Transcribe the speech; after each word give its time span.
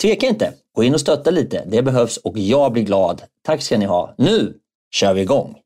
tveka 0.00 0.26
inte. 0.26 0.52
Gå 0.74 0.84
in 0.84 0.94
och 0.94 1.00
stötta 1.00 1.30
lite. 1.30 1.64
Det 1.66 1.82
behövs 1.82 2.16
och 2.16 2.38
jag 2.38 2.72
blir 2.72 2.82
glad. 2.82 3.22
Tack 3.42 3.62
ska 3.62 3.78
ni 3.78 3.84
ha. 3.84 4.14
Nu 4.18 4.54
kör 4.90 5.14
vi 5.14 5.20
igång! 5.20 5.56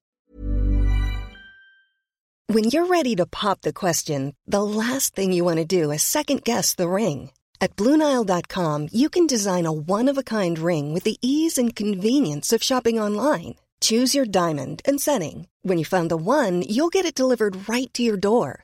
When 2.52 2.64
you're 2.64 2.86
ready 2.86 3.16
to 3.16 3.24
pop 3.26 3.62
the 3.62 3.72
question, 3.72 4.34
the 4.46 4.62
last 4.62 5.14
thing 5.14 5.32
you 5.32 5.44
want 5.44 5.58
to 5.58 5.64
do 5.64 5.92
is 5.92 6.02
second 6.02 6.42
guess 6.44 6.74
the 6.74 6.88
ring. 6.88 7.30
At 7.60 7.76
BlueNile.com 7.76 8.88
you 8.92 9.08
can 9.08 9.26
design 9.26 9.66
a 9.66 9.72
one-of-a-kind 9.72 10.58
ring 10.58 10.94
with 10.94 11.04
the 11.04 11.16
ease 11.22 11.60
and 11.60 11.76
convenience 11.76 12.56
of 12.56 12.62
shopping 12.62 13.00
online. 13.00 13.54
Choose 13.80 14.18
your 14.18 14.26
diamond 14.26 14.82
and 14.84 15.00
setting. 15.00 15.46
When 15.62 15.78
you 15.78 15.84
find 15.84 16.10
the 16.10 16.16
one, 16.16 16.62
you'll 16.68 16.92
get 16.92 17.06
it 17.06 17.14
delivered 17.14 17.68
right 17.68 17.92
to 17.94 18.02
your 18.02 18.16
door. 18.16 18.63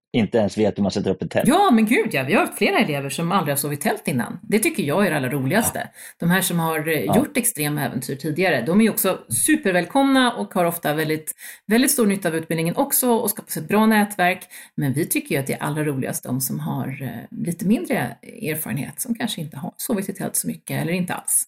inte 0.13 0.37
ens 0.37 0.57
vet 0.57 0.77
hur 0.77 0.83
man 0.83 0.91
sätter 0.91 1.11
upp 1.11 1.21
ett 1.21 1.31
tält. 1.31 1.47
Ja, 1.47 1.71
men 1.71 1.85
gud 1.85 2.09
ja. 2.11 2.23
Vi 2.23 2.33
har 2.33 2.41
haft 2.41 2.57
flera 2.57 2.79
elever 2.79 3.09
som 3.09 3.31
aldrig 3.31 3.51
har 3.51 3.57
sovit 3.57 3.81
tält 3.81 4.07
innan. 4.07 4.39
Det 4.41 4.59
tycker 4.59 4.83
jag 4.83 5.05
är 5.05 5.09
det 5.09 5.17
allra 5.17 5.29
roligaste. 5.29 5.79
Ja. 5.79 5.99
De 6.19 6.31
här 6.31 6.41
som 6.41 6.59
har 6.59 6.87
eh, 6.87 6.99
ja. 6.99 7.17
gjort 7.17 7.37
extrema 7.37 7.85
äventyr 7.85 8.15
tidigare, 8.15 8.63
de 8.65 8.81
är 8.81 8.89
också 8.89 9.19
supervälkomna 9.29 10.33
och 10.33 10.53
har 10.53 10.65
ofta 10.65 10.93
väldigt, 10.93 11.31
väldigt 11.67 11.91
stor 11.91 12.07
nytta 12.07 12.29
av 12.29 12.35
utbildningen 12.35 12.75
också 12.75 13.11
och 13.11 13.29
skapar 13.29 13.51
sig 13.51 13.61
ett 13.61 13.67
bra 13.67 13.85
nätverk. 13.85 14.47
Men 14.75 14.93
vi 14.93 15.05
tycker 15.05 15.35
ju 15.35 15.41
att 15.41 15.47
det 15.47 15.53
är 15.53 15.63
allra 15.63 15.83
roligast 15.83 16.23
de 16.23 16.41
som 16.41 16.59
har 16.59 17.01
eh, 17.01 17.37
lite 17.45 17.65
mindre 17.65 18.15
erfarenhet, 18.23 19.01
som 19.01 19.15
kanske 19.15 19.41
inte 19.41 19.57
har 19.57 19.73
sovit 19.77 20.09
i 20.09 20.13
tält 20.13 20.35
så 20.35 20.47
mycket 20.47 20.81
eller 20.81 20.93
inte 20.93 21.13
alls. 21.13 21.43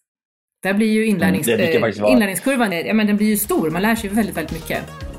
Där 0.63 0.73
blir 0.73 0.91
ju 0.91 1.05
inlärnings, 1.05 1.47
mm, 1.47 1.83
äh, 1.83 2.11
inlärningskurvan, 2.11 2.71
ja, 2.71 2.93
men 2.93 3.07
den 3.07 3.17
blir 3.17 3.27
ju 3.27 3.37
stor, 3.37 3.69
man 3.69 3.81
lär 3.81 3.95
sig 3.95 4.09
väldigt, 4.09 4.37
väldigt 4.37 4.53
mycket. 4.53 5.12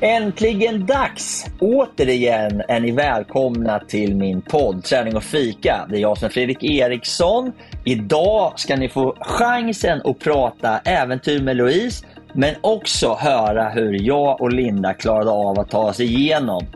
Äntligen 0.00 0.86
dags! 0.86 1.46
Återigen 1.60 2.62
är 2.68 2.80
ni 2.80 2.90
välkomna 2.90 3.78
till 3.78 4.16
min 4.16 4.42
podd 4.42 4.84
Träning 4.84 5.16
och 5.16 5.22
fika. 5.22 5.86
Det 5.90 5.96
är 5.96 6.00
jag 6.00 6.18
som 6.18 6.26
är 6.26 6.30
Fredrik 6.30 6.64
Eriksson. 6.64 7.52
Idag 7.84 8.52
ska 8.60 8.76
ni 8.76 8.88
få 8.88 9.16
chansen 9.20 10.00
att 10.04 10.18
prata 10.18 10.78
äventyr 10.78 11.42
med 11.42 11.56
Louise, 11.56 12.06
men 12.32 12.54
också 12.60 13.16
höra 13.20 13.68
hur 13.68 14.06
jag 14.06 14.40
och 14.40 14.52
Linda 14.52 14.94
klarade 14.94 15.30
av 15.30 15.58
att 15.58 15.70
ta 15.70 15.88
oss 15.88 16.00
igenom 16.00 16.66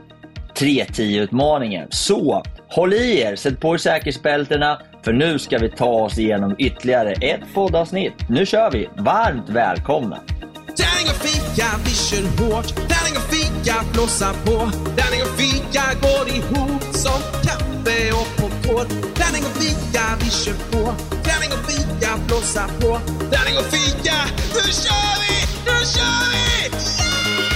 3.10-utmaningen. 0.55 1.87
Så 1.91 2.43
håll 2.69 2.93
i 2.93 3.21
er, 3.21 3.37
sätt 3.37 3.61
på 3.61 3.75
er 3.75 3.79
säkerhetsbältena, 3.79 4.79
för 5.05 5.13
nu 5.13 5.39
ska 5.39 5.59
vi 5.59 5.69
ta 5.69 5.91
oss 5.91 6.19
igenom 6.19 6.55
ytterligare 6.59 7.13
ett 7.13 7.55
poddavsnitt. 7.55 8.29
Nu 8.29 8.47
kör 8.47 8.71
vi! 8.71 8.89
Varmt 8.97 9.49
välkomna! 9.49 10.19
Tärning 10.81 11.09
och 11.13 11.21
fika, 11.27 11.67
vision 11.85 12.27
hårt. 12.39 12.69
Tärning 12.93 13.17
och 13.21 13.29
fika, 13.35 13.75
blåsa 13.93 14.31
på. 14.45 14.57
Tärning 14.99 15.23
och 15.27 15.35
fika 15.43 15.85
går 16.05 16.27
ihop 16.37 16.83
som 17.05 17.21
kaffe 17.47 17.99
och 18.21 18.29
popcorn. 18.39 18.89
Tärning 19.19 19.45
och 19.49 19.57
fika, 19.63 20.05
vi 20.21 20.31
kör 20.31 20.59
på. 20.73 20.83
Tärning 21.27 21.51
och 21.57 21.65
fika, 21.71 22.11
blåsa 22.27 22.65
på. 22.81 22.91
Tärning 23.33 23.57
och 23.63 23.69
fika, 23.77 24.17
nu 24.55 24.63
kör 24.83 25.15
vi! 25.23 25.37
Nu 25.67 25.77
kör 25.95 26.25
vi! 26.33 26.43
Yeah! 27.03 27.53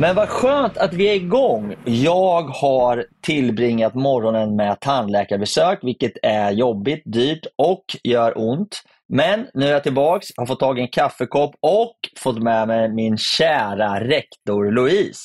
Men 0.00 0.14
vad 0.16 0.28
skönt 0.28 0.76
att 0.76 0.94
vi 0.94 1.08
är 1.08 1.14
igång. 1.14 1.74
Jag 1.84 2.42
har 2.42 3.04
tillbringat 3.22 3.94
morgonen 3.94 4.56
med 4.56 4.80
tandläkarbesök, 4.80 5.78
vilket 5.82 6.12
är 6.22 6.50
jobbigt, 6.50 7.02
dyrt 7.04 7.46
och 7.56 7.84
gör 8.04 8.32
ont. 8.36 8.82
Men 9.08 9.46
nu 9.54 9.66
är 9.66 9.72
jag 9.72 9.82
tillbaks, 9.82 10.26
har 10.36 10.46
fått 10.46 10.60
tag 10.60 10.78
i 10.78 10.82
en 10.82 10.88
kaffekopp 10.88 11.54
och 11.60 11.96
fått 12.18 12.42
med 12.42 12.68
mig 12.68 12.88
min 12.88 13.16
kära 13.18 14.00
rektor 14.00 14.72
Louise. 14.72 15.20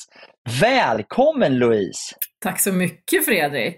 Välkommen 0.60 1.58
Louise! 1.58 2.14
Tack 2.40 2.60
så 2.60 2.72
mycket 2.72 3.24
Fredrik! 3.24 3.76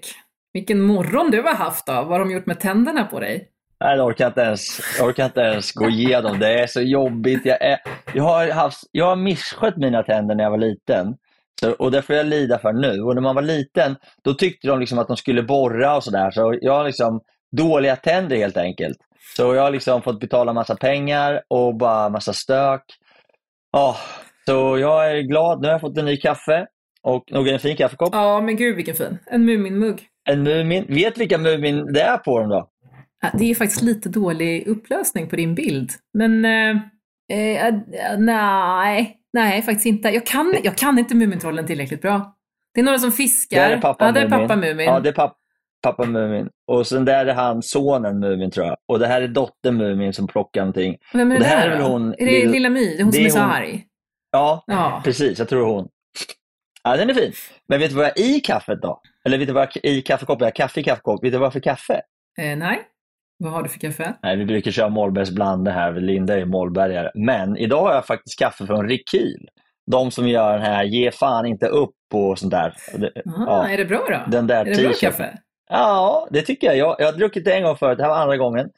Vilken 0.53 0.83
morgon 0.83 1.31
du 1.31 1.43
har 1.43 1.55
haft 1.55 1.87
då. 1.87 1.93
Vad 1.93 2.09
har 2.09 2.19
de 2.19 2.31
gjort 2.31 2.47
med 2.47 2.61
tänderna 2.61 3.05
på 3.05 3.21
dig? 3.21 3.49
Nej, 3.81 3.97
jag 3.97 4.07
orkar 4.07 4.27
inte 4.27 4.41
ens, 4.41 4.81
jag 4.99 5.09
orkar 5.09 5.25
inte 5.25 5.41
ens 5.41 5.73
gå 5.73 5.89
igenom 5.89 6.39
det. 6.39 6.61
är 6.61 6.67
så 6.67 6.81
jobbigt. 6.81 7.41
Jag, 7.45 7.63
är, 7.63 7.79
jag, 8.15 8.25
har 8.25 8.49
haft, 8.51 8.81
jag 8.93 9.07
har 9.07 9.17
misskött 9.17 9.77
mina 9.77 10.03
tänder 10.03 10.35
när 10.35 10.45
jag 10.45 10.51
var 10.51 10.59
liten. 10.59 11.15
Så, 11.61 11.73
och 11.73 11.91
det 11.91 12.03
får 12.03 12.17
jag 12.17 12.27
lida 12.27 12.59
för 12.59 12.73
nu. 12.73 13.03
Och 13.03 13.15
när 13.15 13.23
man 13.23 13.35
var 13.35 13.43
liten, 13.43 13.97
då 14.25 14.35
tyckte 14.35 14.69
de 14.69 14.81
liksom 14.81 14.99
att 14.99 15.09
de 15.09 15.17
skulle 15.17 15.43
borra 15.43 15.97
och 15.97 16.05
sådär. 16.05 16.31
Så 16.31 16.59
jag 16.61 16.73
har 16.73 16.85
liksom 16.85 17.21
dåliga 17.57 17.97
tänder 17.97 18.37
helt 18.37 18.57
enkelt. 18.57 18.99
Så 19.37 19.55
jag 19.55 19.63
har 19.63 19.71
liksom 19.71 20.03
fått 20.03 20.21
betala 20.21 20.53
massa 20.53 20.77
pengar 20.77 21.43
och 21.49 21.77
bara 21.77 22.09
massa 22.09 22.33
stök. 22.33 22.83
Oh, 23.73 23.97
så 24.47 24.79
jag 24.79 25.11
är 25.11 25.21
glad. 25.21 25.61
Nu 25.61 25.67
har 25.67 25.73
jag 25.73 25.81
fått 25.81 25.99
en 25.99 26.05
ny 26.05 26.17
kaffe. 26.17 26.67
Och 27.03 27.33
nog 27.33 27.49
en 27.49 27.59
fin 27.59 27.77
kaffekopp. 27.77 28.09
Ja, 28.13 28.41
men 28.41 28.57
gud 28.57 28.77
vilken 28.77 28.95
fin. 28.95 29.19
En 29.27 29.45
Mumin-mugg. 29.45 30.03
En 30.29 30.43
Mumin. 30.43 30.85
Vet 30.89 31.19
vilka 31.19 31.39
Mumin 31.39 31.93
det 31.93 32.03
är 32.03 32.19
på 32.19 32.39
dem 32.41 32.49
då? 32.49 32.71
Det 33.35 33.51
är 33.51 33.55
faktiskt 33.55 33.83
lite 33.83 34.09
dålig 34.09 34.67
upplösning 34.67 35.29
på 35.29 35.37
din 35.37 35.55
bild. 35.55 35.91
Men 36.15 36.45
eh, 36.45 36.71
eh, 37.33 37.75
nej, 38.19 39.17
nej 39.33 39.63
faktiskt 39.63 39.87
inte. 39.87 40.09
Jag 40.09 40.27
kan, 40.27 40.55
jag 40.63 40.77
kan 40.77 40.99
inte 40.99 41.15
Mumintrollen 41.15 41.67
tillräckligt 41.67 42.03
bra. 42.03 42.37
Det 42.75 42.81
är 42.81 42.85
några 42.85 42.99
som 42.99 43.13
fiskar. 43.13 43.69
Det 43.69 43.75
är 43.75 43.81
pappa 43.81 44.05
ja, 44.05 44.13
det 44.13 44.21
är 44.21 44.29
pappa 44.29 44.57
Mumin. 44.57 44.87
Ja, 44.87 45.01
det 45.01 45.09
är 45.09 45.13
pappa 45.13 45.37
pappa 45.91 46.05
Mumin. 46.05 46.49
Och 46.67 46.87
sen 46.87 47.05
där 47.05 47.27
är 47.27 47.35
han 47.35 47.63
sonen 47.63 48.19
Mumin 48.21 48.51
tror 48.51 48.67
jag. 48.67 48.77
Och 48.89 48.99
det 48.99 49.07
här 49.07 49.23
är 49.23 49.29
dottern 49.29 49.77
Mumin 49.77 50.13
som 50.13 50.27
plockar 50.27 50.61
någonting. 50.61 50.97
Vem 51.13 51.31
är 51.31 51.35
det, 51.35 51.41
det 51.41 51.47
här 51.47 51.67
är 51.67 51.71
väl 51.79 51.83
hon- 51.83 52.15
Är 52.19 52.27
det 52.27 52.31
Lill- 52.45 52.51
Lilla 52.51 52.69
My? 52.69 53.03
Hon 53.03 53.11
det 53.11 53.13
som 53.13 53.23
är 53.23 53.27
är 53.27 53.31
så 53.31 53.39
hon. 53.41 53.51
arg? 53.51 53.85
Ja, 54.33 54.65
Ja. 54.67 55.01
precis. 55.05 55.39
Jag 55.39 55.49
tror 55.49 55.61
det 55.61 55.67
är 55.67 55.75
hon. 55.75 55.89
Ja, 56.85 56.97
den 56.97 57.11
är 57.11 57.15
fin. 57.15 57.33
Men 57.69 57.79
vet 57.81 57.91
du 57.91 57.97
vad 57.97 58.05
jag 58.05 58.11
har 58.11 58.21
i 58.37 58.41
kaffet 58.41 58.83
då? 58.83 59.01
Eller 59.25 59.39
vet 59.39 59.47
du 59.49 59.53
vad 59.55 59.63
jag 59.63 59.69
har 59.91 59.91
i 59.91 60.03
kaffekoppen? 60.03 60.45
Jag 60.45 60.51
har 60.53 60.57
kaffe 60.57 60.81
i 60.81 60.85
kaffekopp. 60.85 61.25
Vet 61.25 61.33
du 61.33 61.39
vad 61.39 61.53
för 61.53 61.61
kaffe? 61.61 61.95
Eh, 62.41 62.57
nej. 62.59 62.81
Vad 63.39 63.53
har 63.53 63.63
du 63.63 63.69
för 63.69 63.79
kaffe? 63.79 64.15
Nej, 64.23 64.37
vi 64.37 64.45
brukar 64.45 64.71
köra 64.71 64.89
Mollbergsblande 64.89 65.71
här. 65.71 65.93
Linda 65.93 66.39
är 66.41 66.45
mollbergare. 66.45 67.11
Men 67.15 67.57
idag 67.57 67.83
har 67.83 67.95
jag 67.95 68.07
faktiskt 68.07 68.39
kaffe 68.39 68.67
från 68.67 68.89
Rekyl. 68.89 69.49
De 69.91 70.11
som 70.11 70.29
gör 70.29 70.53
den 70.53 70.63
här 70.67 70.85
ge 70.85 71.11
fan 71.11 71.47
inte 71.47 71.67
upp 71.67 71.95
och 72.15 72.39
sånt 72.39 72.51
där. 72.51 72.75
Det- 72.99 73.13
Aha, 73.29 73.45
ja. 73.47 73.69
Är 73.69 73.77
det 73.77 73.85
bra 73.85 74.07
då? 74.11 74.31
Den 74.31 74.47
där 74.47 74.67
är 74.67 74.75
det 74.77 74.83
bra 74.83 74.93
kaffe? 75.01 75.39
Ja, 75.69 76.29
det 76.31 76.43
tycker 76.43 76.67
jag. 76.67 76.77
jag. 76.77 76.97
Jag 76.99 77.07
har 77.07 77.13
druckit 77.13 77.45
det 77.45 77.55
en 77.55 77.63
gång 77.63 77.77
förut, 77.77 77.99
det 77.99 78.05
här 78.05 78.11
var 78.11 78.19
andra 78.19 78.37
gången. 78.37 78.69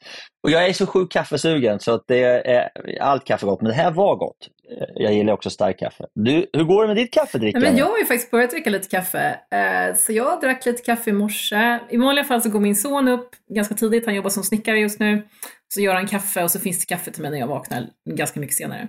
Och 0.43 0.51
jag 0.51 0.65
är 0.65 0.73
så 0.73 0.85
sjukt 0.85 1.13
kaffesugen 1.13 1.79
så 1.79 1.93
att 1.93 2.03
det 2.07 2.23
är 2.23 2.69
allt 3.01 3.25
kaffe 3.25 3.45
är 3.45 3.47
gott. 3.47 3.61
Men 3.61 3.69
det 3.69 3.75
här 3.75 3.91
var 3.91 4.15
gott. 4.15 4.49
Jag 4.95 5.13
gillar 5.13 5.33
också 5.33 5.49
starkt 5.49 5.79
kaffe. 5.79 6.05
Du, 6.15 6.45
hur 6.53 6.63
går 6.63 6.81
det 6.81 6.87
med 6.87 6.97
ditt 6.97 7.13
kaffedrickande? 7.13 7.67
men 7.67 7.77
jag 7.77 7.85
har 7.85 7.97
ju 7.97 8.05
faktiskt 8.05 8.31
börjat 8.31 8.51
dricka 8.51 8.69
lite 8.69 8.87
kaffe. 8.87 9.39
Eh, 9.51 9.95
så 9.95 10.13
jag 10.13 10.41
drack 10.41 10.65
lite 10.65 10.83
kaffe 10.83 11.09
i 11.09 11.13
morse. 11.13 11.79
I 11.89 11.97
vanliga 11.97 12.25
fall 12.25 12.41
så 12.41 12.49
går 12.49 12.59
min 12.59 12.75
son 12.75 13.07
upp 13.07 13.29
ganska 13.55 13.75
tidigt, 13.75 14.05
han 14.05 14.15
jobbar 14.15 14.29
som 14.29 14.43
snickare 14.43 14.79
just 14.79 14.99
nu. 14.99 15.27
Så 15.73 15.81
gör 15.81 15.93
han 15.93 16.07
kaffe 16.07 16.43
och 16.43 16.51
så 16.51 16.59
finns 16.59 16.79
det 16.79 16.95
kaffe 16.95 17.11
till 17.11 17.21
mig 17.21 17.31
när 17.31 17.39
jag 17.39 17.47
vaknar 17.47 17.87
ganska 18.09 18.39
mycket 18.39 18.55
senare. 18.55 18.87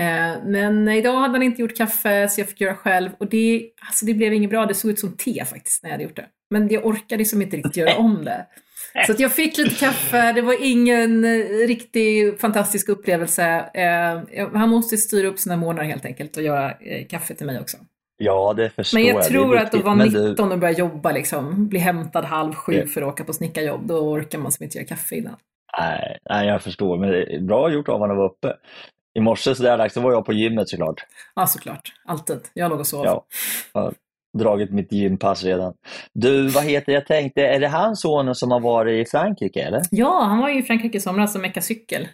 Eh, 0.00 0.44
men 0.44 0.88
idag 0.88 1.20
hade 1.20 1.34
han 1.34 1.42
inte 1.42 1.62
gjort 1.62 1.76
kaffe 1.76 2.28
så 2.28 2.40
jag 2.40 2.48
fick 2.48 2.60
göra 2.60 2.74
själv 2.74 3.10
och 3.20 3.26
det, 3.26 3.70
alltså 3.88 4.06
det 4.06 4.14
blev 4.14 4.32
inget 4.32 4.50
bra. 4.50 4.66
Det 4.66 4.74
såg 4.74 4.90
ut 4.90 5.00
som 5.00 5.16
te 5.16 5.44
faktiskt 5.44 5.82
när 5.82 5.90
jag 5.90 5.94
hade 5.94 6.04
gjort 6.04 6.16
det. 6.16 6.26
Men 6.52 6.68
jag 6.68 6.86
orkade 6.86 7.16
liksom 7.16 7.42
inte 7.42 7.56
riktigt 7.56 7.76
göra 7.76 7.96
om 7.96 8.24
det. 8.24 8.46
Så 9.06 9.14
jag 9.18 9.32
fick 9.32 9.58
lite 9.58 9.74
kaffe, 9.74 10.32
det 10.32 10.42
var 10.42 10.56
ingen 10.60 11.24
eh, 11.24 11.66
riktig 11.66 12.40
fantastisk 12.40 12.88
upplevelse. 12.88 13.44
Eh, 13.74 13.82
jag- 14.38 14.50
Han 14.54 14.68
måste 14.68 14.96
styra 14.96 15.28
upp 15.28 15.38
sina 15.38 15.56
månader 15.56 15.88
helt 15.88 16.04
enkelt 16.04 16.36
och 16.36 16.42
göra 16.42 16.70
eh, 16.70 17.06
kaffe 17.06 17.34
till 17.34 17.46
mig 17.46 17.60
också. 17.60 17.76
Ja, 18.16 18.52
det 18.56 18.70
förstår 18.70 18.98
Men 18.98 19.06
jag 19.08 19.16
Det 19.16 19.26
är 19.26 19.28
tror 19.30 19.56
att 19.56 19.74
att 19.74 19.84
vara 19.84 19.94
Men 19.94 20.08
du- 20.10 20.28
19 20.30 20.52
och 20.52 20.58
börja 20.58 20.74
jobba, 20.78 21.12
liksom, 21.12 21.68
bli 21.68 21.78
hämtad 21.78 22.24
halv 22.24 22.54
sju 22.54 22.72
Ja. 22.72 22.86
för 22.86 23.02
att 23.02 23.08
åka 23.08 23.24
på 23.24 23.32
snickarjobb, 23.32 23.86
då 23.86 23.94
orkar 23.98 24.38
man 24.38 24.52
som 24.52 24.64
inte 24.64 24.78
göra 24.78 24.86
kaffe 24.88 25.14
innan. 25.16 25.36
Nej, 25.78 26.18
nej, 26.30 26.48
jag 26.48 26.62
förstår. 26.62 26.98
Men 26.98 27.10
det 27.10 27.34
är 27.34 27.40
bra 27.40 27.70
gjort 27.72 27.88
av 27.88 27.98
honom 27.98 28.16
att 28.16 28.18
vara 28.18 28.28
uppe. 28.28 28.52
I 29.14 29.20
morse 29.20 29.54
så 29.54 29.62
där 29.62 29.78
dags 29.78 29.94
så 29.94 30.00
var 30.00 30.12
jag 30.12 30.24
på 30.26 30.32
gymmet 30.32 30.68
såklart. 30.68 31.04
Ja, 31.34 31.46
såklart. 31.46 31.92
Alltid. 32.04 32.38
Jag 32.54 32.70
låg 32.70 32.80
och 32.80 32.86
sov. 32.86 33.04
Ja, 33.04 33.24
jag 33.72 33.94
dragit 34.38 34.70
mitt 34.70 34.92
gympass 34.92 35.44
redan. 35.44 35.74
Du, 36.12 36.48
vad 36.48 36.64
heter 36.64 36.92
jag 36.92 37.06
tänkte, 37.06 37.46
är 37.46 37.60
det 37.60 37.68
han 37.68 37.96
sonen 37.96 38.34
som 38.34 38.50
har 38.50 38.60
varit 38.60 39.06
i 39.06 39.10
Frankrike 39.10 39.62
eller? 39.62 39.82
Ja, 39.90 40.22
han 40.22 40.38
var 40.38 40.48
ju 40.48 40.58
i 40.58 40.62
Frankrike 40.62 40.98
i 40.98 41.00
somras 41.00 41.34
och 41.34 41.40
meckade 41.40 41.66
cykel 41.66 42.08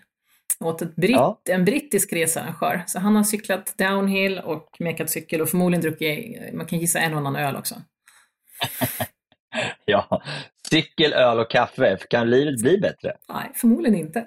åt 0.60 0.82
ett 0.82 0.96
britt, 0.96 1.10
Ja. 1.10 1.40
en 1.50 1.64
brittisk 1.64 2.12
researrangör. 2.12 2.82
Så 2.86 2.98
han 2.98 3.16
har 3.16 3.22
cyklat 3.24 3.74
downhill 3.78 4.38
och 4.38 4.68
mekat 4.78 5.10
cykel 5.10 5.40
och 5.40 5.48
förmodligen 5.48 5.82
druckit, 5.82 6.54
man 6.54 6.66
kan 6.66 6.78
gissa 6.78 6.98
en 6.98 7.12
och 7.12 7.18
annan 7.18 7.36
öl 7.36 7.56
också. 7.56 7.74
Ja, 9.84 10.22
cykel, 10.70 11.12
öl 11.12 11.38
och 11.38 11.50
kaffe. 11.50 11.96
Kan 12.10 12.30
livet 12.30 12.62
bli 12.62 12.78
bättre? 12.78 13.12
Nej, 13.28 13.50
förmodligen 13.54 13.98
inte. 13.98 14.24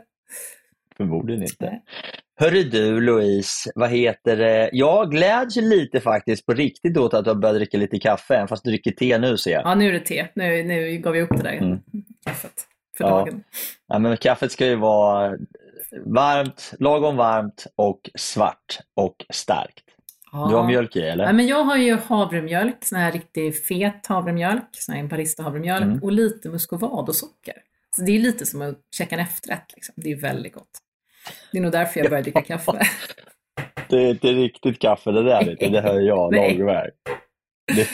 Förmodligen 0.97 1.43
inte. 1.43 1.79
Hörru 2.39 2.63
du 2.63 3.01
Louise, 3.01 3.71
vad 3.75 3.89
heter 3.89 4.37
det? 4.37 4.69
Jag 4.73 5.11
gläds 5.11 5.55
lite 5.55 5.99
faktiskt 5.99 6.45
på 6.45 6.53
riktigt 6.53 6.97
åt 6.97 7.13
att 7.13 7.23
du 7.25 7.29
har 7.29 7.35
börjat 7.35 7.55
dricka 7.55 7.77
lite 7.77 7.99
kaffe, 7.99 8.47
fast 8.49 8.63
du 8.63 8.69
dricker 8.69 8.91
te 8.91 9.17
nu 9.17 9.37
ser 9.37 9.51
jag. 9.51 9.61
Ja, 9.65 9.75
nu 9.75 9.87
är 9.89 9.93
det 9.93 9.99
te. 9.99 10.27
Nu, 10.35 10.63
nu 10.63 10.97
gav 10.97 11.15
jag 11.15 11.23
upp 11.23 11.37
det 11.37 11.43
där 11.43 11.57
Mm. 11.57 11.79
kaffet 12.25 12.53
för 12.97 13.03
Ja. 13.03 13.09
dagen. 13.09 13.43
Ja, 13.87 13.99
men 13.99 14.17
kaffet 14.17 14.51
ska 14.51 14.65
ju 14.65 14.75
vara 14.75 15.37
varmt, 16.05 16.73
lagom 16.79 17.15
varmt 17.15 17.67
och 17.75 18.09
svart 18.15 18.79
och 18.95 19.15
starkt. 19.33 19.83
Du 20.31 20.37
har 20.37 20.51
Ja. 20.51 20.67
mjölk 20.67 20.95
i 20.95 21.01
eller? 21.01 21.23
Ja, 21.25 21.33
men 21.33 21.47
jag 21.47 21.63
har 21.63 21.77
ju 21.77 21.95
havremjölk, 21.95 22.75
sån 22.85 22.99
här 22.99 23.11
riktigt 23.11 23.65
fet 23.67 24.07
havremjölk, 24.07 24.63
sån 24.71 24.95
här 24.95 25.03
barista-havremjölk 25.03 25.83
Mm. 25.83 26.03
och 26.03 26.11
lite 26.11 26.49
muscovadosocker. 26.49 27.53
Så 27.95 28.01
det 28.01 28.11
är 28.11 28.19
lite 28.19 28.45
som 28.45 28.61
att 28.61 28.79
käka 28.95 29.15
en 29.15 29.21
efterrätt. 29.21 29.65
Liksom. 29.75 29.93
Det 29.97 30.11
är 30.11 30.15
väldigt 30.15 30.53
gott. 30.53 30.69
Det 31.51 31.57
är 31.57 31.61
nog 31.61 31.71
därför 31.71 31.99
jag 31.99 32.09
började 32.09 32.31
dricka 32.31 32.41
kaffe. 32.41 32.87
Det 33.89 33.95
är 33.95 34.09
inte 34.09 34.27
riktigt 34.27 34.79
kaffe 34.79 35.11
det 35.11 35.23
där, 35.23 35.55
du. 35.59 35.69
det 35.69 35.81
hör 35.81 35.99
jag 35.99 36.31
Nej. 36.35 36.57
lagväg. 36.57 36.91
Det... 37.75 37.87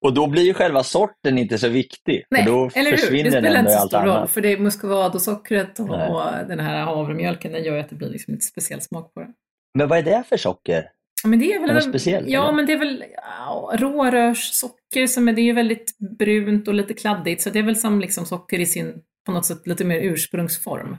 Och 0.00 0.14
då 0.14 0.26
blir 0.26 0.42
ju 0.42 0.54
själva 0.54 0.82
sorten 0.82 1.38
inte 1.38 1.58
så 1.58 1.68
viktig, 1.68 2.24
Nej, 2.30 2.44
för 2.44 2.50
då 2.50 2.70
eller 2.74 2.90
hur? 2.90 3.24
Det 3.24 3.30
spelar 3.30 3.58
inte 3.58 3.70
så 3.72 3.88
stor 3.88 3.98
roll, 3.98 4.08
annat. 4.08 4.30
för 4.30 4.40
det 4.40 4.52
är 4.52 4.58
muscovadosockret 4.58 5.78
och, 5.80 5.90
och 5.90 6.46
den 6.48 6.60
här 6.60 6.84
havremjölken, 6.84 7.52
den 7.52 7.64
gör 7.64 7.78
att 7.78 7.88
det 7.88 7.96
blir 7.96 8.08
liksom 8.08 8.34
lite 8.34 8.46
speciell 8.46 8.80
smak 8.80 9.14
på 9.14 9.20
det. 9.20 9.32
Men 9.78 9.88
vad 9.88 9.98
är 9.98 10.02
det 10.02 10.22
för 10.28 10.36
socker? 10.36 10.90
Ja, 11.26 11.30
men 11.30 11.38
det 11.38 11.52
är 11.52 11.60
väl 11.60 11.70
Är 11.70 11.74
det 11.74 11.82
speciellt, 11.82 12.28
Ja, 12.28 12.42
eller? 12.44 12.52
men 12.56 12.66
det 12.66 12.72
är 12.72 12.78
väl 12.78 13.04
ja, 13.16 13.72
rårörssocker 13.78 15.06
som 15.06 15.28
är, 15.28 15.32
det 15.32 15.40
är 15.40 15.44
ju 15.44 15.52
väldigt 15.52 15.98
brunt 16.18 16.68
och 16.68 16.74
lite 16.74 16.94
kladdigt, 16.94 17.42
så 17.42 17.50
det 17.50 17.58
är 17.58 17.62
väl 17.62 17.76
som 17.76 18.00
liksom 18.00 18.26
socker 18.26 18.60
i 18.60 18.66
sin, 18.66 18.94
på 19.26 19.32
något 19.32 19.46
sätt, 19.46 19.66
lite 19.66 19.84
mer 19.84 20.00
ursprungsform. 20.00 20.96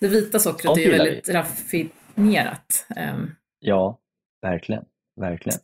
Det 0.00 0.08
vita 0.08 0.38
sockret 0.38 0.62
Sånt 0.64 0.78
är 0.78 0.82
ju 0.82 0.90
väldigt 0.90 1.28
raffinerat. 1.28 2.86
Ehm, 2.96 3.30
Ja, 3.60 3.98
verkligen. 4.42 4.82
verkligen. 5.20 5.58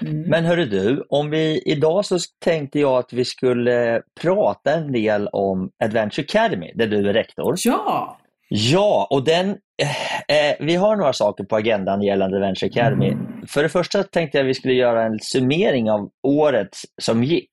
mm. 0.00 0.20
Men 0.22 0.44
hörru 0.44 0.64
du, 0.64 1.06
om 1.08 1.30
vi 1.30 1.62
idag 1.66 2.04
så 2.04 2.18
tänkte 2.44 2.80
jag 2.80 2.98
att 2.98 3.12
vi 3.12 3.24
skulle 3.24 4.02
prata 4.20 4.72
en 4.74 4.92
del 4.92 5.28
om 5.28 5.70
Adventure 5.84 6.24
Academy, 6.24 6.72
där 6.74 6.86
du 6.86 7.08
är 7.08 7.12
rektor. 7.12 7.54
Ja! 7.64 8.18
Ja, 8.48 9.06
och 9.10 9.24
den, 9.24 9.58
Eh, 9.82 10.36
eh, 10.36 10.56
vi 10.60 10.76
har 10.76 10.96
några 10.96 11.12
saker 11.12 11.44
på 11.44 11.56
agendan 11.56 12.02
gällande 12.02 12.36
Adventure 12.36 12.70
Academy. 12.70 13.16
För 13.48 13.62
det 13.62 13.68
första 13.68 14.02
tänkte 14.02 14.38
jag 14.38 14.44
att 14.44 14.48
vi 14.48 14.54
skulle 14.54 14.74
göra 14.74 15.02
en 15.02 15.18
summering 15.20 15.90
av 15.90 16.10
året 16.22 16.68
som 17.02 17.24
gick 17.24 17.52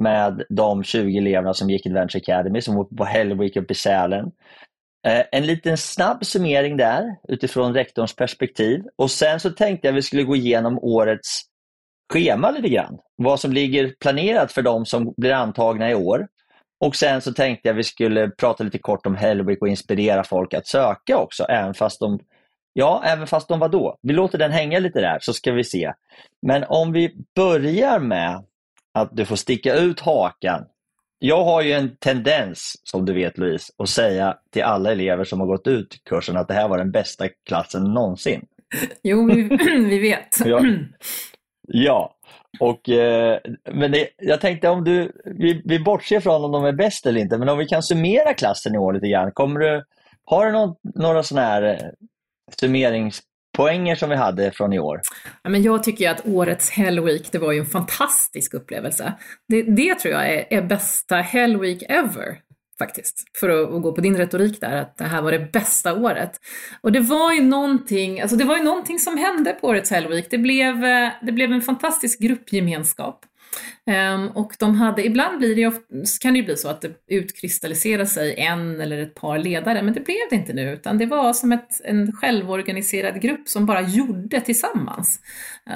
med 0.00 0.42
de 0.48 0.84
20 0.84 1.18
eleverna 1.18 1.54
som 1.54 1.70
gick 1.70 1.86
i 1.86 1.88
Adventure 1.88 2.20
Academy 2.20 2.60
som 2.60 2.76
var 2.76 2.84
på 2.84 3.04
Hellweek 3.04 3.56
uppe 3.56 3.72
i 3.72 3.76
Sälen. 3.76 4.24
Eh, 5.06 5.22
En 5.32 5.46
liten 5.46 5.76
snabb 5.76 6.24
summering 6.26 6.76
där 6.76 7.04
utifrån 7.28 7.74
rektorns 7.74 8.16
perspektiv 8.16 8.82
och 8.96 9.10
sen 9.10 9.40
så 9.40 9.50
tänkte 9.50 9.86
jag 9.86 9.92
att 9.92 9.98
vi 9.98 10.02
skulle 10.02 10.22
gå 10.22 10.36
igenom 10.36 10.78
årets 10.78 11.40
schema 12.12 12.50
lite 12.50 12.68
grann. 12.68 12.98
Vad 13.16 13.40
som 13.40 13.52
ligger 13.52 13.94
planerat 14.00 14.52
för 14.52 14.62
de 14.62 14.86
som 14.86 15.14
blir 15.16 15.32
antagna 15.32 15.90
i 15.90 15.94
år. 15.94 16.26
Och 16.80 16.96
sen 16.96 17.20
så 17.20 17.32
tänkte 17.32 17.68
jag 17.68 17.74
vi 17.74 17.84
skulle 17.84 18.30
prata 18.30 18.64
lite 18.64 18.78
kort 18.78 19.06
om 19.06 19.14
Hellweek 19.14 19.62
och 19.62 19.68
inspirera 19.68 20.24
folk 20.24 20.54
att 20.54 20.66
söka 20.66 21.18
också, 21.18 21.44
även 21.44 21.74
fast 21.74 22.00
de 22.00 22.18
Ja, 22.76 23.02
även 23.04 23.26
fast 23.26 23.48
de 23.48 23.58
var 23.58 23.68
då. 23.68 23.98
Vi 24.02 24.12
låter 24.12 24.38
den 24.38 24.50
hänga 24.50 24.78
lite 24.78 25.00
där 25.00 25.18
så 25.20 25.32
ska 25.32 25.52
vi 25.52 25.64
se. 25.64 25.92
Men 26.42 26.64
om 26.68 26.92
vi 26.92 27.16
börjar 27.34 27.98
med 27.98 28.44
att 28.94 29.16
du 29.16 29.24
får 29.24 29.36
sticka 29.36 29.74
ut 29.74 30.00
hakan. 30.00 30.64
Jag 31.18 31.44
har 31.44 31.62
ju 31.62 31.72
en 31.72 31.96
tendens, 31.96 32.80
som 32.84 33.04
du 33.04 33.12
vet 33.12 33.38
Louise, 33.38 33.72
att 33.78 33.88
säga 33.88 34.36
till 34.52 34.62
alla 34.62 34.92
elever 34.92 35.24
som 35.24 35.40
har 35.40 35.46
gått 35.46 35.66
ut 35.66 36.04
kursen 36.04 36.36
att 36.36 36.48
det 36.48 36.54
här 36.54 36.68
var 36.68 36.78
den 36.78 36.90
bästa 36.90 37.28
klassen 37.46 37.84
någonsin. 37.84 38.46
Jo, 39.02 39.26
vi, 39.26 39.42
vi 39.88 39.98
vet. 39.98 40.46
Ja. 40.46 40.64
Ja, 41.68 42.13
och, 42.60 42.88
eh, 42.88 43.38
men 43.72 43.92
det, 43.92 44.08
jag 44.18 44.40
tänkte 44.40 44.68
om 44.68 44.84
du, 44.84 45.12
vi, 45.24 45.62
vi 45.64 45.78
bortser 45.78 46.20
från 46.20 46.44
om 46.44 46.52
de 46.52 46.64
är 46.64 46.72
bäst 46.72 47.06
eller 47.06 47.20
inte, 47.20 47.38
men 47.38 47.48
om 47.48 47.58
vi 47.58 47.66
kan 47.66 47.82
summera 47.82 48.34
klassen 48.34 48.74
i 48.74 48.78
år 48.78 48.92
lite 48.92 49.08
grann. 49.08 49.32
Kommer 49.32 49.60
du, 49.60 49.84
har 50.24 50.46
du 50.46 50.52
någon, 50.52 50.74
några 50.94 51.22
sådana 51.22 51.46
här 51.46 51.62
eh, 51.62 51.78
summeringspoänger 52.60 53.94
som 53.94 54.10
vi 54.10 54.16
hade 54.16 54.50
från 54.50 54.72
i 54.72 54.78
år? 54.78 55.00
Ja, 55.42 55.50
men 55.50 55.62
jag 55.62 55.82
tycker 55.82 56.04
ju 56.04 56.10
att 56.10 56.26
årets 56.26 56.70
Hell 56.70 57.00
Week, 57.00 57.32
det 57.32 57.38
var 57.38 57.52
ju 57.52 57.58
en 57.58 57.66
fantastisk 57.66 58.54
upplevelse. 58.54 59.12
Det, 59.48 59.62
det 59.62 59.94
tror 59.94 60.14
jag 60.14 60.34
är, 60.34 60.46
är 60.50 60.62
bästa 60.62 61.16
Hell 61.16 61.60
Week 61.60 61.82
ever. 61.88 62.38
Faktiskt, 62.78 63.24
för 63.40 63.48
att, 63.48 63.82
gå 63.82 63.92
på 63.92 64.00
din 64.00 64.16
retorik 64.16 64.60
där, 64.60 64.76
att 64.76 64.96
det 64.96 65.04
här 65.04 65.22
var 65.22 65.32
det 65.32 65.52
bästa 65.52 65.94
året. 65.94 66.40
Och 66.80 66.92
det 66.92 67.00
var 67.00 67.32
ju 67.32 67.42
någonting, 67.42 68.20
alltså 68.20 68.36
det 68.36 68.44
var 68.44 68.56
ju 68.56 68.62
någonting 68.62 68.98
som 68.98 69.18
hände 69.18 69.52
på 69.52 69.66
årets 69.66 69.90
Hell 69.90 70.08
Week. 70.08 70.26
Det 70.30 70.38
blev, 70.38 70.84
eh, 70.84 71.10
det 71.22 71.32
blev 71.32 71.52
en 71.52 71.62
fantastisk 71.62 72.20
gruppgemenskap. 72.20 73.24
Ehm, 73.86 74.28
och 74.28 74.52
de 74.58 74.74
hade, 74.74 75.06
ibland 75.06 75.38
blir 75.38 75.54
det 75.54 75.60
ju, 75.60 75.72
kan 76.20 76.32
det 76.32 76.38
ju 76.38 76.44
bli 76.44 76.56
så 76.56 76.68
att 76.68 76.80
det 76.80 76.90
utkristalliserar 77.06 78.04
sig 78.04 78.34
en 78.38 78.80
eller 78.80 78.98
ett 78.98 79.14
par 79.14 79.38
ledare, 79.38 79.82
men 79.82 79.94
det 79.94 80.00
blev 80.00 80.16
det 80.30 80.36
inte 80.36 80.52
nu, 80.52 80.72
utan 80.72 80.98
det 80.98 81.06
var 81.06 81.32
som 81.32 81.52
ett, 81.52 81.80
en 81.84 82.12
självorganiserad 82.12 83.20
grupp 83.20 83.48
som 83.48 83.66
bara 83.66 83.80
gjorde 83.80 84.40
tillsammans. 84.40 85.20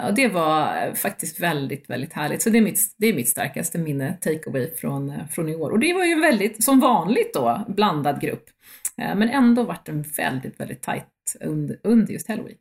Och 0.08 0.14
det 0.14 0.28
var 0.28 0.86
eh, 0.86 0.94
faktiskt 0.94 1.40
väldigt, 1.40 1.90
väldigt 1.90 2.12
härligt. 2.12 2.42
Så 2.42 2.50
det 2.50 2.58
är 2.58 2.62
mitt, 2.62 2.80
det 2.98 3.06
är 3.06 3.14
mitt 3.14 3.28
starkaste 3.28 3.78
minne, 3.78 4.18
takeaway 4.20 4.70
från, 4.76 5.10
eh, 5.10 5.26
från 5.30 5.48
i 5.48 5.56
år. 5.56 5.70
Och 5.70 5.78
det 5.78 5.92
var 5.94 6.04
ju 6.04 6.20
väldigt, 6.20 6.64
som 6.64 6.80
vanligt 6.80 7.34
då, 7.34 7.64
blandad 7.68 8.20
grupp. 8.20 8.44
Eh, 9.02 9.14
men 9.16 9.28
ändå 9.28 9.62
vart 9.62 9.86
den 9.86 10.02
väldigt, 10.02 10.60
väldigt 10.60 10.82
tajt 10.82 11.04
under, 11.40 11.78
under 11.82 12.12
just 12.12 12.28
Hell 12.28 12.44
Week. 12.44 12.60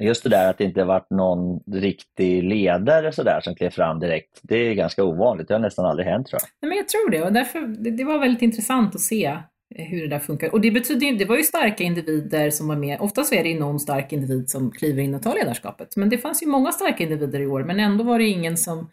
Just 0.00 0.22
det 0.22 0.28
där 0.28 0.50
att 0.50 0.58
det 0.58 0.64
inte 0.64 0.84
varit 0.84 1.10
någon 1.10 1.60
riktig 1.72 2.42
ledare 2.44 3.12
så 3.12 3.22
där 3.22 3.40
som 3.40 3.54
klev 3.54 3.70
fram 3.70 4.00
direkt. 4.00 4.40
Det 4.42 4.56
är 4.56 4.74
ganska 4.74 5.04
ovanligt. 5.04 5.48
Det 5.48 5.54
har 5.54 5.58
nästan 5.58 5.86
aldrig 5.86 6.08
hänt 6.08 6.26
tror 6.26 6.40
jag. 6.42 6.48
Nej, 6.62 6.68
men 6.68 6.78
jag 6.78 6.88
tror 6.88 7.10
det 7.10 7.22
och 7.22 7.32
därför, 7.32 7.60
det, 7.60 7.90
det 7.90 8.04
var 8.04 8.18
väldigt 8.18 8.42
intressant 8.42 8.94
att 8.94 9.00
se 9.00 9.24
eh, 9.74 9.84
hur 9.84 10.02
det 10.02 10.08
där 10.08 10.18
funkar. 10.18 10.52
Och 10.52 10.60
det 10.60 10.70
betyder 10.70 11.12
det 11.18 11.24
var 11.24 11.36
ju 11.36 11.42
starka 11.42 11.84
individer 11.84 12.50
som 12.50 12.68
var 12.68 12.76
med. 12.76 13.00
Oftast 13.00 13.32
är 13.32 13.42
det 13.42 13.48
ju 13.48 13.58
någon 13.58 13.80
stark 13.80 14.12
individ 14.12 14.50
som 14.50 14.70
kliver 14.70 15.02
in 15.02 15.14
och 15.14 15.22
tar 15.22 15.34
ledarskapet. 15.34 15.96
Men 15.96 16.08
det 16.08 16.18
fanns 16.18 16.42
ju 16.42 16.46
många 16.46 16.72
starka 16.72 17.02
individer 17.02 17.40
i 17.40 17.46
år, 17.46 17.64
men 17.64 17.80
ändå 17.80 18.04
var 18.04 18.18
det 18.18 18.26
ingen 18.26 18.56
som 18.56 18.90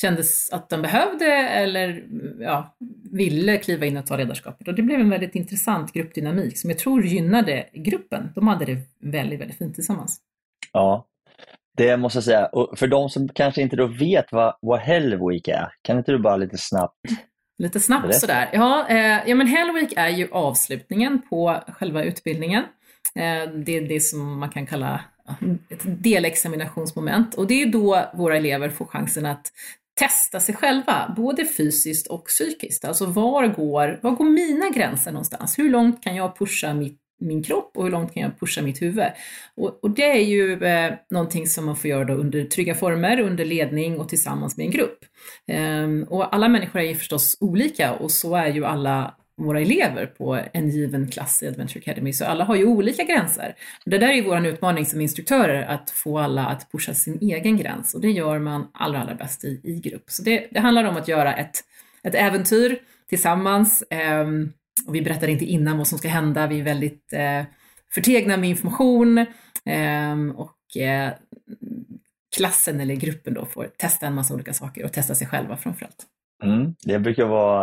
kändes 0.00 0.50
att 0.50 0.68
de 0.68 0.82
behövde 0.82 1.26
eller 1.34 1.88
mm, 1.88 2.42
ja, 2.42 2.76
ville 3.12 3.58
kliva 3.58 3.86
in 3.86 3.96
och 3.96 4.06
ta 4.06 4.16
ledarskapet. 4.16 4.68
Och 4.68 4.74
det 4.74 4.82
blev 4.82 5.00
en 5.00 5.10
väldigt 5.10 5.34
intressant 5.34 5.92
gruppdynamik 5.92 6.58
som 6.58 6.70
jag 6.70 6.78
tror 6.78 7.04
gynnade 7.04 7.66
gruppen. 7.72 8.28
De 8.34 8.48
hade 8.48 8.64
det 8.64 8.78
väldigt, 9.00 9.40
väldigt 9.40 9.58
fint 9.58 9.74
tillsammans. 9.74 10.20
Ja, 10.76 11.06
det 11.76 11.96
måste 11.96 12.16
jag 12.16 12.24
säga. 12.24 12.46
Och 12.46 12.78
för 12.78 12.86
de 12.86 13.08
som 13.08 13.28
kanske 13.28 13.62
inte 13.62 13.76
då 13.76 13.86
vet 13.86 14.32
vad, 14.32 14.56
vad 14.60 14.80
Hell 14.80 15.28
Week 15.28 15.48
är, 15.48 15.72
kan 15.82 15.98
inte 15.98 16.12
du 16.12 16.18
bara 16.18 16.36
lite 16.36 16.58
snabbt 16.58 16.96
Lite 17.58 17.80
snabbt 17.80 18.02
Berätta. 18.02 18.20
sådär. 18.20 18.50
Ja, 18.52 18.88
eh, 18.88 19.28
ja, 19.28 19.34
men 19.34 19.46
Hell 19.46 19.72
Week 19.72 19.92
är 19.96 20.08
ju 20.08 20.28
avslutningen 20.32 21.22
på 21.30 21.60
själva 21.68 22.02
utbildningen. 22.02 22.64
Eh, 23.14 23.50
det 23.54 23.76
är 23.76 23.88
det 23.88 24.00
som 24.00 24.38
man 24.38 24.50
kan 24.50 24.66
kalla 24.66 25.00
ett 25.68 25.82
delexaminationsmoment 25.84 27.34
och 27.34 27.46
det 27.46 27.62
är 27.62 27.66
då 27.66 28.04
våra 28.14 28.36
elever 28.36 28.70
får 28.70 28.86
chansen 28.86 29.26
att 29.26 29.52
testa 30.00 30.40
sig 30.40 30.54
själva, 30.54 31.14
både 31.16 31.44
fysiskt 31.46 32.06
och 32.06 32.24
psykiskt. 32.24 32.84
Alltså 32.84 33.06
var 33.06 33.46
går, 33.46 34.00
var 34.02 34.10
går 34.10 34.24
mina 34.24 34.68
gränser 34.68 35.12
någonstans? 35.12 35.58
Hur 35.58 35.70
långt 35.70 36.02
kan 36.02 36.16
jag 36.16 36.38
pusha 36.38 36.74
mitt, 36.74 37.00
min 37.18 37.42
kropp 37.42 37.70
och 37.74 37.84
hur 37.84 37.90
långt 37.90 38.14
kan 38.14 38.22
jag 38.22 38.40
pusha 38.40 38.62
mitt 38.62 38.82
huvud? 38.82 39.06
Och, 39.54 39.78
och 39.82 39.90
det 39.90 40.10
är 40.10 40.24
ju 40.24 40.64
eh, 40.64 40.92
någonting 41.10 41.46
som 41.46 41.66
man 41.66 41.76
får 41.76 41.90
göra 41.90 42.04
då 42.04 42.14
under 42.14 42.44
trygga 42.44 42.74
former, 42.74 43.20
under 43.20 43.44
ledning 43.44 44.00
och 44.00 44.08
tillsammans 44.08 44.56
med 44.56 44.66
en 44.66 44.72
grupp. 44.72 44.98
Ehm, 45.46 46.02
och 46.02 46.34
alla 46.34 46.48
människor 46.48 46.80
är 46.80 46.84
ju 46.84 46.94
förstås 46.94 47.36
olika 47.40 47.92
och 47.92 48.10
så 48.10 48.36
är 48.36 48.46
ju 48.46 48.64
alla 48.64 49.14
våra 49.36 49.60
elever 49.60 50.06
på 50.06 50.40
en 50.52 50.70
given 50.70 51.10
klass 51.10 51.42
i 51.42 51.48
Adventure 51.48 51.80
Academy, 51.80 52.12
så 52.12 52.24
alla 52.24 52.44
har 52.44 52.56
ju 52.56 52.66
olika 52.66 53.04
gränser. 53.04 53.54
Det 53.84 53.98
där 53.98 54.08
är 54.08 54.12
ju 54.12 54.22
vår 54.22 54.46
utmaning 54.46 54.86
som 54.86 55.00
instruktörer, 55.00 55.62
att 55.62 55.90
få 55.90 56.18
alla 56.18 56.46
att 56.46 56.72
pusha 56.72 56.94
sin 56.94 57.18
egen 57.20 57.56
gräns 57.56 57.94
och 57.94 58.00
det 58.00 58.10
gör 58.10 58.38
man 58.38 58.68
allra, 58.72 59.00
allra 59.00 59.14
bäst 59.14 59.44
i, 59.44 59.60
i 59.64 59.80
grupp. 59.80 60.04
Så 60.06 60.22
det, 60.22 60.46
det 60.50 60.60
handlar 60.60 60.84
om 60.84 60.96
att 60.96 61.08
göra 61.08 61.34
ett, 61.34 61.60
ett 62.02 62.14
äventyr 62.14 62.78
tillsammans. 63.08 63.84
ehm, 63.90 64.52
och 64.86 64.94
vi 64.94 65.02
berättar 65.02 65.28
inte 65.28 65.44
innan 65.44 65.78
vad 65.78 65.86
som 65.88 65.98
ska 65.98 66.08
hända, 66.08 66.46
vi 66.46 66.60
är 66.60 66.64
väldigt 66.64 67.12
eh, 67.12 67.42
förtegna 67.94 68.36
med 68.36 68.50
information 68.50 69.26
ehm, 69.64 70.30
och 70.30 70.76
eh, 70.76 71.12
klassen 72.36 72.80
eller 72.80 72.94
gruppen 72.94 73.34
då 73.34 73.44
får 73.46 73.64
testa 73.78 74.06
en 74.06 74.14
massa 74.14 74.34
olika 74.34 74.52
saker 74.52 74.84
och 74.84 74.92
testa 74.92 75.14
sig 75.14 75.26
själva 75.26 75.56
framförallt. 75.56 76.06
Mm, 76.44 76.74
det 76.84 76.98
brukar 76.98 77.24
vara 77.24 77.62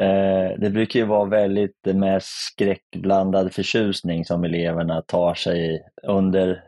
eh, 0.00 0.58
det 0.58 0.70
brukar 0.70 1.00
ju 1.00 1.06
vara 1.06 1.24
väldigt 1.24 1.80
med 1.84 2.22
skräckblandad 2.22 3.52
förtjusning 3.52 4.24
som 4.24 4.44
eleverna 4.44 5.02
tar 5.02 5.34
sig 5.34 5.82
under 6.02 6.62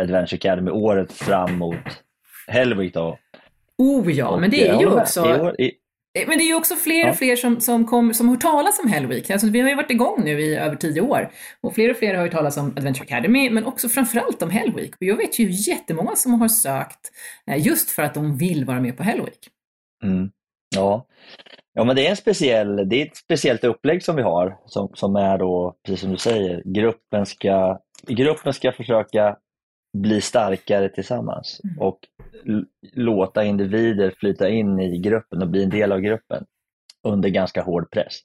Adventure 0.00 0.36
Academy 0.36 0.70
året 0.70 1.12
fram 1.12 1.58
mot 1.58 1.76
Hellwick 2.46 2.94
då. 2.94 3.18
Oh 3.78 4.12
ja, 4.12 4.28
Och 4.28 4.40
men 4.40 4.50
det 4.50 4.68
är 4.68 4.80
ju 4.80 4.86
också 4.86 5.20
I 5.36 5.40
år- 5.40 5.60
i- 5.60 5.64
Eh, 5.66 5.70
Men 6.26 6.38
det 6.38 6.44
är 6.44 6.46
ju 6.46 6.54
också 6.54 6.76
fler 6.76 7.10
och 7.10 7.16
fler 7.16 7.36
som, 7.36 7.60
som, 7.60 7.86
kom, 7.86 8.14
som 8.14 8.28
hört 8.28 8.40
talas 8.40 8.80
om 8.84 8.90
Hell 8.90 9.06
Week. 9.06 9.30
Alltså, 9.30 9.46
vi 9.46 9.60
har 9.60 9.68
ju 9.68 9.74
varit 9.74 9.90
igång 9.90 10.24
nu 10.24 10.40
i 10.40 10.56
över 10.56 10.76
tio 10.76 11.00
år. 11.00 11.30
Och 11.60 11.74
fler 11.74 11.90
och 11.90 11.96
fler 11.96 12.14
har 12.14 12.22
hört 12.22 12.32
talas 12.32 12.56
om 12.56 12.66
Adventure 12.76 13.04
Academy, 13.04 13.50
men 13.50 13.64
också 13.64 13.88
framförallt 13.88 14.42
om 14.42 14.50
Hell 14.50 14.74
Week. 14.74 14.94
Och 14.94 15.02
jag 15.02 15.16
vet 15.16 15.38
ju 15.38 15.50
jättemånga 15.50 16.16
som 16.16 16.40
har 16.40 16.48
sökt 16.48 17.10
eh, 17.50 17.66
just 17.66 17.90
för 17.90 18.02
att 18.02 18.14
de 18.14 18.36
vill 18.36 18.64
vara 18.64 18.80
med 18.80 18.96
på 18.96 19.02
Hell 19.02 19.20
Week. 19.20 19.48
Mm. 20.02 20.30
Ja. 20.76 21.06
ja, 21.74 21.84
men 21.84 21.96
det 21.96 22.06
är, 22.06 22.10
en 22.10 22.16
speciell, 22.16 22.88
det 22.88 23.02
är 23.02 23.06
ett 23.06 23.16
speciellt 23.16 23.64
upplägg 23.64 24.02
som 24.02 24.16
vi 24.16 24.22
har 24.22 24.56
som, 24.66 24.90
som 24.94 25.16
är 25.16 25.38
då, 25.38 25.76
precis 25.86 26.00
som 26.00 26.10
du 26.10 26.16
säger, 26.16 26.62
gruppen 26.64 27.26
ska, 27.26 27.78
gruppen 28.06 28.52
ska 28.52 28.72
försöka 28.72 29.36
bli 29.94 30.20
starkare 30.20 30.88
tillsammans 30.88 31.60
Mm. 31.64 31.78
och 31.78 31.98
låta 32.92 33.44
individer 33.44 34.14
flyta 34.18 34.48
in 34.48 34.80
i 34.80 34.98
gruppen 34.98 35.42
och 35.42 35.48
bli 35.48 35.62
en 35.62 35.70
del 35.70 35.92
av 35.92 36.00
gruppen 36.00 36.44
under 37.02 37.28
ganska 37.28 37.62
hård 37.62 37.90
press. 37.90 38.18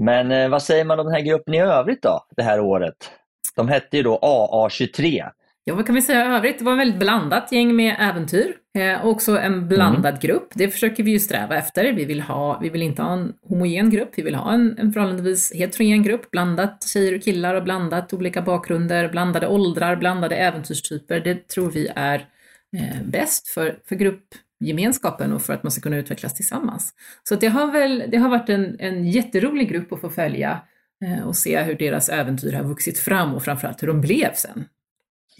Men 0.00 0.32
eh, 0.32 0.48
vad 0.48 0.62
säger 0.62 0.84
man 0.84 1.00
om 1.00 1.06
den 1.06 1.14
här 1.14 1.20
gruppen 1.22 1.54
i 1.54 1.60
övrigt 1.60 2.02
då, 2.02 2.24
det 2.36 2.42
här 2.42 2.60
året? 2.60 3.10
De 3.56 3.68
hette 3.68 3.96
ju 3.96 4.02
då 4.02 4.18
AA23. 4.18 5.30
Ja, 5.70 5.76
vad 5.76 5.86
kan 5.86 5.94
vi 5.94 6.02
säga 6.02 6.36
övrigt? 6.36 6.58
Det 6.58 6.64
var 6.64 6.72
ett 6.72 6.78
väldigt 6.78 6.98
blandat 6.98 7.52
gäng 7.52 7.76
med 7.76 7.96
äventyr. 7.98 8.54
Eh, 8.78 9.06
också 9.06 9.38
en 9.38 9.68
blandad 9.68 10.20
grupp. 10.20 10.48
Det 10.54 10.68
försöker 10.68 11.02
vi 11.02 11.10
ju 11.10 11.18
sträva 11.18 11.56
efter. 11.56 11.92
Vi 11.92 12.04
vill, 12.04 12.20
ha, 12.20 12.58
vi 12.58 12.68
vill 12.68 12.82
inte 12.82 13.02
ha 13.02 13.12
en 13.12 13.32
homogen 13.42 13.90
grupp. 13.90 14.10
Vi 14.14 14.22
vill 14.22 14.34
ha 14.34 14.52
en, 14.52 14.78
en 14.78 14.92
förhållandevis 14.92 15.52
heterogen 15.54 16.02
grupp. 16.02 16.30
Blandat 16.30 16.86
tjejer 16.86 17.16
och 17.16 17.22
killar 17.22 17.54
och 17.54 17.64
blandat 17.64 18.12
olika 18.12 18.42
bakgrunder, 18.42 19.08
blandade 19.08 19.46
åldrar, 19.46 19.96
blandade 19.96 20.36
äventyrstyper. 20.36 21.20
Det 21.20 21.48
tror 21.48 21.70
vi 21.70 21.88
är 21.96 22.28
eh, 22.76 23.02
bäst 23.04 23.48
för, 23.48 23.78
för 23.88 23.96
gruppgemenskapen 23.96 25.32
och 25.32 25.42
för 25.42 25.52
att 25.52 25.62
man 25.62 25.72
ska 25.72 25.80
kunna 25.80 25.96
utvecklas 25.96 26.34
tillsammans. 26.34 26.94
Så 27.22 27.34
det 27.34 27.48
har 27.48 27.72
väl 27.72 28.04
det 28.10 28.16
har 28.16 28.28
varit 28.28 28.48
en, 28.48 28.76
en 28.80 29.04
jätterolig 29.04 29.68
grupp 29.68 29.92
att 29.92 30.00
få 30.00 30.10
följa 30.10 30.60
eh, 31.04 31.26
och 31.26 31.36
se 31.36 31.62
hur 31.62 31.74
deras 31.74 32.08
äventyr 32.08 32.52
har 32.52 32.64
vuxit 32.64 32.98
fram 32.98 33.34
och 33.34 33.42
framförallt 33.42 33.82
hur 33.82 33.88
de 33.88 34.00
blev 34.00 34.32
sen. 34.34 34.64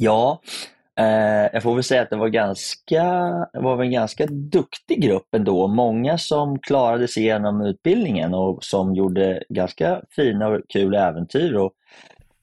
Ja, 0.03 0.41
eh, 0.99 1.51
jag 1.53 1.63
får 1.63 1.75
väl 1.75 1.85
säga 1.85 2.03
att 2.03 2.11
det 2.11 2.17
var 2.17 2.29
ganska, 2.29 3.05
var 3.53 3.83
en 3.83 3.91
ganska 3.91 4.27
duktig 4.27 5.03
grupp 5.03 5.35
ändå. 5.37 5.69
Många 5.69 6.19
som 6.19 6.59
klarade 6.59 7.09
sig 7.09 7.23
igenom 7.23 7.61
utbildningen 7.61 8.35
och 8.35 8.65
som 8.65 8.95
gjorde 8.95 9.43
ganska 9.49 10.03
fina 10.11 10.49
och 10.49 10.61
kul 10.69 10.95
äventyr 10.95 11.55
och 11.55 11.73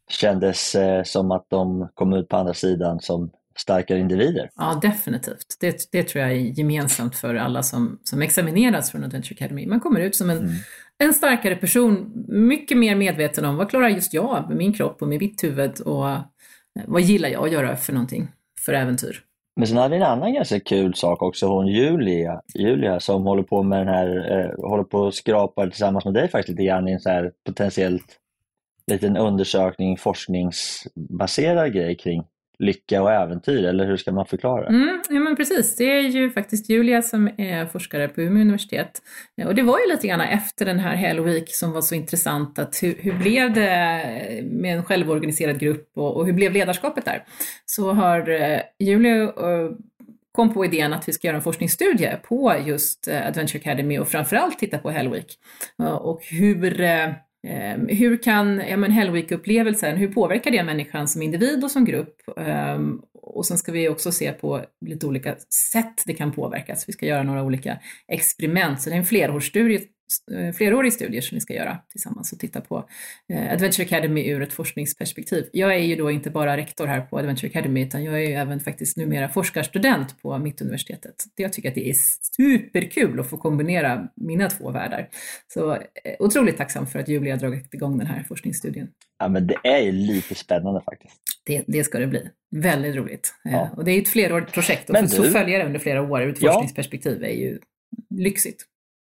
kändes 0.09 0.75
eh, 0.75 1.03
som 1.03 1.31
att 1.31 1.45
de 1.49 1.89
kom 1.93 2.13
ut 2.13 2.29
på 2.29 2.37
andra 2.37 2.53
sidan 2.53 2.99
som 2.99 3.29
starkare 3.55 3.99
individer. 3.99 4.49
Ja, 4.55 4.79
definitivt. 4.81 5.57
Det, 5.59 5.91
det 5.91 6.03
tror 6.03 6.23
jag 6.23 6.31
är 6.31 6.35
gemensamt 6.35 7.15
för 7.15 7.35
alla 7.35 7.63
som, 7.63 7.99
som 8.03 8.21
examineras 8.21 8.91
från 8.91 9.03
Adventure 9.03 9.35
Academy. 9.35 9.67
Man 9.67 9.79
kommer 9.79 9.99
ut 9.99 10.15
som 10.15 10.29
en, 10.29 10.49
en 10.97 11.13
starkare 11.13 11.55
person, 11.55 12.25
mycket 12.27 12.77
mer 12.77 12.95
medveten 12.95 13.45
om 13.45 13.55
vad 13.55 13.69
klarar 13.69 13.89
just 13.89 14.13
jag 14.13 14.45
med 14.47 14.57
min 14.57 14.73
kropp 14.73 15.01
och 15.01 15.07
med 15.07 15.19
mitt 15.19 15.43
huvud 15.43 15.79
och 15.79 16.07
vad 16.87 17.01
gillar 17.01 17.29
jag 17.29 17.45
att 17.45 17.51
göra 17.51 17.75
för 17.75 17.93
någonting, 17.93 18.27
för 18.65 18.73
äventyr. 18.73 19.23
Men 19.55 19.67
sen 19.67 19.77
hade 19.77 19.89
vi 19.89 19.95
en 19.95 20.03
annan 20.03 20.33
ganska 20.33 20.59
kul 20.59 20.93
sak 20.93 21.21
också, 21.21 21.47
hon 21.47 21.67
Julia, 21.67 22.41
Julia 22.55 22.99
som 22.99 23.23
håller 23.23 23.43
på 23.43 23.63
med 23.63 23.79
den 23.79 23.87
här, 23.87 24.39
eh, 24.39 24.69
håller 24.69 24.83
på 24.83 24.99
och 24.99 25.13
skrapar 25.13 25.67
tillsammans 25.67 26.05
med 26.05 26.13
dig 26.13 26.29
faktiskt 26.29 26.49
lite 26.49 26.63
grann 26.63 26.87
i 26.87 26.91
en 26.91 26.99
så 26.99 27.09
här 27.09 27.31
potentiellt 27.45 28.19
liten 28.91 29.17
undersökning, 29.17 29.97
forskningsbaserad 29.97 31.73
grej 31.73 31.97
kring 31.97 32.23
lycka 32.59 33.01
och 33.01 33.11
äventyr, 33.11 33.65
eller 33.65 33.85
hur 33.85 33.97
ska 33.97 34.11
man 34.11 34.25
förklara? 34.25 34.67
Mm, 34.67 35.01
ja 35.09 35.19
men 35.19 35.35
precis, 35.35 35.75
det 35.75 35.83
är 35.83 36.01
ju 36.01 36.29
faktiskt 36.29 36.69
Julia 36.69 37.01
som 37.01 37.29
är 37.37 37.65
forskare 37.65 38.07
på 38.07 38.21
Umeå 38.21 38.41
universitet. 38.41 39.01
Och 39.45 39.55
det 39.55 39.63
var 39.63 39.79
ju 39.79 39.87
lite 39.87 40.07
grann 40.07 40.21
efter 40.21 40.65
den 40.65 40.79
här 40.79 40.95
Hell 40.95 41.19
Week 41.19 41.55
som 41.55 41.71
var 41.71 41.81
så 41.81 41.95
intressant 41.95 42.59
att 42.59 42.83
hur, 42.83 42.95
hur 42.99 43.13
blev 43.13 43.53
det 43.53 44.01
med 44.43 44.77
en 44.77 44.83
självorganiserad 44.83 45.59
grupp 45.59 45.91
och, 45.95 46.17
och 46.17 46.25
hur 46.25 46.33
blev 46.33 46.53
ledarskapet 46.53 47.05
där? 47.05 47.23
Så 47.65 47.93
har 47.93 48.29
eh, 48.29 48.59
Julia 48.79 49.23
eh, 49.23 49.71
kom 50.31 50.53
på 50.53 50.65
idén 50.65 50.93
att 50.93 51.09
vi 51.09 51.13
ska 51.13 51.27
göra 51.27 51.37
en 51.37 51.43
forskningsstudie 51.43 52.17
på 52.23 52.55
just 52.65 53.07
eh, 53.07 53.27
Adventure 53.27 53.59
Academy 53.59 53.99
och 53.99 54.07
framförallt 54.07 54.59
titta 54.59 54.77
på 54.77 54.89
Hell 54.89 55.09
Week. 55.09 55.39
Och 55.99 56.21
hur, 56.23 56.81
Ehm, 57.47 57.87
hur 57.87 58.23
kan 58.23 58.61
ja, 58.69 58.77
men 58.77 58.91
Hell 58.91 59.11
Week-upplevelsen, 59.11 59.97
hur 59.97 60.07
påverkar 60.07 60.51
det 60.51 60.63
människan 60.63 61.07
som 61.07 61.21
individ 61.21 61.63
och 61.63 61.71
som 61.71 61.85
grupp? 61.85 62.15
Ehm, 62.37 63.01
och 63.13 63.45
sen 63.45 63.57
ska 63.57 63.71
vi 63.71 63.89
också 63.89 64.11
se 64.11 64.31
på 64.31 64.61
lite 64.85 65.07
olika 65.07 65.35
sätt 65.73 66.03
det 66.05 66.13
kan 66.13 66.31
påverkas. 66.31 66.89
Vi 66.89 66.93
ska 66.93 67.05
göra 67.05 67.23
några 67.23 67.43
olika 67.43 67.79
experiment, 68.07 68.81
så 68.81 68.89
det 68.89 68.95
är 68.95 68.99
en 68.99 69.05
flerårsstudie 69.05 69.81
flerårig 70.57 70.93
studie 70.93 71.21
som 71.21 71.35
vi 71.35 71.41
ska 71.41 71.53
göra 71.53 71.77
tillsammans 71.91 72.33
och 72.33 72.39
titta 72.39 72.61
på 72.61 72.89
eh, 73.33 73.51
Adventure 73.53 73.85
Academy 73.85 74.29
ur 74.29 74.41
ett 74.41 74.53
forskningsperspektiv. 74.53 75.49
Jag 75.53 75.73
är 75.75 75.79
ju 75.79 75.95
då 75.95 76.11
inte 76.11 76.29
bara 76.29 76.57
rektor 76.57 76.85
här 76.87 77.01
på 77.01 77.17
Adventure 77.19 77.47
Academy 77.49 77.83
utan 77.83 78.03
jag 78.03 78.13
är 78.15 78.27
ju 78.29 78.33
även 78.33 78.59
faktiskt 78.59 78.97
numera 78.97 79.29
forskarstudent 79.29 80.21
på 80.21 80.37
Mittuniversitetet. 80.37 81.15
Jag 81.35 81.53
tycker 81.53 81.69
att 81.69 81.75
det 81.75 81.89
är 81.89 81.95
superkul 82.37 83.19
att 83.19 83.29
få 83.29 83.37
kombinera 83.37 84.07
mina 84.15 84.49
två 84.49 84.71
världar. 84.71 85.09
Så 85.53 85.73
eh, 85.73 85.79
otroligt 86.19 86.57
tacksam 86.57 86.87
för 86.87 86.99
att 86.99 87.07
Julia 87.09 87.33
har 87.33 87.39
dragit 87.39 87.73
igång 87.73 87.97
den 87.97 88.07
här 88.07 88.23
forskningsstudien. 88.27 88.87
Ja, 89.19 89.27
men 89.27 89.47
det 89.47 89.55
är 89.63 89.79
ju 89.81 89.91
lite 89.91 90.35
spännande 90.35 90.81
faktiskt. 90.85 91.13
Det, 91.45 91.63
det 91.67 91.83
ska 91.83 91.99
det 91.99 92.07
bli. 92.07 92.29
Väldigt 92.55 92.95
roligt. 92.95 93.33
Eh, 93.45 93.51
Ja. 93.53 93.69
Och 93.77 93.85
det 93.85 93.91
är 93.91 93.95
ju 93.95 94.01
ett 94.01 94.07
flerårigt 94.09 94.53
projekt 94.53 94.89
och 94.89 94.93
Men 94.93 95.03
du- 95.03 95.09
så 95.09 95.23
följa 95.23 95.57
det 95.59 95.65
under 95.65 95.79
flera 95.79 96.01
år 96.01 96.21
ur 96.21 96.29
ett 96.29 96.41
Ja. 96.41 96.51
forskningsperspektiv 96.53 97.23
är 97.23 97.29
ju 97.33 97.59
lyxigt. 98.09 98.65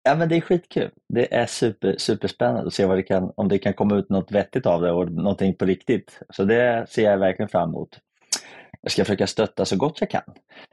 Ja, 0.06 0.14
men 0.14 0.28
det 0.28 0.36
är 0.36 0.40
skitkul. 0.40 0.90
Det 1.08 1.34
är 1.34 1.46
super, 1.46 1.94
superspännande 1.98 2.66
att 2.66 2.74
se 2.74 2.86
vad 2.86 2.98
det 2.98 3.02
kan, 3.02 3.32
om 3.36 3.48
det 3.48 3.58
kan 3.58 3.74
komma 3.74 3.96
ut 3.96 4.10
något 4.10 4.32
vettigt 4.32 4.66
av 4.66 4.82
det 4.82 4.92
och 4.92 5.12
någonting 5.12 5.56
på 5.56 5.64
riktigt. 5.64 6.20
Så 6.30 6.44
det 6.44 6.86
ser 6.88 7.10
jag 7.10 7.18
verkligen 7.18 7.48
fram 7.48 7.68
emot. 7.68 7.88
Jag 8.80 8.92
ska 8.92 9.04
försöka 9.04 9.26
stötta 9.26 9.64
så 9.64 9.76
gott 9.76 10.00
jag 10.00 10.10
kan. 10.10 10.22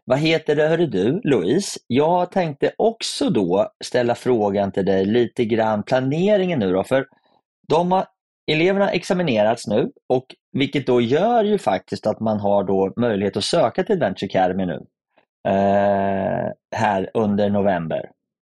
Vad 0.05 0.19
heter 0.19 0.55
det, 0.55 0.67
hörru 0.67 0.85
du, 0.85 1.21
Louise? 1.23 1.79
Jag 1.87 2.31
tänkte 2.31 2.71
också 2.77 3.29
då 3.29 3.71
ställa 3.83 4.15
frågan 4.15 4.71
till 4.71 4.85
dig 4.85 5.05
lite 5.05 5.45
grann 5.45 5.83
planeringen 5.83 6.59
nu 6.59 6.73
då, 6.73 6.83
för 6.83 7.05
de 7.67 7.91
har, 7.91 8.05
eleverna 8.51 8.91
examinerats 8.91 9.67
nu 9.67 9.91
och 10.09 10.25
vilket 10.51 10.87
då 10.87 11.01
gör 11.01 11.43
ju 11.43 11.57
faktiskt 11.57 12.07
att 12.07 12.19
man 12.19 12.39
har 12.39 12.63
då 12.63 12.93
möjlighet 12.97 13.37
att 13.37 13.43
söka 13.43 13.83
till 13.83 13.93
Adventure 13.93 14.29
Academy 14.29 14.65
nu. 14.65 14.85
Eh, 15.47 16.51
här 16.75 17.09
under 17.13 17.49
november, 17.49 18.09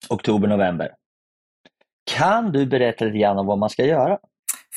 oktober-november. 0.09 0.95
Kan 2.11 2.51
du 2.51 2.65
berätta 2.65 3.05
lite 3.05 3.17
grann 3.17 3.37
om 3.37 3.45
vad 3.45 3.57
man 3.57 3.69
ska 3.69 3.85
göra? 3.85 4.19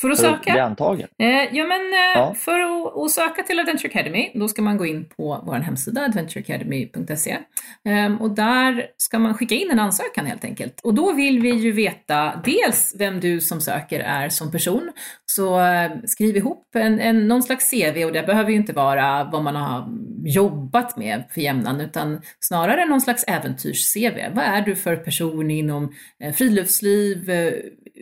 För 0.00 0.10
att 0.10 0.18
söka? 0.18 0.52
Bli 0.52 0.60
antagen. 0.60 1.08
Eh, 1.18 1.28
ja, 1.28 1.66
men 1.66 1.80
eh, 1.80 2.12
ja. 2.14 2.34
för 2.34 2.60
att, 2.60 2.96
att, 2.96 3.10
söka 3.10 3.42
till 3.42 3.60
Adventure 3.60 3.88
Academy, 3.88 4.30
då 4.34 4.48
ska 4.48 4.62
man 4.62 4.76
gå 4.76 4.86
in 4.86 5.04
på 5.16 5.42
vår 5.46 5.54
hemsida, 5.54 6.04
adventureacademy.se. 6.04 7.38
Eh, 7.84 8.22
och 8.22 8.30
där 8.30 8.86
ska 8.96 9.18
man 9.18 9.34
skicka 9.34 9.54
in 9.54 9.70
en 9.70 9.78
ansökan 9.78 10.26
helt 10.26 10.44
enkelt. 10.44 10.80
Och 10.80 10.94
då 10.94 11.12
vill 11.12 11.40
vi 11.40 11.50
ju 11.50 11.72
veta 11.72 12.40
dels 12.44 12.94
vem 12.98 13.20
du 13.20 13.40
som 13.40 13.60
söker 13.60 14.00
är 14.00 14.28
som 14.28 14.52
person. 14.52 14.92
Så 15.26 15.60
eh, 15.60 15.90
skriv 16.04 16.36
ihop 16.36 16.66
en, 16.74 17.00
en, 17.00 17.28
någon 17.28 17.42
slags 17.42 17.70
CV 17.70 18.04
och 18.04 18.12
det 18.12 18.22
behöver 18.22 18.50
ju 18.50 18.56
inte 18.56 18.72
vara 18.72 19.24
vad 19.32 19.44
man 19.44 19.56
har 19.56 19.88
jobbat 20.24 20.96
med 20.96 21.24
för 21.30 21.40
jämnan, 21.40 21.80
utan 21.80 22.20
snarare 22.40 22.86
någon 22.86 23.00
slags 23.00 23.24
äventyrs-CV. 23.26 24.34
Vad 24.34 24.44
är 24.44 24.62
du 24.62 24.76
för 24.76 24.96
person 24.96 25.50
inom 25.50 25.92
eh, 26.22 26.32
friluftsliv, 26.32 27.30
eh, 27.30 27.52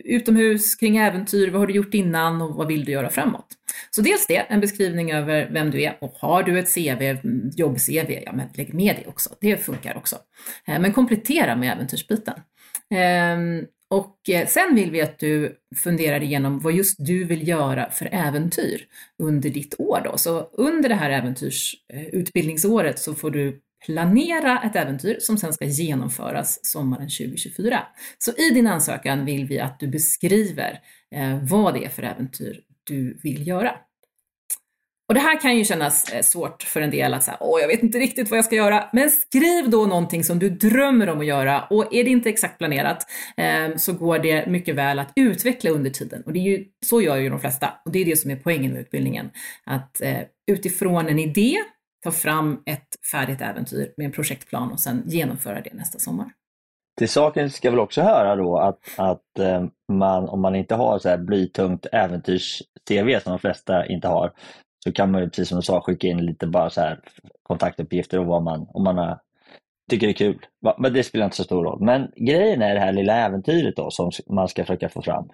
utomhus, 0.05 0.75
kring 0.75 0.97
äventyr, 0.97 1.49
vad 1.49 1.59
har 1.59 1.67
du 1.67 1.73
gjort 1.73 1.93
innan 1.93 2.41
och 2.41 2.55
vad 2.55 2.67
vill 2.67 2.85
du 2.85 2.91
göra 2.91 3.09
framåt? 3.09 3.47
Så 3.91 4.01
dels 4.01 4.27
det, 4.27 4.35
en 4.37 4.61
beskrivning 4.61 5.11
över 5.11 5.49
vem 5.51 5.71
du 5.71 5.81
är 5.81 5.97
och 6.01 6.11
har 6.11 6.43
du 6.43 6.59
ett 6.59 6.73
CV, 6.73 7.17
jobb-CV, 7.55 8.23
ja 8.25 8.31
men 8.31 8.47
lägg 8.53 8.73
med 8.73 8.95
det 9.03 9.09
också, 9.09 9.29
det 9.41 9.57
funkar 9.57 9.97
också. 9.97 10.15
Eh, 10.67 10.79
men 10.79 10.93
komplettera 10.93 11.55
med 11.55 11.71
äventyrsbiten. 11.71 12.33
Ehm, 12.95 13.65
och 13.89 14.29
eh, 14.29 14.47
sen 14.47 14.75
vill 14.75 14.91
vi 14.91 15.01
att 15.01 15.19
du 15.19 15.55
funderar 15.75 16.23
igenom 16.23 16.59
vad 16.59 16.73
just 16.73 16.95
du 17.05 17.23
vill 17.23 17.47
göra 17.47 17.89
för 17.91 18.09
äventyr 18.11 18.85
under 19.23 19.49
ditt 19.49 19.75
år 19.79 20.01
då. 20.03 20.17
Så 20.17 20.49
under 20.53 20.89
det 20.89 20.95
här 20.95 21.09
äventyrsutbildningsåret 21.09 22.99
så 22.99 23.15
får 23.15 23.31
du 23.31 23.59
planera 23.85 24.61
ett 24.61 24.75
äventyr 24.75 25.17
som 25.19 25.37
sen 25.37 25.53
ska 25.53 25.65
genomföras 25.65 26.59
sommaren 26.63 27.09
2024. 27.09 27.83
Så 28.17 28.31
i 28.31 28.49
din 28.49 28.67
ansökan 28.67 29.25
vill 29.25 29.45
vi 29.45 29.59
att 29.59 29.79
du 29.79 29.87
beskriver 29.87 30.79
eh, 31.15 31.37
vad 31.43 31.73
det 31.73 31.85
är 31.85 31.89
för 31.89 32.03
äventyr 32.03 32.61
du 32.83 33.19
vill 33.23 33.47
göra. 33.47 33.75
Och 35.09 35.15
det 35.15 35.21
här 35.21 35.41
kan 35.41 35.57
ju 35.57 35.65
kännas 35.65 36.13
eh, 36.13 36.21
svårt 36.21 36.63
för 36.63 36.81
en 36.81 36.91
del 36.91 37.13
att 37.13 37.23
säga, 37.23 37.37
åh, 37.39 37.61
jag 37.61 37.67
vet 37.67 37.83
inte 37.83 37.99
riktigt 37.99 38.29
vad 38.29 38.37
jag 38.37 38.45
ska 38.45 38.55
göra. 38.55 38.89
Men 38.93 39.09
skriv 39.09 39.69
då 39.69 39.85
någonting 39.85 40.23
som 40.23 40.39
du 40.39 40.49
drömmer 40.49 41.09
om 41.09 41.19
att 41.19 41.25
göra 41.25 41.61
och 41.61 41.93
är 41.93 42.03
det 42.03 42.09
inte 42.09 42.29
exakt 42.29 42.57
planerat 42.57 43.05
eh, 43.37 43.75
så 43.77 43.93
går 43.93 44.19
det 44.19 44.47
mycket 44.47 44.75
väl 44.75 44.99
att 44.99 45.11
utveckla 45.15 45.71
under 45.71 45.89
tiden. 45.89 46.23
Och 46.25 46.33
det 46.33 46.39
är 46.39 46.57
ju, 46.57 46.65
så 46.85 47.01
gör 47.01 47.15
ju 47.17 47.29
de 47.29 47.39
flesta 47.39 47.73
och 47.85 47.91
det 47.91 47.99
är 47.99 48.05
det 48.05 48.15
som 48.15 48.31
är 48.31 48.35
poängen 48.35 48.71
med 48.71 48.81
utbildningen. 48.81 49.29
Att 49.65 50.01
eh, 50.01 50.19
utifrån 50.51 51.07
en 51.07 51.19
idé 51.19 51.57
ta 52.03 52.11
fram 52.11 52.63
ett 52.65 52.87
färdigt 53.11 53.41
äventyr 53.41 53.93
med 53.97 54.05
en 54.05 54.11
projektplan 54.11 54.71
och 54.71 54.79
sen 54.79 55.03
genomföra 55.05 55.61
det 55.61 55.73
nästa 55.73 55.99
sommar. 55.99 56.31
Till 56.97 57.09
saken 57.09 57.49
ska 57.49 57.69
väl 57.69 57.79
också 57.79 58.01
höra 58.01 58.35
då 58.35 58.57
att, 58.57 58.79
att 58.97 59.39
eh, 59.39 59.65
man, 59.91 60.29
om 60.29 60.41
man 60.41 60.55
inte 60.55 60.75
har 60.75 60.99
så 60.99 61.09
här 61.09 61.17
blytungt 61.17 61.85
äventyrs-CV 61.91 63.19
som 63.19 63.31
de 63.31 63.39
flesta 63.39 63.85
inte 63.85 64.07
har, 64.07 64.33
så 64.83 64.91
kan 64.91 65.11
man 65.11 65.21
ju 65.21 65.29
precis 65.29 65.49
som 65.49 65.55
du 65.55 65.61
sa 65.61 65.81
skicka 65.81 66.07
in 66.07 66.25
lite 66.25 66.47
bara 66.47 66.69
så 66.69 66.81
här 66.81 66.99
kontaktuppgifter 67.43 68.19
och 68.19 68.25
vad 68.25 68.43
man, 68.43 68.67
om 68.69 68.83
man 68.83 68.97
har, 68.97 69.19
tycker 69.89 70.07
det 70.07 70.11
är 70.11 70.13
kul. 70.13 70.45
Men 70.77 70.93
det 70.93 71.03
spelar 71.03 71.25
inte 71.25 71.37
så 71.37 71.43
stor 71.43 71.63
roll. 71.63 71.81
Men 71.81 72.11
grejen 72.15 72.61
är 72.61 72.73
det 72.73 72.79
här 72.79 72.93
lilla 72.93 73.15
äventyret 73.15 73.75
då 73.75 73.91
som 73.91 74.11
man 74.29 74.47
ska 74.47 74.65
försöka 74.65 74.89
få 74.89 75.01
fram. 75.01 75.29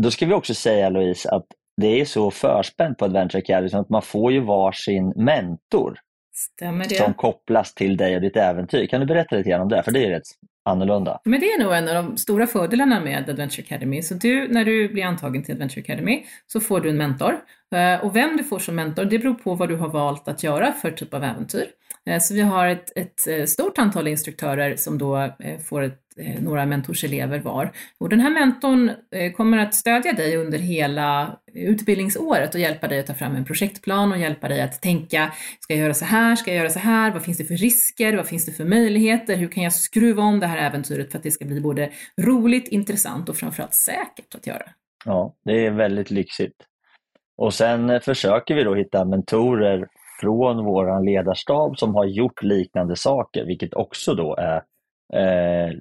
Då 0.00 0.10
ska 0.10 0.26
vi 0.26 0.34
också 0.34 0.54
säga 0.54 0.88
Louise 0.88 1.30
att 1.30 1.46
det 1.80 2.00
är 2.00 2.04
så 2.04 2.30
förspänt 2.30 2.98
på 2.98 3.04
Adventure 3.04 3.38
Academy 3.38 3.70
att 3.72 3.88
man 3.88 4.02
får 4.02 4.32
ju 4.32 4.40
varsin 4.40 5.12
mentor. 5.16 5.98
Som 6.96 7.14
kopplas 7.14 7.74
till 7.74 7.96
dig 7.96 8.14
och 8.14 8.20
ditt 8.20 8.36
äventyr. 8.36 8.86
Kan 8.86 9.00
du 9.00 9.06
berätta 9.06 9.36
lite 9.36 9.50
grann 9.50 9.60
om 9.60 9.68
det? 9.68 9.82
För 9.82 9.92
det 9.92 10.04
är 10.04 10.10
rätt 10.10 10.22
annorlunda. 10.64 11.20
Men 11.24 11.40
det 11.40 11.46
är 11.46 11.62
nog 11.62 11.74
en 11.74 11.88
av 11.88 11.94
de 11.94 12.16
stora 12.16 12.46
fördelarna 12.46 13.00
med 13.00 13.28
Adventure 13.28 13.62
Academy. 13.62 14.02
Så 14.02 14.14
du, 14.14 14.48
när 14.48 14.64
du 14.64 14.88
blir 14.88 15.04
antagen 15.04 15.42
till 15.42 15.54
Adventure 15.54 15.80
Academy 15.82 16.24
så 16.46 16.60
får 16.60 16.80
du 16.80 16.90
en 16.90 16.96
mentor. 16.96 17.36
Eh, 17.74 18.04
och 18.04 18.16
vem 18.16 18.36
du 18.36 18.44
får 18.44 18.58
som 18.58 18.74
mentor, 18.74 19.04
det 19.04 19.18
beror 19.18 19.34
på 19.34 19.54
vad 19.54 19.68
du 19.68 19.76
har 19.76 19.88
valt 19.88 20.28
att 20.28 20.42
göra 20.42 20.72
för 20.72 20.90
typ 20.90 21.14
av 21.14 21.24
äventyr. 21.24 21.66
Eh, 22.06 22.18
så 22.18 22.34
vi 22.34 22.40
har 22.40 22.68
ett, 22.68 22.92
ett 22.96 23.26
eh, 23.28 23.44
stort 23.44 23.78
antal 23.78 24.08
instruktörer 24.08 24.76
som 24.76 24.98
då 24.98 25.28
får 25.68 25.82
ett 25.82 26.00
Eh, 26.20 26.42
några 26.42 26.66
mentorselever 26.66 27.38
var. 27.38 27.70
Och 28.00 28.08
den 28.08 28.20
här 28.20 28.30
mentorn 28.30 28.90
eh, 29.10 29.32
kommer 29.32 29.58
att 29.58 29.74
stödja 29.74 30.12
dig 30.12 30.36
under 30.36 30.58
hela 30.58 31.38
utbildningsåret 31.54 32.54
och 32.54 32.60
hjälpa 32.60 32.88
dig 32.88 33.00
att 33.00 33.06
ta 33.06 33.14
fram 33.14 33.36
en 33.36 33.44
projektplan 33.44 34.12
och 34.12 34.18
hjälpa 34.18 34.48
dig 34.48 34.62
att 34.62 34.82
tänka, 34.82 35.32
ska 35.60 35.74
jag 35.74 35.82
göra 35.82 35.94
så 35.94 36.04
här, 36.04 36.36
ska 36.36 36.50
jag 36.50 36.58
göra 36.58 36.70
så 36.70 36.78
här, 36.78 37.12
vad 37.12 37.22
finns 37.22 37.38
det 37.38 37.44
för 37.44 37.54
risker, 37.54 38.16
vad 38.16 38.26
finns 38.26 38.46
det 38.46 38.52
för 38.52 38.64
möjligheter, 38.64 39.36
hur 39.36 39.48
kan 39.48 39.62
jag 39.62 39.72
skruva 39.72 40.22
om 40.22 40.40
det 40.40 40.46
här 40.46 40.58
äventyret 40.58 41.10
för 41.10 41.18
att 41.18 41.24
det 41.24 41.30
ska 41.30 41.44
bli 41.44 41.60
både 41.60 41.90
roligt, 42.20 42.68
intressant 42.68 43.28
och 43.28 43.36
framförallt 43.36 43.74
säkert 43.74 44.34
att 44.34 44.46
göra. 44.46 44.68
Ja, 45.04 45.34
det 45.44 45.66
är 45.66 45.70
väldigt 45.70 46.10
lyxigt. 46.10 46.56
Och 47.36 47.54
sen 47.54 47.90
eh, 47.90 48.00
försöker 48.00 48.54
vi 48.54 48.64
då 48.64 48.74
hitta 48.74 49.04
mentorer 49.04 49.88
från 50.20 50.64
vår 50.64 51.04
ledarstab 51.04 51.78
som 51.78 51.94
har 51.94 52.04
gjort 52.04 52.42
liknande 52.42 52.96
saker, 52.96 53.44
vilket 53.44 53.74
också 53.74 54.14
då 54.14 54.36
är 54.36 54.62
Eh, 55.12 55.72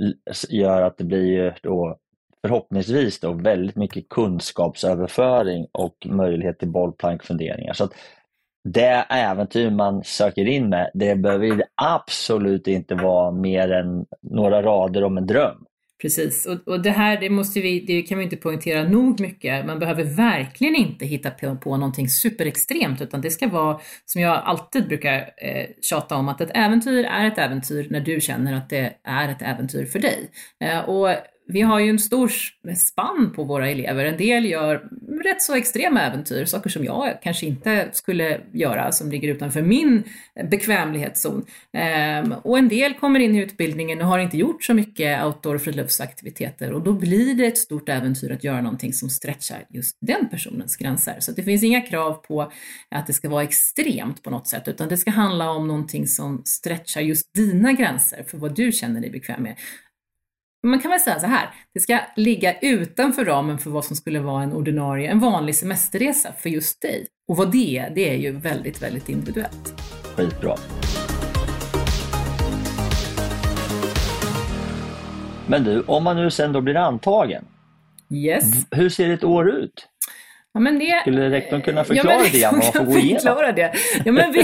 gör 0.49 0.81
att 0.81 0.97
det 0.97 1.03
blir 1.03 1.57
då 1.63 1.97
förhoppningsvis 2.41 3.19
då 3.19 3.31
väldigt 3.31 3.75
mycket 3.75 4.09
kunskapsöverföring 4.09 5.67
och 5.71 5.95
möjlighet 6.05 6.59
till 6.59 6.71
bollplankfunderingar. 6.71 7.73
Så 7.73 7.83
att 7.83 7.93
det 8.63 9.05
äventyr 9.09 9.69
man 9.69 10.03
söker 10.03 10.45
in 10.45 10.69
med, 10.69 10.91
det 10.93 11.15
behöver 11.15 11.63
absolut 11.81 12.67
inte 12.67 12.95
vara 12.95 13.31
mer 13.31 13.71
än 13.71 14.05
några 14.21 14.61
rader 14.61 15.03
om 15.03 15.17
en 15.17 15.27
dröm. 15.27 15.65
Precis, 16.01 16.45
och, 16.45 16.67
och 16.67 16.81
det 16.81 16.89
här 16.89 17.19
det 17.19 17.29
måste 17.29 17.59
vi, 17.61 17.79
det 17.79 18.01
kan 18.01 18.17
vi 18.17 18.23
inte 18.23 18.37
poängtera 18.37 18.83
nog 18.83 19.19
mycket. 19.19 19.65
Man 19.65 19.79
behöver 19.79 20.03
verkligen 20.03 20.75
inte 20.75 21.05
hitta 21.05 21.31
på, 21.31 21.55
på 21.55 21.77
någonting 21.77 22.09
superextremt 22.09 23.01
utan 23.01 23.21
det 23.21 23.31
ska 23.31 23.47
vara, 23.47 23.79
som 24.05 24.21
jag 24.21 24.41
alltid 24.45 24.87
brukar 24.87 25.17
eh, 25.17 25.65
tjata 25.81 26.15
om, 26.15 26.29
att 26.29 26.41
ett 26.41 26.51
äventyr 26.53 27.03
är 27.03 27.25
ett 27.25 27.37
äventyr 27.37 27.87
när 27.89 27.99
du 27.99 28.21
känner 28.21 28.53
att 28.53 28.69
det 28.69 28.93
är 29.03 29.29
ett 29.29 29.41
äventyr 29.41 29.85
för 29.85 29.99
dig. 29.99 30.31
Eh, 30.59 30.79
och 30.79 31.09
vi 31.47 31.61
har 31.61 31.79
ju 31.79 31.89
en 31.89 31.99
stor 31.99 32.31
spann 32.75 33.33
på 33.35 33.43
våra 33.43 33.69
elever. 33.69 34.05
En 34.05 34.17
del 34.17 34.45
gör 34.45 34.89
rätt 35.23 35.41
så 35.41 35.55
extrema 35.55 36.01
äventyr, 36.01 36.45
saker 36.45 36.69
som 36.69 36.83
jag 36.83 37.17
kanske 37.23 37.45
inte 37.45 37.89
skulle 37.91 38.41
göra, 38.53 38.91
som 38.91 39.11
ligger 39.11 39.29
utanför 39.29 39.61
min 39.61 40.03
bekvämlighetszon. 40.49 41.45
Ehm, 41.73 42.33
och 42.43 42.57
en 42.57 42.67
del 42.67 42.93
kommer 42.93 43.19
in 43.19 43.35
i 43.35 43.41
utbildningen 43.41 44.01
och 44.01 44.07
har 44.07 44.19
inte 44.19 44.37
gjort 44.37 44.63
så 44.63 44.73
mycket 44.73 45.23
outdoor 45.23 45.57
friluftsaktiviteter 45.57 46.71
och 46.71 46.81
då 46.81 46.93
blir 46.93 47.35
det 47.35 47.45
ett 47.45 47.57
stort 47.57 47.89
äventyr 47.89 48.31
att 48.31 48.43
göra 48.43 48.61
någonting 48.61 48.93
som 48.93 49.09
stretchar 49.09 49.65
just 49.69 49.97
den 50.01 50.29
personens 50.29 50.77
gränser. 50.77 51.15
Så 51.19 51.31
det 51.31 51.43
finns 51.43 51.63
inga 51.63 51.81
krav 51.81 52.13
på 52.13 52.51
att 52.91 53.07
det 53.07 53.13
ska 53.13 53.29
vara 53.29 53.43
extremt 53.43 54.23
på 54.23 54.29
något 54.29 54.47
sätt, 54.47 54.67
utan 54.67 54.89
det 54.89 54.97
ska 54.97 55.11
handla 55.11 55.49
om 55.49 55.67
någonting 55.67 56.07
som 56.07 56.41
stretchar 56.45 57.01
just 57.01 57.33
dina 57.33 57.73
gränser 57.73 58.23
för 58.27 58.37
vad 58.37 58.55
du 58.55 58.71
känner 58.71 59.01
dig 59.01 59.09
bekväm 59.09 59.43
med 59.43 59.55
man 60.63 60.79
kan 60.79 60.91
väl 60.91 60.99
säga 60.99 61.19
så 61.19 61.27
här, 61.27 61.49
det 61.73 61.79
ska 61.79 61.99
ligga 62.15 62.59
utanför 62.59 63.25
ramen 63.25 63.59
för 63.59 63.69
vad 63.69 63.85
som 63.85 63.95
skulle 63.95 64.19
vara 64.19 64.43
en 64.43 64.53
ordinarie, 64.53 65.11
en 65.11 65.19
vanlig 65.19 65.55
semesterresa 65.55 66.33
för 66.39 66.49
just 66.49 66.81
dig. 66.81 67.07
Och 67.27 67.37
vad 67.37 67.51
det 67.51 67.77
är, 67.77 67.89
det 67.89 68.09
är 68.09 68.17
ju 68.17 68.31
väldigt, 68.31 68.81
väldigt 68.81 69.09
individuellt. 69.09 69.81
Skitbra. 70.15 70.55
Men 75.47 75.63
du, 75.63 75.81
om 75.81 76.03
man 76.03 76.15
nu 76.15 76.31
sen 76.31 76.53
då 76.53 76.61
blir 76.61 76.75
antagen, 76.75 77.45
yes. 78.09 78.65
hur 78.71 78.89
ser 78.89 79.09
ett 79.09 79.23
år 79.23 79.49
ut? 79.49 79.87
Ja, 80.57 80.61
men 80.61 80.79
det, 80.79 81.01
Skulle 81.01 81.29
rektorn 81.29 81.61
kunna 81.61 81.83
förklara 81.83 82.15
ja, 82.15 82.29
det 82.31 82.45
vad 82.45 82.53
man 82.53 82.61
får 82.61 82.93
gå 82.93 82.99
igenom? 82.99 83.55
Det. 83.55 83.73
Ja, 84.05 84.11
men 84.11 84.31
vi, 84.31 84.41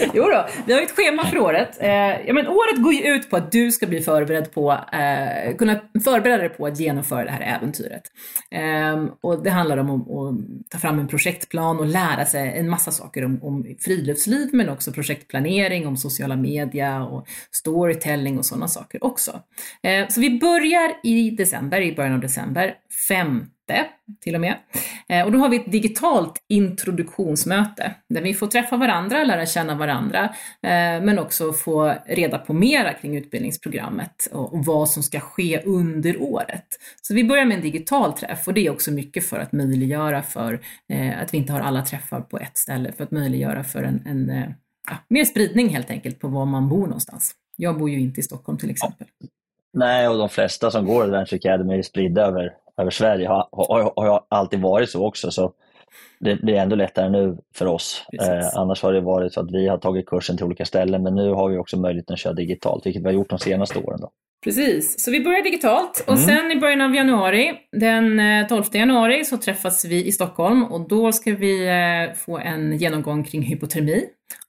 jo 0.14 0.22
då, 0.22 0.46
vi 0.66 0.72
har 0.72 0.82
ett 0.82 0.90
schema 0.96 1.26
för 1.26 1.38
året. 1.38 1.78
Eh, 1.80 1.90
ja, 2.26 2.34
men 2.34 2.48
året 2.48 2.82
går 2.82 2.92
ju 2.92 3.14
ut 3.14 3.30
på 3.30 3.36
att 3.36 3.52
du 3.52 3.72
ska 3.72 3.86
bli 3.86 4.00
förberedd 4.00 4.52
på, 4.52 4.72
eh, 4.72 5.56
kunna 5.56 5.80
förbereda 6.04 6.38
dig 6.38 6.48
på 6.48 6.66
att 6.66 6.80
genomföra 6.80 7.24
det 7.24 7.30
här 7.30 7.56
äventyret. 7.56 8.02
Eh, 8.50 9.04
och 9.20 9.42
det 9.42 9.50
handlar 9.50 9.76
om 9.76 9.90
att, 9.90 10.00
att, 10.00 10.70
ta 10.70 10.78
fram 10.78 10.98
en 10.98 11.08
projektplan 11.08 11.78
och 11.78 11.86
lära 11.86 12.24
sig 12.24 12.58
en 12.58 12.68
massa 12.68 12.90
saker 12.90 13.24
om, 13.24 13.38
om 13.42 13.76
friluftsliv 13.80 14.48
men 14.52 14.68
också 14.68 14.92
projektplanering, 14.92 15.86
om 15.86 15.96
sociala 15.96 16.36
media 16.36 17.04
och 17.04 17.26
storytelling 17.50 18.38
och 18.38 18.46
sådana 18.46 18.68
saker 18.68 19.04
också. 19.04 19.40
Eh, 19.82 20.08
så 20.08 20.20
vi 20.20 20.38
börjar 20.38 20.90
i 21.02 21.30
december, 21.30 21.80
i 21.80 21.94
början 21.94 22.14
av 22.14 22.20
december, 22.20 22.74
5 23.08 23.46
till 24.20 24.34
och 24.34 24.40
med. 24.40 24.56
Eh, 25.08 25.24
och 25.24 25.32
då 25.32 25.38
har 25.38 25.48
vi 25.48 25.56
ett 25.56 25.72
digitalt 25.72 26.44
introduktionsmöte 26.48 27.94
där 28.08 28.22
vi 28.22 28.34
får 28.34 28.46
träffa 28.46 28.76
varandra, 28.76 29.24
lära 29.24 29.46
känna 29.46 29.74
varandra, 29.74 30.24
eh, 30.62 31.02
men 31.02 31.18
också 31.18 31.52
få 31.52 31.94
reda 32.06 32.38
på 32.38 32.52
mera 32.52 32.92
kring 32.92 33.16
utbildningsprogrammet 33.16 34.28
och, 34.32 34.64
vad 34.64 34.88
som 34.88 35.02
ska 35.02 35.20
ske 35.20 35.62
under 35.64 36.22
året. 36.22 36.66
Så 37.02 37.14
vi 37.14 37.24
börjar 37.24 37.44
med 37.44 37.56
en 37.56 37.62
digital 37.62 38.12
träff 38.12 38.48
och 38.48 38.54
det 38.54 38.66
är 38.66 38.70
också 38.70 38.90
mycket 38.90 39.24
för 39.24 39.38
att 39.38 39.52
möjliggöra 39.52 40.22
för 40.22 40.60
eh, 40.88 41.22
att 41.22 41.34
vi 41.34 41.38
inte 41.38 41.52
har 41.52 41.60
alla 41.60 41.82
träffar 41.82 42.20
på 42.20 42.38
ett 42.38 42.56
ställe, 42.56 42.92
för 42.92 43.04
att 43.04 43.10
möjliggöra 43.10 43.64
för 43.64 43.82
en, 43.82 44.02
en 44.06 44.54
ja, 44.90 44.96
mer 45.08 45.24
spridning 45.24 45.68
helt 45.68 45.90
enkelt 45.90 46.20
på 46.20 46.28
var 46.28 46.46
man 46.46 46.68
bor 46.68 46.86
någonstans. 46.86 47.34
Jag 47.56 47.78
bor 47.78 47.90
ju 47.90 48.00
inte 48.00 48.20
i 48.20 48.22
Stockholm 48.22 48.58
till 48.58 48.70
exempel. 48.70 49.06
Nej, 49.72 50.08
och 50.08 50.18
de 50.18 50.28
flesta 50.28 50.70
som 50.70 50.86
går 50.86 51.04
Adventure 51.04 51.36
Academy 51.36 51.78
är 51.78 51.82
spridda 51.82 52.22
över, 52.22 52.52
över 52.78 52.90
Sverige. 52.90 53.28
Har, 53.28 53.48
har, 53.52 53.92
har 53.96 54.24
alltid 54.28 54.60
varit 54.60 54.90
så 54.90 55.06
också. 55.06 55.30
Så 55.30 55.52
det, 56.20 56.38
det 56.42 56.56
är 56.56 56.62
ändå 56.62 56.76
lättare 56.76 57.10
nu 57.10 57.38
för 57.54 57.66
oss. 57.66 58.04
Eh, 58.20 58.48
annars 58.60 58.82
har 58.82 58.92
det 58.92 59.00
varit 59.00 59.32
så 59.32 59.40
att 59.40 59.50
vi 59.50 59.68
har 59.68 59.78
tagit 59.78 60.06
kursen 60.06 60.36
till 60.36 60.46
olika 60.46 60.64
ställen, 60.64 61.02
men 61.02 61.14
nu 61.14 61.32
har 61.32 61.48
vi 61.48 61.58
också 61.58 61.76
möjligheten 61.76 62.14
att 62.14 62.20
köra 62.20 62.32
digitalt, 62.32 62.86
vilket 62.86 63.02
vi 63.02 63.06
har 63.06 63.12
gjort 63.12 63.30
de 63.30 63.38
senaste 63.38 63.78
åren. 63.78 64.00
Då. 64.00 64.10
Precis, 64.44 65.04
så 65.04 65.10
vi 65.10 65.24
börjar 65.24 65.42
digitalt 65.42 66.04
och 66.06 66.14
mm. 66.14 66.26
sen 66.26 66.50
i 66.50 66.56
början 66.56 66.80
av 66.80 66.94
januari, 66.94 67.52
den 67.72 68.20
12 68.48 68.64
eh, 68.72 68.80
januari, 68.80 69.24
så 69.24 69.36
träffas 69.36 69.84
vi 69.84 70.06
i 70.06 70.12
Stockholm 70.12 70.64
och 70.64 70.88
då 70.88 71.12
ska 71.12 71.34
vi 71.34 71.68
eh, 71.68 72.14
få 72.16 72.38
en 72.38 72.76
genomgång 72.78 73.24
kring 73.24 73.42
hypotermi 73.42 74.04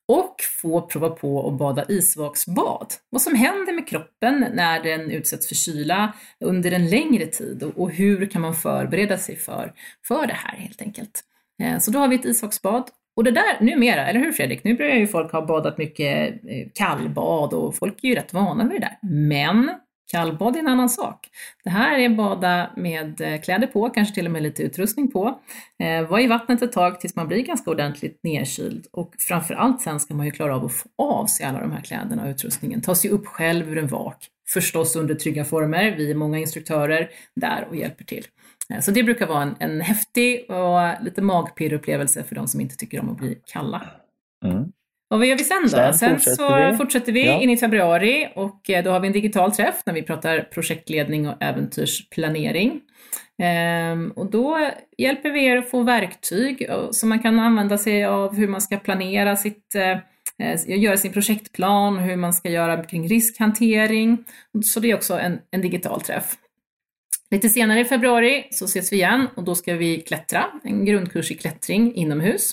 och 0.10 0.36
få 0.62 0.82
prova 0.82 1.10
på 1.10 1.48
att 1.48 1.54
bada 1.54 1.86
isvaksbad. 1.88 2.94
Vad 3.10 3.22
som 3.22 3.36
händer 3.36 3.74
med 3.74 3.88
kroppen 3.88 4.46
när 4.54 4.84
den 4.84 5.12
utsätts 5.12 5.48
för 5.48 5.56
kyla 5.56 6.14
under 6.40 6.72
en 6.72 6.90
längre 6.90 7.26
tid 7.26 7.64
och 7.76 7.92
hur 7.92 8.26
kan 8.26 8.42
man 8.42 8.56
förbereda 8.56 9.18
sig 9.18 9.36
för, 9.36 9.74
för 10.08 10.28
det 10.28 10.34
här 10.34 10.58
helt 10.58 10.82
enkelt. 10.82 11.24
Eh, 11.64 11.80
så 11.80 11.92
då 11.92 12.00
har 12.00 12.08
vi 12.08 12.16
ett 12.16 12.26
isvaksbad 12.26 12.84
och 13.16 13.24
det 13.24 13.32
där 13.32 13.58
numera, 13.62 14.08
eller 14.08 14.20
hur 14.20 14.32
Fredrik? 14.32 14.64
Nu 14.64 14.78
börjar 14.78 14.96
ju 14.96 15.08
folk 15.08 15.32
ha 15.32 15.46
badat 15.46 15.78
mycket 15.78 16.30
eh, 16.48 16.68
kallbad 16.74 17.54
och 17.54 17.76
folk 17.76 18.04
är 18.04 18.08
ju 18.08 18.16
rätt 18.16 18.34
vana 18.34 18.64
vid 18.64 18.82
det 18.82 18.88
där. 18.88 19.10
Men 19.10 19.72
Kallbad 20.12 20.56
är 20.56 20.60
en 20.60 20.68
annan 20.68 20.90
sak. 20.90 21.28
Det 21.64 21.70
här 21.70 22.00
är 22.00 22.10
bada 22.10 22.72
med 22.78 23.22
eh, 23.22 23.42
kläder 23.42 23.68
på, 23.68 23.90
kanske 23.90 24.16
till 24.16 24.26
och 24.26 24.32
med 24.32 24.44
lite 24.44 24.64
utrustning 24.64 25.12
på. 25.12 25.40
Eh, 25.80 26.08
vara 26.10 26.22
i 26.22 26.28
vattnet 26.28 26.62
ett 26.62 26.72
tag 26.72 27.00
tills 27.00 27.16
man 27.16 27.28
blir 27.28 27.44
ganska 27.44 27.72
ordentligt 27.72 28.20
nedkyld 28.24 28.88
och 28.92 29.14
framförallt 29.20 29.82
sen 29.82 30.00
ska 30.00 30.14
man 30.14 30.26
ju 30.26 30.32
klara 30.32 30.56
av 30.56 30.66
att 30.66 30.74
få 30.74 30.90
av 30.98 31.26
sig 31.26 31.46
alla 31.46 31.60
de 31.60 31.72
här 31.72 31.82
kläderna 31.82 32.24
och 32.24 32.30
utrustningen. 32.30 32.82
Ta 32.82 32.96
sig 32.96 33.10
upp 33.10 33.28
själv 33.28 33.70
ur 33.70 33.78
en 33.78 33.88
vak, 33.88 34.28
förstås 34.54 34.96
under 34.96 35.16
trygga 35.16 35.46
former. 35.46 35.96
Vi 35.98 36.12
är 36.12 36.16
många 36.16 36.38
instruktörer 36.38 37.10
där 37.36 37.68
och 37.70 37.76
hjälper 37.76 38.04
till. 38.04 38.26
Eh, 38.74 38.80
så 38.80 38.92
det 38.92 39.04
brukar 39.04 39.28
vara 39.28 39.42
en, 39.42 39.56
en 39.60 39.82
häftig 39.82 40.52
och 40.52 41.04
lite 41.04 41.22
magpirr 41.22 41.74
upplevelse 41.74 42.24
för 42.24 42.36
de 42.36 42.48
som 42.48 42.62
inte 42.62 42.76
tycker 42.76 43.00
om 43.00 43.10
att 43.10 43.18
bli 43.18 43.42
kalla. 43.46 43.90
Mm. 44.46 44.72
Och 45.10 45.18
vad 45.20 45.28
gör 45.28 45.38
vi 45.38 45.44
sen 45.44 45.62
då? 45.64 45.70
Sen, 45.70 45.94
sen 45.94 46.10
fortsätter 46.10 46.36
så 46.36 46.72
vi. 46.72 46.78
fortsätter 46.78 47.12
vi 47.12 47.26
ja. 47.26 47.42
in 47.42 47.50
i 47.50 47.58
februari 47.58 48.30
och 48.36 48.70
eh, 48.70 48.84
då 48.84 48.92
har 48.92 49.00
vi 49.00 49.08
en 49.08 49.14
digital 49.14 49.52
träff 49.52 49.76
när 49.86 49.94
vi 49.94 50.02
pratar 50.02 50.42
projektledning 50.42 51.28
och 51.28 51.44
äventyrsplanering. 51.44 52.82
Ehm, 53.42 54.12
och 54.16 54.32
då 54.32 54.70
hjälper 54.98 55.30
vi 55.30 55.46
er 55.46 55.58
att 55.58 55.70
få 55.70 55.84
verktyg 55.84 56.70
som 56.92 57.10
man 57.10 57.20
kan 57.20 57.40
använda 57.40 57.78
sig 57.78 58.06
av 58.06 58.36
hur 58.36 58.48
man 58.48 58.62
ska 58.62 58.78
planera 58.78 59.36
sitt 59.36 59.76
eh, 59.76 59.98
eh, 60.40 60.80
göra 60.80 60.98
sin 60.98 61.14
projektplan, 61.14 61.98
hur 61.98 62.16
man 62.16 62.34
ska 62.34 62.50
göra 62.50 62.84
kring 62.84 63.08
riskhantering. 63.08 64.18
Så 64.64 64.80
det 64.80 64.92
är 64.92 64.96
också 64.96 65.20
en, 65.20 65.40
en 65.52 65.62
digital 65.62 66.02
träff. 66.02 66.36
Lite 67.32 67.50
senare 67.50 67.80
i 67.80 67.86
februari 67.86 68.48
så 68.52 68.66
ses 68.66 68.94
vi 68.94 68.96
igen 68.96 69.28
och 69.36 69.44
då 69.44 69.56
ska 69.56 69.76
vi 69.76 70.02
klättra, 70.02 70.46
en 70.64 70.86
grundkurs 70.86 71.32
i 71.32 71.36
klättring 71.36 71.96
inomhus 71.96 72.52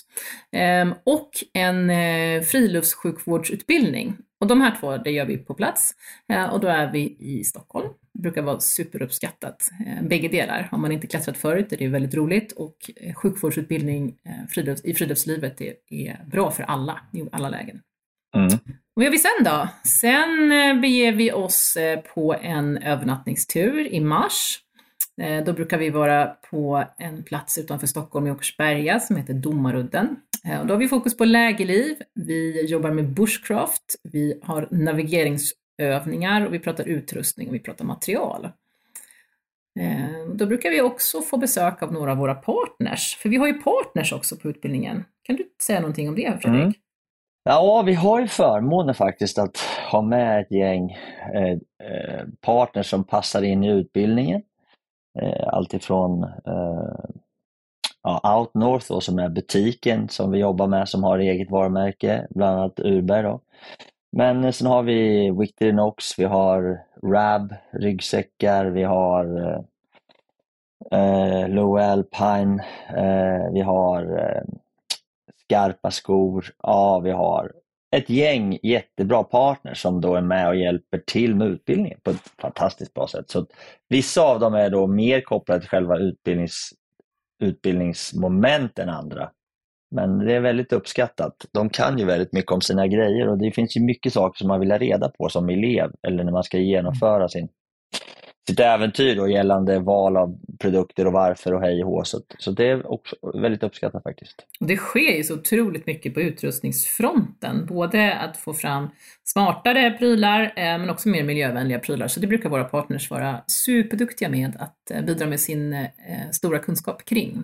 ehm, 0.51 0.93
och 1.03 1.29
en 1.53 1.89
eh, 1.89 2.41
friluftssjukvårdsutbildning. 2.41 4.17
Och 4.39 4.47
de 4.47 4.61
här 4.61 4.75
två, 4.79 4.97
det 4.97 5.11
gör 5.11 5.25
vi 5.25 5.37
på 5.37 5.53
plats 5.53 5.93
eh, 6.33 6.45
och 6.53 6.59
då 6.59 6.67
är 6.67 6.91
vi 6.91 7.17
i 7.19 7.43
Stockholm. 7.43 7.87
Det 8.13 8.21
brukar 8.21 8.41
vara 8.41 8.59
superuppskattat, 8.59 9.69
eh, 9.85 10.07
bägge 10.07 10.27
delar. 10.27 10.67
Har 10.71 10.77
man 10.77 10.91
inte 10.91 11.07
klättrat 11.07 11.37
förut 11.37 11.73
är 11.73 11.77
det 11.77 11.87
väldigt 11.87 12.15
roligt 12.15 12.51
och 12.51 12.77
sjukvårdsutbildning 13.15 14.15
i 14.83 14.93
friluftslivet 14.93 15.61
är 15.89 16.25
bra 16.25 16.51
för 16.51 16.63
alla, 16.63 17.01
i 17.13 17.23
alla 17.31 17.49
lägen. 17.49 17.81
Mm. 18.35 18.49
Vad 18.93 19.05
gör 19.05 19.11
vi 19.11 19.17
sen 19.17 19.43
då? 19.45 19.67
Sen 19.83 20.49
beger 20.81 21.11
vi 21.11 21.31
oss 21.31 21.77
på 22.13 22.35
en 22.41 22.77
övernattningstur 22.77 23.93
i 23.93 23.99
mars 23.99 24.63
Eh, 25.21 25.43
då 25.43 25.53
brukar 25.53 25.77
vi 25.77 25.89
vara 25.89 26.25
på 26.25 26.83
en 26.97 27.23
plats 27.23 27.57
utanför 27.57 27.87
Stockholm 27.87 28.27
i 28.27 28.31
Åkersberga 28.31 28.99
som 28.99 29.15
heter 29.15 29.33
Domarudden. 29.33 30.15
Eh, 30.45 30.59
och 30.59 30.67
då 30.67 30.73
har 30.73 30.79
vi 30.79 30.87
fokus 30.87 31.17
på 31.17 31.25
lägerliv, 31.25 31.95
vi 32.13 32.65
jobbar 32.65 32.91
med 32.91 33.13
bushcraft, 33.13 33.95
vi 34.03 34.39
har 34.43 34.67
navigeringsövningar 34.71 36.45
och 36.45 36.53
vi 36.53 36.59
pratar 36.59 36.83
utrustning 36.83 37.47
och 37.47 37.55
vi 37.55 37.59
pratar 37.59 37.85
material. 37.85 38.49
Eh, 39.79 40.33
då 40.33 40.45
brukar 40.45 40.69
vi 40.69 40.81
också 40.81 41.21
få 41.21 41.37
besök 41.37 41.83
av 41.83 41.93
några 41.93 42.11
av 42.11 42.17
våra 42.17 42.35
partners, 42.35 43.17
för 43.21 43.29
vi 43.29 43.37
har 43.37 43.47
ju 43.47 43.53
partners 43.53 44.13
också 44.13 44.35
på 44.35 44.49
utbildningen. 44.49 45.05
Kan 45.23 45.35
du 45.35 45.43
säga 45.61 45.79
någonting 45.79 46.09
om 46.09 46.15
det 46.15 46.41
Fredrik? 46.41 46.61
Mm. 46.61 46.73
Ja, 47.43 47.83
vi 47.85 47.93
har 47.93 48.21
ju 48.21 48.27
förmånen 48.27 48.95
faktiskt 48.95 49.37
att 49.37 49.57
ha 49.91 50.01
med 50.01 50.41
ett 50.41 50.51
gäng 50.51 50.91
eh, 51.33 51.57
partners 52.41 52.89
som 52.89 53.03
passar 53.03 53.41
in 53.41 53.63
i 53.63 53.71
utbildningen. 53.71 54.41
Eh, 55.21 55.47
alltifrån 55.47 56.23
eh, 56.23 57.05
ja, 58.03 58.37
Out 58.37 58.53
North 58.53 58.85
då, 58.89 59.01
som 59.01 59.19
är 59.19 59.29
butiken 59.29 60.09
som 60.09 60.31
vi 60.31 60.39
jobbar 60.39 60.67
med 60.67 60.89
som 60.89 61.03
har 61.03 61.19
eget 61.19 61.51
varumärke, 61.51 62.27
bland 62.29 62.59
annat 62.59 62.79
Urberg. 62.79 63.23
Då. 63.23 63.39
Men 64.11 64.53
sen 64.53 64.67
har 64.67 64.83
vi 64.83 65.31
Victorinox, 65.31 66.19
vi 66.19 66.23
har 66.23 66.83
RAB 67.03 67.53
ryggsäckar, 67.71 68.65
vi 68.65 68.83
har 68.83 69.37
eh, 70.91 70.99
eh 70.99 71.49
Low 71.49 71.77
Alpine, 71.77 72.65
eh, 72.89 73.51
vi 73.53 73.61
har 73.61 74.19
eh, 74.19 74.41
skarpa 75.45 75.91
skor, 75.91 76.45
ja 76.63 76.99
vi 76.99 77.11
har 77.11 77.51
ett 77.95 78.09
gäng 78.09 78.59
jättebra 78.63 79.23
partners 79.23 79.81
som 79.81 80.01
då 80.01 80.15
är 80.15 80.21
med 80.21 80.47
och 80.47 80.55
hjälper 80.55 80.97
till 81.07 81.35
med 81.35 81.47
utbildningen 81.47 81.99
på 82.03 82.09
ett 82.09 82.33
fantastiskt 82.41 82.93
bra 82.93 83.07
sätt. 83.07 83.29
Så 83.29 83.45
Vissa 83.89 84.21
av 84.21 84.39
dem 84.39 84.53
är 84.53 84.69
då 84.69 84.87
mer 84.87 85.21
kopplade 85.21 85.59
till 85.59 85.69
själva 85.69 85.97
utbildnings, 85.97 86.69
utbildningsmoment 87.43 88.79
än 88.79 88.89
andra. 88.89 89.29
Men 89.95 90.19
det 90.19 90.33
är 90.33 90.39
väldigt 90.39 90.73
uppskattat. 90.73 91.33
De 91.53 91.69
kan 91.69 91.97
ju 91.97 92.05
väldigt 92.05 92.33
mycket 92.33 92.51
om 92.51 92.61
sina 92.61 92.87
grejer 92.87 93.27
och 93.27 93.37
det 93.37 93.51
finns 93.51 93.77
ju 93.77 93.81
mycket 93.81 94.13
saker 94.13 94.37
som 94.37 94.47
man 94.47 94.59
vill 94.59 94.71
ha 94.71 94.77
reda 94.77 95.09
på 95.09 95.29
som 95.29 95.49
elev 95.49 95.91
eller 96.07 96.23
när 96.23 96.31
man 96.31 96.43
ska 96.43 96.57
genomföra 96.57 97.29
sin 97.29 97.49
sitt 98.47 98.59
äventyr 98.59 99.15
då, 99.15 99.27
gällande 99.27 99.79
val 99.79 100.17
av 100.17 100.37
produkter 100.59 101.07
och 101.07 101.13
varför 101.13 101.53
och 101.53 101.61
hej 101.61 101.83
och 101.83 102.07
så, 102.07 102.21
så 102.37 102.51
det 102.51 102.67
är 102.67 102.91
också 102.91 103.15
väldigt 103.33 103.63
uppskattat 103.63 104.03
faktiskt. 104.03 104.45
Det 104.59 104.77
sker 104.77 105.17
ju 105.17 105.23
så 105.23 105.33
otroligt 105.33 105.87
mycket 105.87 106.13
på 106.13 106.21
utrustningsfronten, 106.21 107.65
både 107.65 108.13
att 108.13 108.37
få 108.37 108.53
fram 108.53 108.89
smartare 109.23 109.91
prylar 109.91 110.41
eh, 110.41 110.51
men 110.55 110.89
också 110.89 111.09
mer 111.09 111.23
miljövänliga 111.23 111.79
prylar. 111.79 112.07
Så 112.07 112.19
det 112.19 112.27
brukar 112.27 112.49
våra 112.49 112.63
partners 112.63 113.09
vara 113.11 113.43
superduktiga 113.47 114.29
med 114.29 114.55
att 114.59 114.91
eh, 114.91 115.01
bidra 115.01 115.27
med 115.27 115.39
sin 115.39 115.73
eh, 115.73 115.87
stora 116.31 116.59
kunskap 116.59 117.05
kring. 117.05 117.43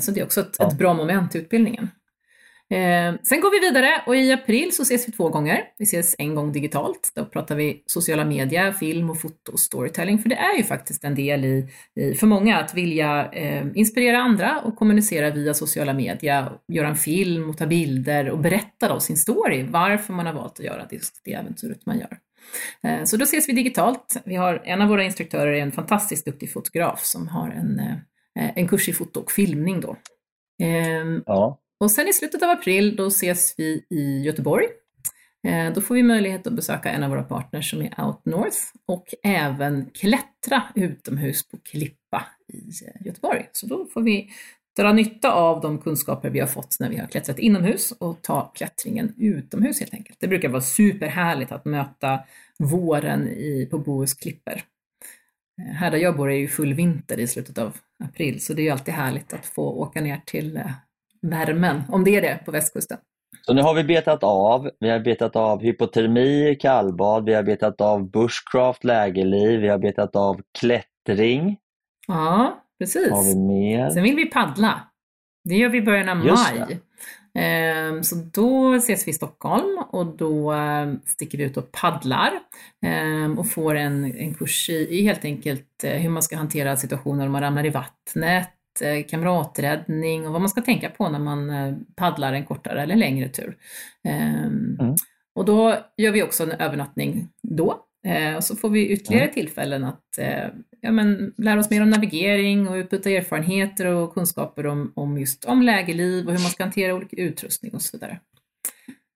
Så 0.00 0.10
det 0.10 0.20
är 0.20 0.24
också 0.24 0.40
ett, 0.40 0.56
ja. 0.58 0.68
ett 0.68 0.78
bra 0.78 0.94
moment 0.94 1.34
i 1.34 1.38
utbildningen. 1.38 1.88
Eh, 2.70 3.14
sen 3.22 3.40
går 3.40 3.50
vi 3.50 3.66
vidare 3.68 4.02
och 4.06 4.16
i 4.16 4.32
april 4.32 4.72
så 4.72 4.82
ses 4.82 5.08
vi 5.08 5.12
två 5.12 5.28
gånger. 5.28 5.64
Vi 5.78 5.84
ses 5.84 6.14
en 6.18 6.34
gång 6.34 6.52
digitalt. 6.52 7.12
Då 7.14 7.24
pratar 7.24 7.54
vi 7.54 7.82
sociala 7.86 8.24
medier, 8.24 8.72
film 8.72 9.10
och 9.10 9.20
foto 9.20 9.52
och 9.52 9.60
storytelling. 9.60 10.18
För 10.18 10.28
det 10.28 10.34
är 10.34 10.56
ju 10.56 10.64
faktiskt 10.64 11.04
en 11.04 11.14
del 11.14 11.44
i, 11.44 11.68
i 11.94 12.14
för 12.14 12.26
många 12.26 12.58
att 12.58 12.74
vilja 12.74 13.32
eh, 13.32 13.66
inspirera 13.74 14.18
andra 14.18 14.60
och 14.60 14.76
kommunicera 14.76 15.30
via 15.30 15.54
sociala 15.54 15.92
medier, 15.92 16.52
göra 16.68 16.88
en 16.88 16.96
film 16.96 17.50
och 17.50 17.58
ta 17.58 17.66
bilder 17.66 18.30
och 18.30 18.38
berätta 18.38 18.88
då 18.88 19.00
sin 19.00 19.16
story, 19.16 19.62
varför 19.62 20.12
man 20.12 20.26
har 20.26 20.32
valt 20.32 20.58
att 20.58 20.66
göra 20.66 20.86
det, 20.90 21.00
det 21.24 21.32
äventyret 21.32 21.86
man 21.86 21.98
gör. 21.98 22.18
Eh, 22.82 23.04
så 23.04 23.16
då 23.16 23.24
ses 23.24 23.48
vi 23.48 23.52
digitalt. 23.52 24.22
Vi 24.24 24.36
har 24.36 24.62
en 24.64 24.82
av 24.82 24.88
våra 24.88 25.04
instruktörer 25.04 25.52
är 25.52 25.62
en 25.62 25.72
fantastiskt 25.72 26.24
duktig 26.24 26.52
fotograf 26.52 27.04
som 27.04 27.28
har 27.28 27.50
en, 27.50 27.78
eh, 27.78 28.50
en 28.54 28.68
kurs 28.68 28.88
i 28.88 28.92
foto 28.92 29.20
och 29.20 29.30
filmning 29.30 29.80
då. 29.80 29.96
Ehm, 30.62 31.22
ja. 31.26 31.60
Och 31.84 31.90
sen 31.90 32.08
i 32.08 32.12
slutet 32.12 32.42
av 32.42 32.50
april, 32.50 32.96
då 32.96 33.06
ses 33.06 33.54
vi 33.56 33.86
i 33.90 34.22
Göteborg. 34.22 34.66
Eh, 35.46 35.72
då 35.72 35.80
får 35.80 35.94
vi 35.94 36.02
möjlighet 36.02 36.46
att 36.46 36.52
besöka 36.52 36.90
en 36.90 37.02
av 37.02 37.10
våra 37.10 37.22
partners 37.22 37.70
som 37.70 37.82
är 37.82 38.04
Out 38.04 38.24
North 38.24 38.58
och 38.86 39.14
även 39.22 39.90
klättra 39.94 40.62
utomhus 40.74 41.48
på 41.48 41.58
klippa 41.58 42.26
i 42.48 42.58
eh, 42.58 43.06
Göteborg. 43.06 43.48
Så 43.52 43.66
då 43.66 43.86
får 43.86 44.02
vi 44.02 44.30
dra 44.76 44.92
nytta 44.92 45.32
av 45.32 45.60
de 45.60 45.78
kunskaper 45.78 46.30
vi 46.30 46.40
har 46.40 46.46
fått 46.46 46.76
när 46.80 46.90
vi 46.90 46.96
har 46.96 47.06
klättrat 47.06 47.38
inomhus 47.38 47.92
och 47.92 48.22
ta 48.22 48.52
klättringen 48.54 49.14
utomhus 49.16 49.80
helt 49.80 49.94
enkelt. 49.94 50.20
Det 50.20 50.28
brukar 50.28 50.48
vara 50.48 50.62
superhärligt 50.62 51.52
att 51.52 51.64
möta 51.64 52.20
våren 52.58 53.28
i, 53.28 53.68
på 53.70 53.78
Bohus 53.78 54.14
klipper. 54.14 54.62
Eh, 55.60 55.74
här 55.74 55.90
där 55.90 55.98
jag 55.98 56.16
bor 56.16 56.30
är 56.30 56.36
ju 56.36 56.48
full 56.48 56.74
vinter 56.74 57.20
i 57.20 57.26
slutet 57.26 57.58
av 57.58 57.76
april, 58.04 58.40
så 58.40 58.54
det 58.54 58.62
är 58.62 58.64
ju 58.64 58.70
alltid 58.70 58.94
härligt 58.94 59.32
att 59.32 59.46
få 59.46 59.62
åka 59.62 60.00
ner 60.00 60.20
till 60.26 60.60
värmen, 61.30 61.82
om 61.88 62.04
det 62.04 62.16
är 62.16 62.22
det, 62.22 62.38
på 62.44 62.50
västkusten. 62.50 62.98
Så 63.46 63.54
nu 63.54 63.62
har 63.62 63.74
vi 63.74 63.84
betat 63.84 64.24
av. 64.24 64.70
Vi 64.80 64.90
har 64.90 65.00
betat 65.00 65.36
av 65.36 65.62
hypotermi, 65.62 66.56
kallbad, 66.60 67.24
vi 67.24 67.34
har 67.34 67.42
betat 67.42 67.80
av 67.80 68.10
bushcraft, 68.10 68.84
lägerliv, 68.84 69.60
vi 69.60 69.68
har 69.68 69.78
betat 69.78 70.16
av 70.16 70.40
klättring. 70.58 71.56
Ja, 72.06 72.64
precis. 72.78 73.10
Har 73.10 73.24
vi 73.24 73.36
mer? 73.36 73.90
Sen 73.90 74.02
vill 74.02 74.16
vi 74.16 74.26
paddla. 74.26 74.80
Det 75.44 75.54
gör 75.54 75.68
vi 75.68 75.78
i 75.78 75.82
början 75.82 76.08
av 76.08 76.26
Just 76.26 76.54
maj. 76.54 76.80
Ehm, 77.38 78.02
Så 78.02 78.16
då 78.32 78.74
ses 78.74 79.06
vi 79.06 79.10
i 79.10 79.14
Stockholm 79.14 79.78
och 79.90 80.06
då 80.06 80.52
eh, 80.52 80.92
sticker 81.04 81.38
vi 81.38 81.44
ut 81.44 81.56
och 81.56 81.72
paddlar 81.72 82.30
ehm, 82.86 83.38
och 83.38 83.50
får 83.50 83.74
en, 83.74 84.04
en 84.18 84.34
kurs 84.34 84.70
i, 84.70 84.72
i 84.98 85.02
helt 85.02 85.24
enkelt 85.24 85.84
eh, 85.84 85.92
hur 85.92 86.10
man 86.10 86.22
ska 86.22 86.36
hantera 86.36 86.76
situationer 86.76 87.26
om 87.26 87.32
man 87.32 87.42
ramlar 87.42 87.66
i 87.66 87.70
vattnet, 87.70 88.53
kamraträddning 89.08 90.26
och 90.26 90.32
vad 90.32 90.40
man 90.40 90.48
ska 90.50 90.60
tänka 90.60 90.90
på 90.90 91.08
när 91.08 91.18
man 91.18 91.50
eh, 91.50 91.74
paddlar 91.96 92.32
en 92.32 92.44
kortare 92.44 92.82
eller 92.82 92.96
längre 92.96 93.28
tur. 93.28 93.56
Ehm, 94.08 94.76
Mm. 94.80 94.94
Och 95.34 95.44
då 95.44 95.76
gör 95.96 96.12
vi 96.12 96.22
också 96.22 96.42
en 96.42 96.50
övernattning 96.50 97.28
då. 97.42 97.80
Eh, 98.06 98.36
Och 98.36 98.44
så 98.44 98.56
får 98.56 98.70
vi 98.70 98.88
ytterligare 98.88 99.24
Mm. 99.24 99.34
tillfällen 99.34 99.84
att 99.84 100.18
eh, 100.18 100.46
ja, 100.80 100.90
men, 100.92 101.34
lära 101.38 101.60
oss 101.60 101.70
mer 101.70 101.82
om 101.82 101.90
navigering 101.90 102.68
och 102.68 102.74
utbyta 102.74 103.10
erfarenheter 103.10 103.86
och 103.86 104.14
kunskaper 104.14 104.66
om, 104.66 104.92
om 104.96 105.18
just 105.18 105.44
om 105.44 105.62
lägerliv 105.62 106.26
och 106.26 106.32
hur 106.32 106.40
man 106.40 106.50
ska 106.50 106.62
hantera 106.64 106.94
olika 106.94 107.16
utrustning 107.16 107.74
och 107.74 107.82
så 107.82 107.96
vidare. 107.96 108.20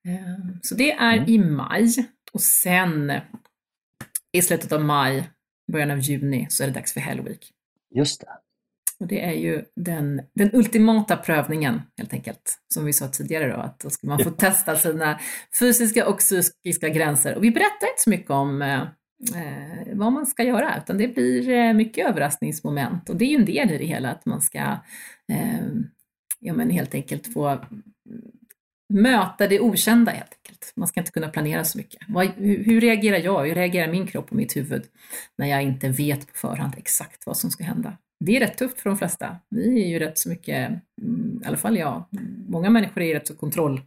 Eh, 0.09 0.57
Så 0.63 0.75
det 0.75 0.93
är 0.93 1.17
Mm. 1.17 1.29
i 1.31 1.39
maj 1.39 1.89
och 2.33 2.41
sen 2.41 3.13
i 4.33 4.43
slutet 4.43 4.73
av 4.73 4.85
maj, 4.85 5.31
början 5.73 5.91
av 5.91 5.99
juni 5.99 6.47
så 6.51 6.63
är 6.63 6.67
det 6.69 6.75
dags 6.75 6.93
för 6.93 7.01
Hell 7.01 7.21
Week. 7.21 7.51
Just 7.95 8.21
det. 8.21 8.27
Och 9.01 9.07
det 9.07 9.25
är 9.25 9.33
ju 9.33 9.65
den, 9.77 10.23
den 10.35 10.51
ultimata 10.53 11.17
prövningen 11.17 11.83
helt 11.99 12.13
enkelt. 12.13 12.59
Som 12.75 12.85
vi 12.85 12.93
sa 12.93 13.09
tidigare 13.09 13.53
då, 13.53 13.57
att 13.57 13.81
då 13.81 13.91
ska 13.91 14.07
man 14.07 14.25
få 14.25 14.31
testa 14.31 14.77
sina 14.77 15.21
fysiska 15.61 16.09
och 16.09 16.19
psykiska 16.19 16.89
gränser. 16.89 17.35
Och 17.35 17.45
vi 17.45 17.51
berättar 17.51 17.87
inte 17.87 18.03
så 18.03 18.11
mycket 18.11 18.31
om 18.31 18.63
eh, 18.63 18.81
eh, 19.35 19.95
vad 19.95 20.13
man 20.13 20.27
ska 20.27 20.43
göra, 20.43 20.75
utan 20.79 20.99
det 20.99 21.09
blir 21.09 21.51
eh, 21.51 21.73
mycket 21.73 22.09
överraskningsmoment. 22.09 23.11
Och 23.11 23.17
det 23.17 23.25
är 23.25 23.29
ju 23.29 23.37
en 23.37 23.45
del 23.45 23.71
i 23.71 23.79
det 23.79 23.85
hela, 23.85 24.11
att 24.11 24.27
man 24.27 24.43
ska 24.43 24.59
eh, 25.33 25.67
ja, 26.41 26.53
men 26.55 26.71
helt 26.71 26.95
enkelt 26.95 27.33
få 27.33 27.59
möta 28.89 29.49
det 29.49 29.61
okända 29.61 30.13
helt 30.13 30.33
enkelt. 30.33 30.73
Man 30.77 30.89
ska 30.89 31.01
inte 31.01 31.13
kunna 31.13 31.29
planera 31.29 31.65
så 31.65 31.79
mycket. 31.79 32.01
Vad, 32.09 32.27
hur, 32.27 32.65
hur 32.65 32.81
reagerar 32.81 33.19
jag? 33.19 33.47
Hur 33.47 33.55
reagerar 33.55 33.93
min 33.93 34.07
kropp 34.07 34.31
och 34.31 34.37
mitt 34.37 34.57
huvud 34.57 34.83
när 35.37 35.47
jag 35.47 35.63
inte 35.63 35.89
vet 35.89 36.27
på 36.27 36.39
förhand 36.39 36.75
exakt 36.77 37.27
vad 37.27 37.37
som 37.37 37.51
ska 37.51 37.65
hända? 37.65 37.97
Det 38.21 38.37
är 38.37 38.41
rätt 38.41 38.59
tufft 38.59 38.81
för 38.81 38.91
de 38.91 38.97
flesta. 38.99 39.37
Vi 39.49 39.83
är 39.85 39.89
ju 39.89 39.99
rätt 39.99 40.19
så 40.19 40.29
mycket, 40.29 40.69
mm, 41.03 41.41
i 41.45 41.47
alla 41.47 41.57
fall 41.57 41.77
jag, 41.79 42.05
många 42.49 42.71
människor 42.71 43.03
är 43.03 43.15
rätt 43.15 43.27
så 43.27 43.37
kontroll, 43.37 43.81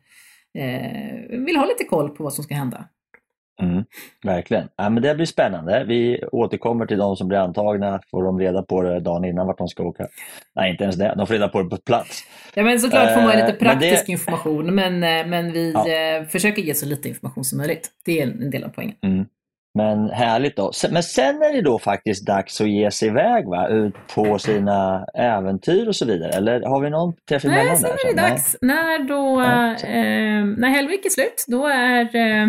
eh, 0.58 1.39
vill 1.39 1.56
ha 1.58 1.65
lite 1.65 1.84
koll 1.84 2.10
på 2.10 2.24
vad 2.24 2.34
som 2.34 2.44
ska 2.44 2.56
hända. 2.56 2.86
Mm, 3.62 3.84
verkligen. 4.24 4.67
Ja, 4.76 4.89
men 4.89 5.04
det 5.04 5.15
blir 5.15 5.26
spännande. 5.26 5.84
Vi 5.88 6.24
återkommer 6.32 6.86
till 6.86 6.98
de 6.98 7.15
som 7.15 7.28
blir 7.28 7.38
antagna. 7.38 8.02
Får 8.12 8.24
de 8.24 8.39
reda 8.39 8.63
på 8.63 8.82
det 8.82 9.00
dagen 9.00 9.26
innan 9.26 9.48
vart 9.48 9.58
de 9.58 9.67
ska 9.67 9.84
åka? 9.84 10.08
Nej, 10.56 10.72
inte 10.72 10.84
ens 10.84 10.96
det. 10.96 11.13
De 11.17 11.28
får 11.28 11.34
reda 11.34 11.48
på 11.48 11.62
det 11.63 11.70
på 11.70 11.78
plats. 11.78 12.24
Ja 12.54 12.63
men 12.63 12.80
såklart 12.80 13.13
får 13.13 13.22
man 13.22 13.32
lite 13.36 13.41
Eh, 13.41 13.48
men 13.48 13.58
praktisk 13.60 14.06
det- 14.06 14.12
information, 14.12 14.76
men, 14.76 14.94
eh, 14.94 15.28
men 15.28 15.52
vi 15.52 15.72
Ja. 15.72 15.88
eh, 15.89 16.26
försöker 16.28 16.62
ge 16.62 16.74
så 16.76 16.86
lite 16.86 17.10
information 17.10 17.44
som 17.46 17.58
möjligt. 17.58 17.89
Det 18.06 18.20
är 18.20 18.24
en 18.28 18.41
en 18.41 18.50
del 18.52 18.63
av 18.63 18.70
poängen. 18.70 18.96
Mm. 19.02 19.26
Men 19.73 20.10
härligt 20.10 20.55
då. 20.55 20.71
Men 20.91 21.03
sen 21.03 21.36
är 21.36 21.53
det 21.53 21.62
då 21.62 21.79
faktiskt 21.79 22.25
dags 22.25 22.62
att 22.62 22.69
ge 22.69 22.91
sig 22.91 23.07
iväg 23.07 23.47
va? 23.47 23.67
ut 23.67 23.95
på 24.15 24.39
sina 24.39 25.05
äventyr 25.13 25.88
och 25.88 25.95
så 25.95 26.05
vidare. 26.05 26.31
Eller 26.31 26.62
har 26.62 26.81
vi 26.81 26.89
någon 26.89 27.13
träff 27.29 27.45
emellan 27.45 27.65
Nej, 27.65 27.77
sen 27.77 27.89
är 27.89 28.15
det 28.15 28.21
dags. 28.21 28.55
När, 28.62 28.99
då, 28.99 29.36
så. 29.79 29.88
eh, 29.88 30.45
när 30.60 30.69
Hellvik 30.69 31.05
är 31.05 31.10
slut, 31.10 31.45
då 31.47 31.67
är 31.67 32.15
eh, 32.15 32.47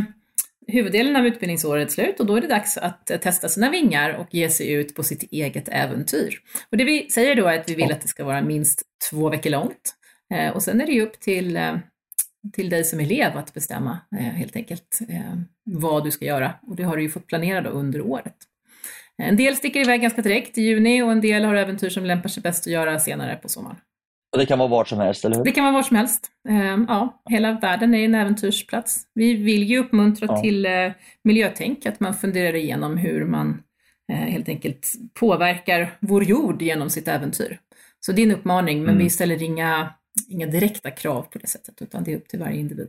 huvuddelen 0.66 1.16
av 1.16 1.26
utbildningsåret 1.26 1.92
slut 1.92 2.20
och 2.20 2.26
då 2.26 2.37
är 2.37 2.40
det 2.40 2.46
dags 2.46 2.78
att 2.78 3.11
eh, 3.11 3.18
testa 3.18 3.48
sina 3.48 3.70
vingar 3.70 4.11
och 4.11 4.26
ge 4.30 4.48
sig 4.48 4.72
ut 4.72 4.94
på 4.94 5.02
sitt 5.02 5.32
eget 5.32 5.68
äventyr. 5.68 6.35
Och 6.70 6.76
det 6.76 6.85
vi 6.85 7.11
säger 7.11 7.37
då 7.37 7.46
är 7.46 7.58
att 7.58 7.70
vi 7.70 7.74
vill 7.74 7.92
att 7.92 8.00
det 8.00 8.08
ska 8.08 8.24
vara 8.24 8.42
minst 8.42 8.82
två 9.11 9.30
veckor 9.30 9.50
långt. 9.50 9.94
Eh, 10.35 10.50
och 10.54 10.62
sen 10.62 10.80
är 10.80 10.87
det 10.87 10.92
ju 10.92 11.02
upp 11.02 11.20
till, 11.20 11.56
eh, 11.56 11.74
till 12.52 12.70
dig 12.70 12.85
som 12.85 13.00
elev 13.00 13.37
att 13.37 13.55
bestämma 13.55 13.98
eh, 14.16 14.18
helt 14.24 14.57
enkelt 14.57 14.98
eh, 15.09 15.20
vad 15.64 16.05
du 16.05 16.11
ska 16.11 16.24
göra. 16.24 16.52
Och 16.62 16.76
det 16.76 16.83
har 16.83 16.96
du 16.96 17.02
ju 17.02 17.11
fått 17.11 17.26
planera 17.26 17.61
då 17.61 17.70
under 17.70 18.00
året. 18.00 18.37
En 19.22 19.37
del 19.37 19.57
sticker 19.57 19.81
iväg 19.81 20.00
ganska 20.02 20.22
direkt 20.22 20.59
i 20.59 20.62
juni 20.62 21.02
och 21.02 21.12
en 21.12 21.20
del 21.20 21.44
har 21.44 21.55
äventyr 21.55 21.88
som 21.90 22.05
lämpar 22.05 22.28
sig 22.28 22.42
bäst 22.42 22.66
att 22.66 22.72
göra 22.72 22.98
senare 22.98 23.37
på 23.42 23.48
sommaren. 23.48 23.76
Och 24.33 24.38
det 24.38 24.46
kan 24.46 24.59
vara 24.59 24.68
vart 24.68 24.88
som 24.88 24.98
helst, 24.98 25.24
eller 25.24 25.37
hur? 25.37 25.44
Det 25.44 25.52
kan 25.52 25.64
vara 25.64 25.74
var 25.74 25.83
som 25.83 25.96
helst. 25.96 26.28
Eh, 26.48 26.78
Ja, 26.88 27.22
hela 27.31 27.52
världen 27.52 27.94
är 27.94 28.05
en 28.05 28.14
äventyrsplats. 28.14 29.02
Vi 29.14 29.35
vill 29.35 29.62
ju 29.62 29.78
uppmuntra 29.78 30.26
Ja. 30.31 30.40
till 30.42 30.66
miljötänk, 31.24 31.87
att 31.87 32.00
man 32.00 32.14
funderar 32.14 32.55
igenom 32.57 32.96
hur 32.96 33.24
man 33.24 33.62
helt 34.12 34.48
enkelt 34.48 34.92
påverkar 35.14 35.96
vår 36.00 36.24
jord 36.24 36.62
genom 36.62 36.90
sitt 36.90 37.09
äventyr. 37.09 37.59
Så 38.00 38.12
det 38.12 38.22
är 38.22 38.26
en 38.26 38.33
uppmaning, 38.33 38.78
men 38.83 38.88
Mm. 38.94 39.05
vi 39.05 39.11
ställer 39.11 39.42
inga, 39.42 39.94
inga 40.29 40.46
direkta 40.46 40.90
krav 40.90 41.22
på 41.22 41.38
det 41.38 41.46
sättet, 41.46 41.83
utan 41.83 42.05
det 42.05 42.12
är 42.12 42.16
upp 42.16 42.29
till 42.29 42.40
varje 42.40 42.61
individ. 42.61 42.88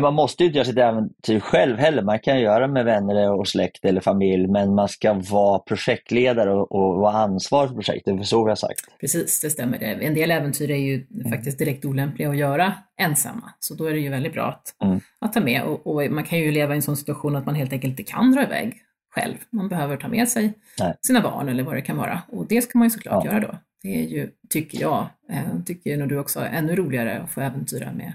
Man 0.00 0.14
måste 0.14 0.42
ju 0.42 0.46
inte 0.46 0.56
göra 0.58 0.66
sitt 0.66 0.78
äventyr 0.78 1.40
själv 1.40 1.76
heller. 1.76 2.02
Man 2.02 2.18
kan 2.18 2.40
göra 2.40 2.66
det 2.66 2.72
med 2.72 2.84
vänner 2.84 3.32
och 3.32 3.48
släkt 3.48 3.84
eller 3.84 4.00
familj, 4.00 4.46
men 4.46 4.74
man 4.74 4.88
ska 4.88 5.12
vara 5.12 5.58
projektledare 5.58 6.52
och, 6.52 6.72
och 6.72 7.00
vara 7.00 7.12
ansvarig 7.12 7.68
för 7.68 7.74
projektet. 7.74 8.16
Det 8.16 8.22
är 8.22 8.24
så 8.24 8.44
vi 8.44 8.50
har 8.50 8.56
sagt. 8.56 8.80
Precis, 9.00 9.40
det 9.40 9.50
stämmer. 9.50 9.82
En 9.82 10.14
del 10.14 10.30
äventyr 10.30 10.70
är 10.70 10.76
ju 10.76 11.06
faktiskt 11.30 11.58
direkt 11.58 11.84
olämpliga 11.84 12.30
att 12.30 12.36
göra 12.36 12.74
ensamma, 13.00 13.52
så 13.58 13.74
då 13.74 13.84
är 13.84 13.92
det 13.92 14.00
ju 14.00 14.10
väldigt 14.10 14.32
bra 14.32 14.44
att, 14.44 14.74
Mm. 14.84 15.00
att 15.20 15.32
ta 15.32 15.40
med. 15.40 15.62
Och, 15.62 15.86
och 15.86 16.10
man 16.10 16.24
kan 16.24 16.38
ju 16.38 16.52
leva 16.52 16.74
i 16.74 16.76
en 16.76 16.82
sån 16.82 16.96
situation 16.96 17.36
att 17.36 17.46
man 17.46 17.54
helt 17.54 17.72
enkelt 17.72 18.00
inte 18.00 18.12
kan 18.12 18.32
dra 18.32 18.42
iväg 18.42 18.82
själv. 19.10 19.34
Man 19.50 19.68
behöver 19.68 19.96
ta 19.96 20.08
med 20.08 20.28
sig 20.28 20.52
Nej. 20.80 20.94
sina 21.06 21.20
barn 21.20 21.48
eller 21.48 21.62
vad 21.62 21.74
det 21.74 21.82
kan 21.82 21.96
vara. 21.96 22.22
Och 22.28 22.46
det 22.48 22.62
ska 22.62 22.78
man 22.78 22.86
ju 22.86 22.90
såklart 22.90 23.24
Ja. 23.24 23.30
göra 23.32 23.40
då. 23.40 23.58
Det 23.82 23.88
är 24.04 24.08
ju, 24.08 24.30
tycker 24.50 24.80
jag, 24.80 25.06
eh, 25.30 25.62
tycker 25.66 25.96
nog 25.96 26.08
du 26.08 26.18
också, 26.18 26.40
ännu 26.40 26.76
roligare 26.76 27.18
att 27.20 27.30
få 27.30 27.40
äventyra 27.40 27.92
med 27.92 28.12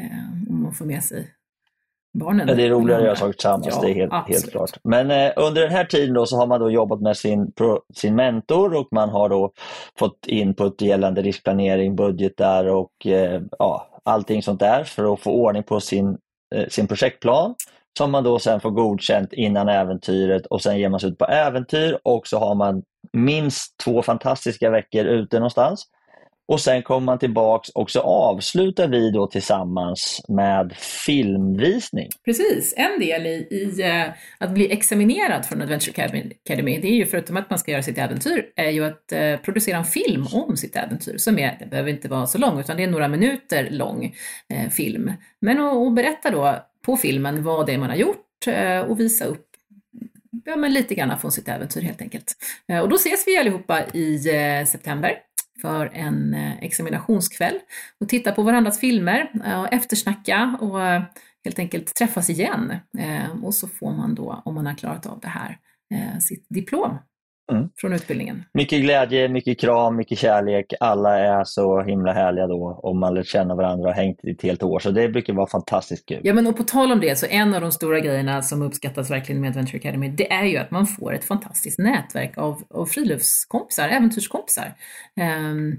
eh, 0.00 0.50
om 0.50 0.62
man 0.62 0.74
får 0.74 0.84
med 0.84 1.04
sig 1.04 1.28
barnen. 2.18 2.48
Ja, 2.48 2.54
det 2.54 2.62
är 2.62 2.70
roligare 2.70 3.00
att 3.00 3.06
göra 3.06 3.16
saker 3.16 3.32
tillsammans, 3.32 3.66
Ja, 3.70 3.80
det 3.82 3.90
är 3.90 3.94
helt, 3.94 4.28
helt 4.28 4.50
klart. 4.50 4.70
Men 4.84 5.10
eh, 5.10 5.32
under 5.36 5.62
den 5.62 5.70
här 5.70 5.84
tiden 5.84 6.14
då 6.14 6.26
så 6.26 6.36
har 6.36 6.46
man 6.46 6.60
då 6.60 6.70
jobbat 6.70 7.00
med 7.00 7.16
sin, 7.16 7.52
pro, 7.52 7.80
sin 7.94 8.14
mentor 8.14 8.74
och 8.74 8.88
man 8.90 9.08
har 9.08 9.28
då 9.28 9.52
fått 9.98 10.26
input 10.26 10.82
gällande 10.82 11.22
riskplanering, 11.22 11.96
budgetar 11.96 12.64
och 12.64 13.06
eh, 13.06 13.42
ja, 13.58 14.00
allting 14.04 14.42
sånt 14.42 14.60
där 14.60 14.84
för 14.84 15.12
att 15.14 15.20
få 15.20 15.30
ordning 15.32 15.62
på 15.62 15.80
sin, 15.80 16.18
eh, 16.54 16.68
sin 16.68 16.86
projektplan 16.86 17.54
som 17.98 18.10
man 18.10 18.24
då 18.24 18.38
sen 18.38 18.60
får 18.60 18.70
godkänt 18.70 19.32
innan 19.32 19.68
äventyret 19.68 20.46
och 20.46 20.62
sen 20.62 20.78
ger 20.78 20.88
man 20.88 21.00
sig 21.00 21.10
ut 21.10 21.18
på 21.18 21.24
äventyr 21.24 21.98
och 22.02 22.26
så 22.26 22.38
har 22.38 22.54
man 22.54 22.82
minst 23.12 23.76
två 23.84 24.02
fantastiska 24.02 24.70
veckor 24.70 25.04
ute 25.04 25.36
någonstans. 25.36 25.86
Och 26.48 26.60
sen 26.60 26.82
kommer 26.82 27.04
man 27.04 27.18
tillbaks 27.18 27.68
och 27.68 27.90
så 27.90 28.00
avslutar 28.00 28.88
vi 28.88 29.10
då 29.10 29.26
tillsammans 29.26 30.24
med 30.28 30.72
filmvisning. 31.06 32.08
Precis, 32.24 32.74
en 32.76 33.00
del 33.00 33.26
i, 33.26 33.48
i 33.50 33.82
eh, 33.82 34.04
att 34.38 34.50
bli 34.50 34.72
examinerad 34.72 35.46
från 35.46 35.62
Adventure 35.62 36.04
Academy, 36.44 36.78
det 36.80 36.88
är 36.88 36.94
ju 36.94 37.06
förutom 37.06 37.36
att 37.36 37.50
man 37.50 37.58
ska 37.58 37.70
göra 37.70 37.82
sitt 37.82 37.98
äventyr, 37.98 38.46
är 38.56 38.70
ju 38.70 38.84
att 38.84 39.12
eh, 39.12 39.36
producera 39.36 39.76
en 39.76 39.84
film 39.84 40.26
om 40.32 40.56
sitt 40.56 40.76
äventyr. 40.76 41.18
Som 41.18 41.38
är, 41.38 41.56
det 41.58 41.66
behöver 41.66 41.90
inte 41.90 42.08
vara 42.08 42.26
så 42.26 42.38
lång, 42.38 42.60
utan 42.60 42.76
det 42.76 42.82
är 42.82 42.90
några 42.90 43.08
minuter 43.08 43.70
lång 43.70 44.14
eh, 44.48 44.70
film. 44.70 45.12
Men 45.40 45.60
att 45.60 45.94
berätta 45.94 46.30
då 46.30 46.64
på 46.82 46.96
filmen 46.96 47.42
vad 47.42 47.66
det 47.66 47.72
är 47.72 47.78
man 47.78 47.90
har 47.90 47.96
gjort 47.96 48.46
eh, 48.46 48.80
och 48.80 49.00
visa 49.00 49.24
upp 49.24 49.46
ja, 50.44 50.56
men 50.56 50.72
lite 50.72 50.94
grann 50.94 51.18
från 51.18 51.32
sitt 51.32 51.48
äventyr 51.48 51.80
helt 51.80 52.00
enkelt. 52.00 52.36
Eh, 52.68 52.78
och 52.78 52.88
då 52.88 52.96
ses 52.96 53.26
vi 53.26 53.38
allihopa 53.38 53.84
i 53.92 54.28
eh, 54.28 54.66
september 54.66 55.18
för 55.62 55.90
en 55.94 56.34
examinationskväll 56.60 57.58
och 58.00 58.08
titta 58.08 58.32
på 58.32 58.42
varandras 58.42 58.80
filmer 58.80 59.30
och 59.58 59.72
eftersnacka 59.72 60.58
och 60.60 60.80
helt 61.44 61.58
enkelt 61.58 61.94
träffas 61.94 62.30
igen. 62.30 62.76
Och 63.42 63.54
så 63.54 63.68
får 63.68 63.92
man 63.92 64.14
då, 64.14 64.42
om 64.44 64.54
man 64.54 64.66
har 64.66 64.74
klarat 64.74 65.06
av 65.06 65.20
det 65.20 65.28
här, 65.28 65.58
sitt 66.20 66.46
diplom 66.48 66.98
Mm. 67.52 67.68
från 67.76 67.92
utbildningen. 67.92 68.44
Mycket 68.54 68.82
glädje, 68.82 69.28
mycket 69.28 69.60
kram, 69.60 69.96
mycket 69.96 70.18
kärlek. 70.18 70.72
Alla 70.80 71.18
är 71.18 71.44
så 71.44 71.82
himla 71.82 72.12
härliga 72.12 72.46
då 72.46 72.80
om 72.82 73.00
man 73.00 73.14
lärt 73.14 73.26
känna 73.26 73.54
varandra 73.54 73.88
och 73.88 73.94
hängt 73.94 74.24
i 74.24 74.30
ett 74.30 74.42
helt 74.42 74.62
år. 74.62 74.78
Så 74.78 74.90
det 74.90 75.08
brukar 75.08 75.32
vara 75.32 75.46
fantastiskt 75.46 76.08
kul. 76.08 76.20
Ja 76.22 76.34
men 76.34 76.46
och 76.46 76.56
på 76.56 76.62
tal 76.62 76.92
om 76.92 77.00
det, 77.00 77.18
så 77.18 77.26
en 77.26 77.54
av 77.54 77.60
de 77.60 77.72
stora 77.72 78.00
grejerna 78.00 78.42
som 78.42 78.62
uppskattas 78.62 79.10
verkligen 79.10 79.40
med 79.40 79.48
Adventure 79.50 79.78
Academy, 79.78 80.08
det 80.08 80.32
är 80.32 80.44
ju 80.44 80.56
att 80.56 80.70
man 80.70 80.86
får 80.86 81.14
ett 81.14 81.24
fantastiskt 81.24 81.78
nätverk 81.78 82.38
av, 82.38 82.62
av 82.70 82.86
friluftskompisar, 82.86 83.88
äventyrskompisar. 83.88 84.74
Ehm, 85.20 85.76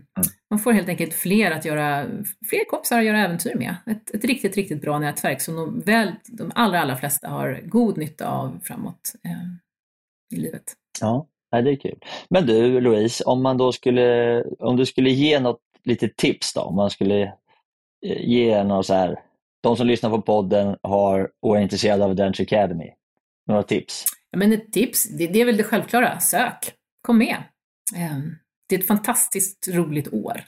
Man 0.49 0.59
får 0.59 0.71
helt 0.71 0.89
enkelt 0.89 1.13
fler 1.13 1.51
att 1.51 1.65
göra, 1.65 2.05
fler 2.49 2.69
kompisar 2.69 2.99
att 2.99 3.05
göra 3.05 3.19
äventyr 3.19 3.55
med. 3.55 3.75
Ett, 3.85 4.15
ett 4.15 4.25
riktigt, 4.25 4.55
riktigt 4.55 4.81
bra 4.81 4.99
nätverk 4.99 5.41
som 5.41 5.55
de, 5.55 5.79
väl, 5.79 6.11
de 6.27 6.51
allra, 6.55 6.81
allra 6.81 6.95
flesta 6.95 7.27
har 7.27 7.61
god 7.63 7.97
nytta 7.97 8.27
av 8.27 8.59
framåt 8.63 9.13
eh, 9.25 10.37
i 10.37 10.41
livet. 10.41 10.63
Ja. 11.01 11.27
Nej, 11.53 11.63
det 11.63 11.71
är 11.71 11.75
kul. 11.75 11.99
Men 12.29 12.45
du 12.45 12.81
Louise, 12.81 13.23
om 13.23 13.43
man 13.43 13.57
då 13.57 13.71
skulle, 13.71 14.41
om 14.43 14.77
du 14.77 14.85
skulle 14.85 15.09
ge 15.09 15.39
något 15.39 15.59
litet 15.83 16.17
tips 16.17 16.53
då, 16.53 16.61
om 16.61 16.75
man 16.75 16.89
skulle 16.89 17.21
eh, 18.05 18.21
ge 18.21 18.63
något 18.63 18.85
så 18.85 18.93
här, 18.93 19.19
de 19.61 19.77
som 19.77 19.87
lyssnar 19.87 20.09
på 20.09 20.21
podden 20.21 20.77
har, 20.83 21.29
och 21.41 21.57
är 21.57 21.61
intresserade 21.61 22.03
av 22.03 22.11
Adventure 22.11 22.43
Academy, 22.43 22.89
några 23.47 23.63
tips? 23.63 24.05
Ja, 24.31 24.37
men 24.37 24.53
ett 24.53 24.73
tips, 24.73 25.03
det, 25.17 25.27
det 25.27 25.41
är 25.41 25.45
väl 25.45 25.57
det 25.57 25.63
självklara, 25.63 26.19
sök, 26.19 26.73
kom 27.01 27.17
med. 27.17 27.37
Ehm, 27.95 28.35
det 28.69 28.75
är 28.75 28.79
ett 28.79 28.87
fantastiskt 28.87 29.67
roligt 29.73 30.13
år. 30.13 30.43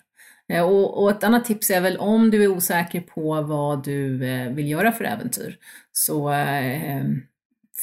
Eh, 0.54 0.64
och, 0.64 1.04
och, 1.04 1.12
ett 1.12 1.24
annat 1.24 1.46
tips 1.46 1.70
är 1.70 1.82
väl 1.82 1.98
om 1.98 2.32
du 2.32 2.44
är 2.44 2.48
osäker 2.48 3.02
på 3.02 3.42
vad 3.42 3.84
du 3.84 4.30
eh, 4.30 4.52
vill 4.52 4.70
göra 4.70 4.92
för 4.92 5.04
äventyr, 5.04 5.58
så 5.92 6.34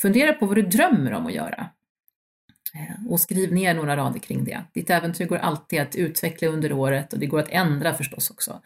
fundera 0.03 0.33
på 0.33 0.47
vad 0.47 0.57
du 0.57 0.63
drömmer 0.63 1.13
om 1.13 1.27
att 1.27 1.35
göra. 1.35 1.71
Och 3.09 3.21
skriv 3.21 3.53
ner 3.53 3.75
några 3.75 3.97
rader 3.97 4.19
kring 4.19 4.45
det. 4.45 4.65
Ditt 4.73 4.91
äventyr 4.91 5.27
går 5.27 5.37
alltid 5.37 5.81
att 5.81 5.97
utveckla 5.97 6.49
under 6.49 6.73
året 6.73 7.13
och 7.13 7.19
det 7.19 7.27
går 7.27 7.41
att 7.41 7.49
ändra 7.49 7.95
förstås 7.95 8.31
också. 8.31 8.61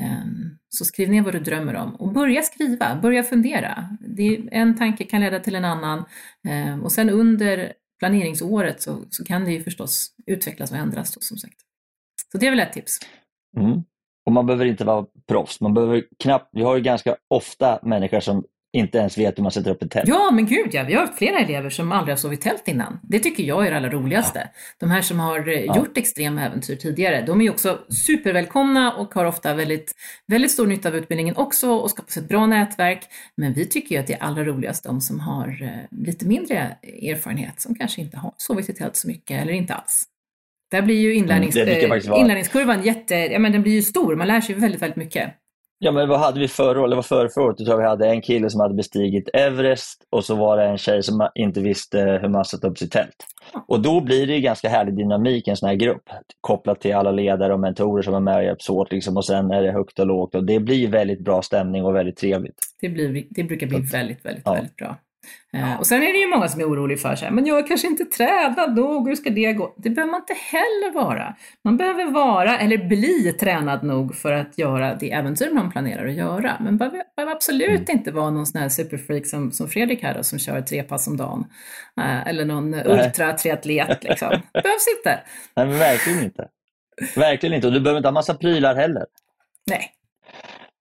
Ehm, 0.00 0.58
så 0.68 0.84
skriv 0.84 1.10
ner 1.10 1.22
vad 1.22 1.34
du 1.34 1.40
drömmer 1.40 1.76
om 1.76 1.94
och 1.94 2.12
börja 2.12 2.42
skriva, 2.42 2.98
börja 3.02 3.22
fundera. 3.22 3.88
en 4.50 4.76
tanke 4.76 5.04
kan 5.04 5.20
leda 5.20 5.40
till 5.40 5.54
en 5.54 5.64
annan 5.64 6.04
ehm, 6.48 6.82
och 6.82 6.92
sen 6.92 7.10
under 7.10 7.72
planeringsåret 7.98 8.82
så, 8.82 9.04
så 9.10 9.24
kan 9.24 9.44
det 9.44 9.52
ju 9.52 9.62
förstås 9.62 10.14
utvecklas 10.26 10.70
och 10.70 10.76
ändras 10.76 11.14
då, 11.14 11.20
som 11.20 11.36
sagt. 11.36 11.56
Så 12.32 12.38
det 12.38 12.46
är 12.46 12.50
väl 12.50 12.60
ett 12.60 12.72
tips. 12.72 12.98
Mm. 13.56 13.82
Och 14.26 14.32
man 14.32 14.46
behöver 14.46 14.64
inte 14.64 14.84
vara 14.84 15.06
proffs. 15.28 15.60
Man 15.60 15.74
behöver 15.74 16.04
knappt, 16.18 16.48
vi 16.52 16.62
har 16.62 16.76
ju 16.76 16.82
ganska 16.82 17.16
ofta 17.28 17.78
människor 17.82 18.20
som 18.20 18.44
inte 18.78 18.98
ens 18.98 19.18
vet 19.18 19.38
hur 19.38 19.42
man 19.42 19.52
sätter 19.52 19.70
upp 19.70 19.82
ett 19.82 19.90
tält. 19.90 20.08
Ja, 20.08 20.30
men 20.30 20.46
gud 20.46 20.68
ja. 20.72 20.84
Vi 20.84 20.94
har 20.94 21.00
haft 21.00 21.18
flera 21.18 21.38
elever 21.38 21.70
som 21.70 21.92
aldrig 21.92 22.12
har 22.12 22.18
sovit 22.18 22.40
tält 22.40 22.68
innan. 22.68 23.00
Det 23.02 23.18
tycker 23.18 23.42
jag 23.42 23.66
är 23.66 23.70
det 23.70 23.76
allra 23.76 23.90
roligaste. 23.90 24.38
Ja. 24.38 24.60
De 24.78 24.90
här 24.90 25.02
som 25.02 25.20
har 25.20 25.48
eh, 25.48 25.64
ja. 25.64 25.76
gjort 25.76 25.98
extrema 25.98 26.46
äventyr 26.46 26.76
tidigare, 26.76 27.22
de 27.26 27.40
är 27.40 27.50
också 27.50 27.78
supervälkomna 28.06 28.92
och 28.92 29.14
har 29.14 29.24
ofta 29.24 29.54
väldigt, 29.54 29.92
väldigt 30.26 30.50
stor 30.50 30.66
nytta 30.66 30.88
av 30.88 30.96
utbildningen 30.96 31.36
också 31.36 31.70
och 31.70 31.90
skapar 31.90 32.10
sig 32.10 32.22
ett 32.22 32.28
bra 32.28 32.46
nätverk. 32.46 33.00
Men 33.36 33.52
vi 33.52 33.66
tycker 33.66 33.94
ju 33.94 34.00
att 34.00 34.06
det 34.06 34.14
är 34.14 34.22
allra 34.22 34.44
roligast 34.44 34.84
de 34.84 35.00
som 35.00 35.20
har 35.20 35.62
eh, 35.62 35.98
lite 35.98 36.26
mindre 36.26 36.76
erfarenhet, 36.84 37.60
som 37.60 37.74
kanske 37.74 38.00
inte 38.00 38.16
har 38.16 38.32
sovit 38.36 38.68
i 38.68 38.72
tält 38.72 38.96
så 38.96 39.08
mycket 39.08 39.42
eller 39.42 39.52
inte 39.52 39.74
alls. 39.74 40.04
Där 40.70 40.82
blir 40.82 41.00
ju 41.00 41.14
inlärnings, 41.14 41.56
mm, 41.56 42.02
inlärningskurvan 42.16 42.82
jätte, 42.82 43.14
ja 43.14 43.38
men 43.38 43.52
den 43.52 43.62
blir 43.62 43.72
ju 43.72 43.82
stor, 43.82 44.16
man 44.16 44.28
lär 44.28 44.40
sig 44.40 44.54
väldigt, 44.54 44.82
väldigt 44.82 44.96
mycket. 44.96 45.34
Ja, 45.80 45.92
men 45.92 46.08
vad 46.08 46.20
hade 46.20 46.40
vi 46.40 46.48
förra 46.48 46.80
året? 46.80 46.90
Det 46.90 46.96
var 46.96 47.02
förra, 47.02 47.28
förra 47.28 47.44
året. 47.44 47.56
Jag 47.58 47.66
tror 47.66 47.78
vi 47.78 47.88
hade 47.88 48.08
en 48.08 48.22
kille 48.22 48.50
som 48.50 48.60
hade 48.60 48.74
bestigit 48.74 49.28
Everest 49.32 50.06
och 50.10 50.24
så 50.24 50.34
var 50.34 50.56
det 50.56 50.64
en 50.64 50.78
tjej 50.78 51.02
som 51.02 51.28
inte 51.34 51.60
visste 51.60 51.98
hur 52.22 52.28
man 52.28 52.44
satte 52.44 52.66
upp 52.66 52.78
sitt 52.78 52.92
tält. 52.92 53.26
Och 53.68 53.82
då 53.82 54.00
blir 54.00 54.26
det 54.26 54.40
ganska 54.40 54.68
härlig 54.68 54.96
dynamik 54.96 55.48
i 55.48 55.50
en 55.50 55.56
sån 55.56 55.68
här 55.68 55.76
grupp, 55.76 56.02
kopplat 56.40 56.80
till 56.80 56.94
alla 56.94 57.10
ledare 57.10 57.52
och 57.54 57.60
mentorer 57.60 58.02
som 58.02 58.14
är 58.14 58.20
med 58.20 58.36
och 58.36 58.44
hjälps 58.44 58.70
åt. 58.70 58.92
Liksom, 58.92 59.16
och 59.16 59.24
sen 59.24 59.50
är 59.50 59.62
det 59.62 59.72
högt 59.72 59.98
och 59.98 60.06
lågt 60.06 60.34
och 60.34 60.44
det 60.44 60.60
blir 60.60 60.88
väldigt 60.88 61.20
bra 61.20 61.42
stämning 61.42 61.84
och 61.84 61.94
väldigt 61.94 62.16
trevligt. 62.16 62.58
Det, 62.80 62.88
blir, 62.88 63.24
det 63.30 63.44
brukar 63.44 63.66
bli 63.66 63.78
väldigt, 63.78 64.24
väldigt, 64.24 64.42
ja. 64.46 64.52
väldigt 64.52 64.76
bra. 64.76 64.96
Eh, 65.52 65.78
och 65.78 65.86
sen 65.86 66.02
är 66.02 66.12
det 66.12 66.18
ju 66.18 66.26
många 66.26 66.48
som 66.48 66.60
är 66.60 66.64
oroliga 66.64 66.98
för 66.98 67.16
sig, 67.16 67.30
men 67.30 67.46
jag 67.46 67.58
är 67.58 67.66
kanske 67.66 67.86
inte 67.86 68.04
tränad 68.04 68.76
nog, 68.76 69.08
hur 69.08 69.14
ska 69.14 69.30
det 69.30 69.52
gå? 69.52 69.74
Det 69.76 69.90
behöver 69.90 70.10
man 70.10 70.20
inte 70.20 70.34
heller 70.34 70.92
vara. 70.92 71.36
Man 71.64 71.76
behöver 71.76 72.10
vara, 72.10 72.58
eller 72.58 72.78
bli 72.78 73.32
tränad 73.32 73.82
nog 73.82 74.14
för 74.14 74.32
att 74.32 74.58
göra 74.58 74.94
det 74.94 75.12
äventyr 75.12 75.50
man 75.50 75.70
planerar 75.70 76.06
att 76.06 76.14
göra. 76.14 76.56
Men 76.60 76.78
behöver, 76.78 77.02
behöver 77.16 77.32
absolut 77.32 77.88
mm. 77.88 77.98
inte 77.98 78.10
vara 78.10 78.30
någon 78.30 78.46
sån 78.46 78.60
här 78.60 78.68
superfreak 78.68 79.26
som, 79.26 79.52
som 79.52 79.68
Fredrik 79.68 80.02
här 80.02 80.14
då, 80.14 80.22
som 80.22 80.38
kör 80.38 80.60
tre 80.60 80.82
pass 80.82 81.08
om 81.08 81.16
dagen. 81.16 81.44
Eh, 82.00 82.28
eller 82.28 82.44
någon 82.44 82.74
ultratriatlet 82.74 84.04
liksom. 84.04 84.28
behövs 84.52 84.86
inte. 84.98 85.20
Nej, 85.56 85.66
men 85.66 85.78
verkligen 85.78 86.24
inte. 86.24 86.48
Verkligen 87.16 87.54
inte. 87.54 87.66
Och 87.66 87.72
du 87.72 87.80
behöver 87.80 87.98
inte 87.98 88.08
ha 88.08 88.12
massa 88.12 88.34
prylar 88.34 88.74
heller. 88.74 89.06
Nej. 89.66 89.90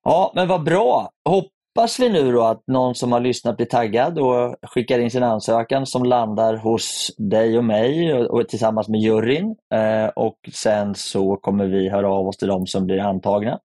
Ja, 0.03 0.31
men 0.35 0.47
vad 0.47 0.63
bra. 0.63 1.11
Hopp 1.25 1.51
hoppas 1.77 1.99
vi 1.99 2.09
nu 2.09 2.31
då 2.31 2.43
att 2.43 2.63
någon 2.67 2.95
som 2.95 3.11
har 3.11 3.19
lyssnat 3.19 3.57
blir 3.57 3.67
taggad 3.67 4.19
och 4.19 4.55
skickar 4.61 4.99
in 4.99 5.11
sin 5.11 5.23
ansökan 5.23 5.85
som 5.85 6.03
landar 6.03 6.55
hos 6.55 7.11
dig 7.17 7.57
och 7.57 7.63
mig 7.63 8.13
och, 8.13 8.25
och 8.25 8.49
tillsammans 8.49 8.87
med 8.87 9.01
juryn. 9.01 9.55
Eh, 9.73 10.07
och 10.15 10.37
sen 10.53 10.95
så 10.95 11.35
kommer 11.35 11.65
vi 11.65 11.89
höra 11.89 12.09
av 12.09 12.27
oss 12.27 12.37
till 12.37 12.47
de 12.47 12.67
som 12.67 12.85
blir 12.85 12.99
antagna. 12.99 13.59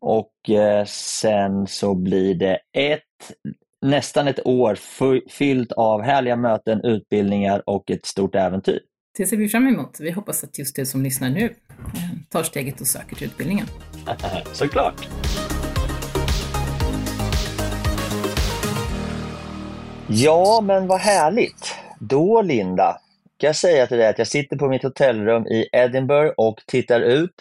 Och 0.00 0.50
eh, 0.50 0.84
sen 0.86 1.66
så 1.66 1.94
blir 1.94 2.34
det 2.34 2.58
ett, 2.78 3.02
nästan 3.86 4.28
ett 4.28 4.46
år 4.46 4.78
fyllt 5.30 5.72
av 5.72 6.02
härliga 6.02 6.36
möten, 6.36 6.80
utbildningar 6.84 7.62
och 7.66 7.90
ett 7.90 8.06
stort 8.06 8.34
äventyr. 8.34 8.80
Det 9.18 9.26
ser 9.26 9.36
vi 9.36 9.48
fram 9.48 9.66
emot. 9.66 9.96
Vi 10.00 10.10
hoppas 10.10 10.44
att 10.44 10.58
just 10.58 10.76
du 10.76 10.86
som 10.86 11.02
lyssnar 11.02 11.30
nu 11.30 11.44
eh, 11.44 11.50
tar 12.30 12.42
steget 12.42 12.80
och 12.80 12.86
söker 12.86 13.16
till 13.16 13.26
utbildningen. 13.26 13.66
Såklart! 14.52 15.08
Ja, 20.08 20.60
men 20.62 20.86
vad 20.86 21.00
härligt. 21.00 21.74
Då, 21.98 22.42
Linda, 22.42 23.00
kan 23.36 23.48
jag 23.48 23.56
säga 23.56 23.86
till 23.86 23.98
dig 23.98 24.08
att 24.08 24.18
jag 24.18 24.26
sitter 24.26 24.56
på 24.56 24.68
mitt 24.68 24.82
hotellrum 24.82 25.46
i 25.46 25.68
Edinburgh 25.72 26.32
och 26.36 26.62
tittar 26.66 27.00
ut 27.00 27.34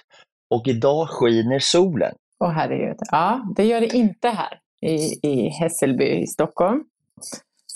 och 0.50 0.68
idag 0.68 1.10
skiner 1.10 1.60
solen. 1.60 2.16
Åh 2.40 2.48
oh, 2.48 2.52
herregud. 2.52 2.98
Ja, 3.12 3.54
det 3.56 3.64
gör 3.64 3.80
det 3.80 3.96
inte 3.96 4.30
här 4.30 4.60
i, 4.82 5.20
i 5.28 5.50
Hässelby 5.50 6.06
i 6.06 6.28
Stockholm. 6.28 6.84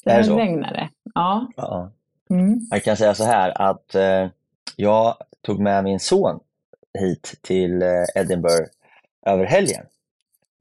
Det 0.06 0.22
regnar 0.22 0.74
det. 0.74 0.90
Ja. 1.16 1.48
ja. 1.56 1.92
Mm. 2.30 2.60
Jag 2.70 2.84
kan 2.84 2.98
säga 2.98 3.14
så 3.14 3.24
här 3.24 3.62
att 3.62 3.96
eh, 3.96 4.28
jag 4.76 5.16
tog 5.42 5.60
med 5.60 5.84
min 5.84 6.00
son 6.00 6.40
hit 7.00 7.34
till 7.42 7.82
eh, 7.82 8.04
Edinburgh 8.16 8.70
över 9.26 9.46
helgen. 9.46 9.86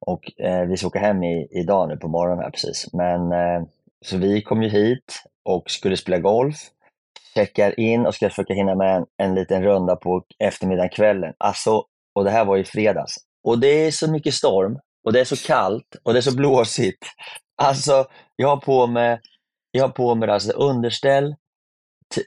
Och 0.00 0.40
eh, 0.40 0.66
vi 0.66 0.76
ska 0.76 0.86
åka 0.86 0.98
hem 0.98 1.22
i, 1.22 1.48
idag 1.50 1.88
nu 1.88 1.96
på 1.96 2.08
morgonen 2.08 2.44
här 2.44 2.50
precis. 2.50 2.92
Men 2.92 3.32
eh, 3.32 3.62
så 4.06 4.16
vi 4.16 4.42
kom 4.42 4.62
ju 4.62 4.68
hit 4.68 5.22
och 5.44 5.70
skulle 5.70 5.96
spela 5.96 6.18
golf, 6.18 6.56
checkar 7.34 7.80
in 7.80 8.06
och 8.06 8.14
ska 8.14 8.28
försöka 8.28 8.54
hinna 8.54 8.74
med 8.74 8.96
en, 8.96 9.06
en 9.16 9.34
liten 9.34 9.62
runda 9.62 9.96
på 9.96 10.24
eftermiddagen, 10.38 10.88
kvällen. 10.88 11.34
Alltså, 11.38 11.84
och 12.14 12.24
det 12.24 12.30
här 12.30 12.44
var 12.44 12.56
i 12.56 12.64
fredags. 12.64 13.14
Och 13.44 13.58
det 13.58 13.86
är 13.86 13.90
så 13.90 14.10
mycket 14.10 14.34
storm 14.34 14.78
och 15.06 15.12
det 15.12 15.20
är 15.20 15.24
så 15.24 15.36
kallt 15.36 15.96
och 16.02 16.12
det 16.12 16.18
är 16.18 16.22
så 16.22 16.36
blåsigt. 16.36 17.06
Alltså, 17.62 18.06
jag 18.36 18.48
har 18.48 18.56
på 18.56 18.86
mig, 18.86 19.20
jag 19.70 19.82
har 19.82 19.88
på 19.88 20.14
mig 20.14 20.30
alltså 20.30 20.52
underställ, 20.52 21.34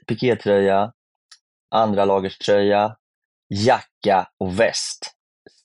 pikétröja, 0.06 0.92
andra 1.74 2.04
lagerströja, 2.04 2.96
jacka 3.48 4.28
och 4.40 4.60
väst. 4.60 5.12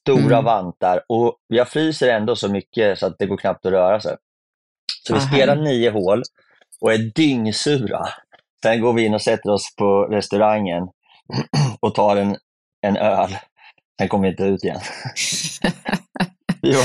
Stora 0.01 0.37
mm. 0.37 0.45
vantar 0.45 1.03
och 1.09 1.37
jag 1.47 1.69
fryser 1.69 2.09
ändå 2.09 2.35
så 2.35 2.51
mycket 2.51 2.99
så 2.99 3.05
att 3.05 3.15
det 3.19 3.25
går 3.25 3.37
knappt 3.37 3.65
att 3.65 3.71
röra 3.71 3.99
sig. 3.99 4.17
Så 5.07 5.13
vi 5.13 5.19
spelar 5.19 5.55
nio 5.55 5.89
hål 5.89 6.21
och 6.81 6.93
är 6.93 6.97
dyngsura. 6.97 8.07
Sen 8.63 8.81
går 8.81 8.93
vi 8.93 9.05
in 9.05 9.13
och 9.13 9.21
sätter 9.21 9.49
oss 9.49 9.75
på 9.75 10.07
restaurangen 10.11 10.83
och 11.79 11.95
tar 11.95 12.17
en, 12.17 12.37
en 12.81 12.97
öl. 12.97 13.29
Sen 13.99 14.07
kommer 14.07 14.23
vi 14.23 14.29
inte 14.29 14.43
ut 14.43 14.63
igen. 14.63 14.79
vi 16.61 16.71
var 16.71 16.83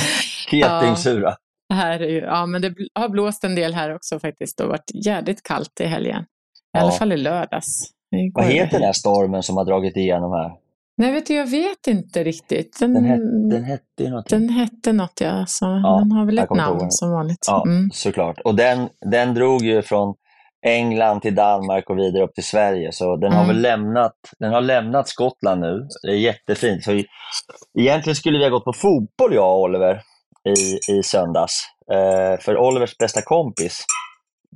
helt 0.51 0.73
ja. 0.73 0.83
dyngsura. 0.83 1.37
Här 1.75 2.03
är 2.03 2.23
ja, 2.23 2.47
men 2.47 2.63
det 2.63 2.75
har 2.95 3.09
blåst 3.09 3.45
en 3.45 3.55
del 3.55 3.75
här 3.75 3.95
också 3.95 4.19
faktiskt 4.19 4.61
och 4.61 4.69
varit 4.69 4.91
jädrigt 4.95 5.43
kallt 5.43 5.81
i 5.81 5.87
helgen. 5.87 6.23
I 6.23 6.27
ja. 6.73 6.81
alla 6.81 6.93
fall 6.93 7.13
i 7.13 7.17
lördags. 7.17 7.91
Vad 8.35 8.45
heter 8.45 8.73
den 8.73 8.83
här 8.83 8.93
stormen 8.93 9.43
som 9.43 9.57
har 9.57 9.65
dragit 9.65 9.97
igenom 9.97 10.33
här? 10.33 10.51
Nej, 11.01 11.13
vet 11.13 11.27
du, 11.27 11.35
jag 11.35 11.47
vet 11.47 11.87
inte 11.87 12.25
riktigt. 12.25 12.81
Den, 12.81 12.95
den, 12.95 13.05
het, 13.05 13.21
den 13.51 13.65
hette 13.65 14.03
ju 14.03 14.09
någonting. 14.09 14.39
Den 14.39 14.49
hette 14.49 14.93
något, 14.93 15.21
ja. 15.21 15.45
Så 15.47 15.65
ja 15.65 15.99
den 15.99 16.13
har 16.13 16.27
väl 16.27 16.39
ett 16.39 16.51
namn 16.51 16.91
som 16.91 17.11
vanligt. 17.11 17.45
Ja, 17.47 17.65
mm. 17.67 17.91
såklart. 17.93 18.41
Och 18.45 18.55
den, 18.55 18.89
den 19.11 19.35
drog 19.35 19.63
ju 19.63 19.83
från 19.83 20.15
England 20.67 21.21
till 21.21 21.35
Danmark 21.35 21.91
och 21.91 21.99
vidare 21.99 22.25
upp 22.25 22.35
till 22.35 22.45
Sverige. 22.45 22.93
Så 22.93 23.17
den, 23.17 23.33
mm. 23.33 23.39
har 23.39 23.47
väl 23.47 23.61
lämnat, 23.61 24.13
den 24.39 24.53
har 24.53 24.61
lämnat 24.61 25.09
Skottland 25.09 25.61
nu. 25.61 25.89
Det 26.03 26.09
är 26.09 26.17
jättefint. 26.17 26.85
Så 26.85 27.03
egentligen 27.79 28.17
skulle 28.17 28.39
vi 28.39 28.45
ha 28.45 28.51
gått 28.51 28.65
på 28.65 28.73
fotboll, 28.73 29.35
jag 29.35 29.53
och 29.53 29.61
Oliver, 29.61 30.03
i, 30.45 30.93
i 30.93 31.03
söndags. 31.03 31.63
Eh, 31.93 32.41
för 32.41 32.59
Olivers 32.59 32.99
bästa 32.99 33.23
kompis, 33.23 33.85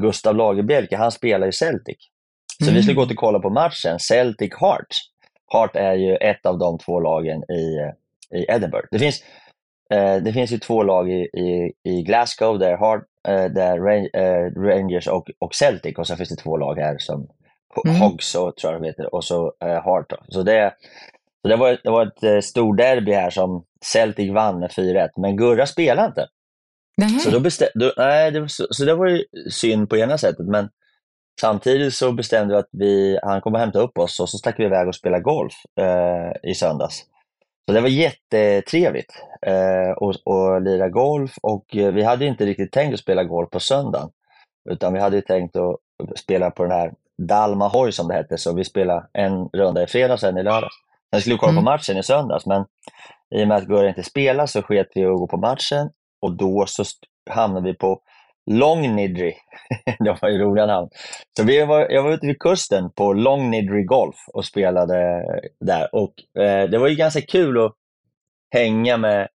Gustav 0.00 0.36
Lagerbielke, 0.36 0.96
han 0.96 1.12
spelar 1.12 1.48
i 1.48 1.52
Celtic. 1.52 1.96
Så 2.58 2.64
mm. 2.64 2.74
vi 2.74 2.82
skulle 2.82 2.96
gå 2.96 3.02
och 3.02 3.16
kolla 3.16 3.38
på 3.38 3.50
matchen, 3.50 3.98
Celtic 3.98 4.52
Hearts. 4.60 5.13
Hart 5.54 5.76
är 5.76 5.94
ju 5.94 6.16
ett 6.16 6.46
av 6.46 6.58
de 6.58 6.78
två 6.78 7.00
lagen 7.00 7.42
i, 7.50 7.90
i 8.36 8.46
Edinburgh. 8.48 8.88
Det 8.90 8.98
finns, 8.98 9.24
eh, 9.90 10.16
det 10.16 10.32
finns 10.32 10.52
ju 10.52 10.58
två 10.58 10.82
lag 10.82 11.10
i, 11.10 11.20
i, 11.22 11.72
i 11.82 12.02
Glasgow, 12.02 12.58
där, 12.58 12.76
Hart, 12.76 13.04
eh, 13.28 13.44
där 13.44 13.76
eh, 14.16 14.50
Rangers 14.60 15.08
och, 15.08 15.30
och 15.38 15.54
Celtic 15.54 15.98
och 15.98 16.06
sen 16.06 16.16
finns 16.16 16.28
det 16.28 16.36
två 16.36 16.56
lag 16.56 16.78
här 16.78 16.98
som 16.98 17.28
mm. 17.86 17.96
Hogs 17.96 18.32
tror 18.32 18.54
jag 18.62 18.82
de 18.82 18.86
heter 18.86 19.14
och 19.14 19.24
så 19.24 19.52
eh, 19.64 19.82
Hart. 19.84 20.12
Så 20.28 20.42
det, 20.42 20.74
så 21.42 21.48
det, 21.48 21.56
var, 21.56 21.78
det 21.84 21.90
var 21.90 22.06
ett 22.06 22.22
eh, 22.22 22.40
stort 22.40 22.76
derby 22.76 23.12
här 23.12 23.30
som 23.30 23.64
Celtic 23.84 24.32
vann 24.32 24.60
med 24.60 24.70
4-1, 24.70 25.08
men 25.16 25.36
Gurra 25.36 25.66
spelade 25.66 26.08
inte. 26.08 26.26
Nej. 26.96 27.20
Så, 27.20 27.30
då 27.30 27.40
bestäm, 27.40 27.68
då, 27.74 27.92
nej, 27.96 28.30
det 28.30 28.40
var, 28.40 28.48
så, 28.48 28.66
så 28.70 28.84
det 28.84 28.94
var 28.94 29.06
ju 29.06 29.24
synd 29.50 29.90
på 29.90 29.96
ena 29.96 30.18
sättet, 30.18 30.46
men 30.46 30.68
samtidigt 31.40 31.94
så 31.94 32.12
bestämde 32.12 32.54
vi 32.54 32.58
att 32.58 32.68
vi, 32.70 33.18
han 33.22 33.40
kommer 33.40 33.58
hämta 33.58 33.78
upp 33.78 33.98
oss 33.98 34.20
och 34.20 34.28
så 34.28 34.38
stack 34.38 34.58
vi 34.58 34.64
iväg 34.64 34.88
och 34.88 34.94
spelade 34.94 35.22
golf 35.22 35.54
eh, 35.80 36.50
i 36.50 36.54
söndags. 36.54 37.04
Så 37.66 37.72
det 37.72 37.80
var 37.80 37.88
jättetrevligt 37.88 39.12
eh, 39.46 39.90
och, 39.96 40.14
och 40.24 40.62
lira 40.62 40.88
golf 40.88 41.34
och 41.42 41.76
eh, 41.76 41.92
vi 41.92 42.02
hade 42.02 42.26
inte 42.26 42.46
riktigt 42.46 42.72
tänkt 42.72 42.94
att 42.94 43.00
spela 43.00 43.24
golf 43.24 43.50
på 43.50 43.60
söndagen. 43.60 44.10
Utan 44.70 44.92
vi 44.92 45.00
hade 45.00 45.22
tänkt 45.22 45.56
att 45.56 45.76
spela 46.16 46.50
på 46.50 46.62
den 46.62 46.72
här 46.72 46.92
Dalmahoy 47.22 47.92
som 47.92 48.08
det 48.08 48.14
hette, 48.14 48.38
så 48.38 48.54
vi 48.54 48.64
spelade 48.64 49.06
en 49.12 49.48
runda 49.48 49.82
i 49.82 49.86
fredags 49.86 50.22
och 50.22 50.28
en 50.28 50.38
i 50.38 50.42
lördag. 50.42 50.70
Sen 51.12 51.20
skulle 51.20 51.34
vi 51.34 51.38
kolla 51.38 51.52
mm. 51.52 51.64
på 51.64 51.70
matchen 51.70 51.96
i 51.96 52.02
söndags, 52.02 52.46
men 52.46 52.64
i 53.34 53.44
och 53.44 53.48
med 53.48 53.56
att 53.56 53.64
Gurra 53.64 53.88
inte 53.88 54.02
spelade 54.02 54.48
så 54.48 54.62
sket 54.62 54.88
vi 54.94 55.04
att 55.04 55.18
gå 55.18 55.26
på 55.26 55.36
matchen 55.36 55.90
och 56.22 56.36
då 56.36 56.64
så 56.68 56.84
hamnade 57.30 57.66
vi 57.66 57.74
på 57.74 58.00
Long 58.50 58.94
Nidri. 58.96 59.34
det 59.98 60.18
var 60.22 60.28
ju 60.28 60.38
roliga 60.38 60.66
namn. 60.66 60.88
Så 61.36 61.44
vi 61.44 61.64
var, 61.64 61.90
jag 61.90 62.02
var 62.02 62.12
ute 62.12 62.26
vid 62.26 62.38
kusten 62.38 62.90
på 62.90 63.12
Long 63.12 63.50
Nidri 63.50 63.82
Golf 63.82 64.16
och 64.34 64.44
spelade 64.44 65.24
där. 65.60 65.94
Och 65.94 66.42
eh, 66.42 66.70
Det 66.70 66.78
var 66.78 66.88
ju 66.88 66.94
ganska 66.94 67.20
kul 67.20 67.64
att 67.64 67.72
hänga 68.54 68.96
med 68.96 69.28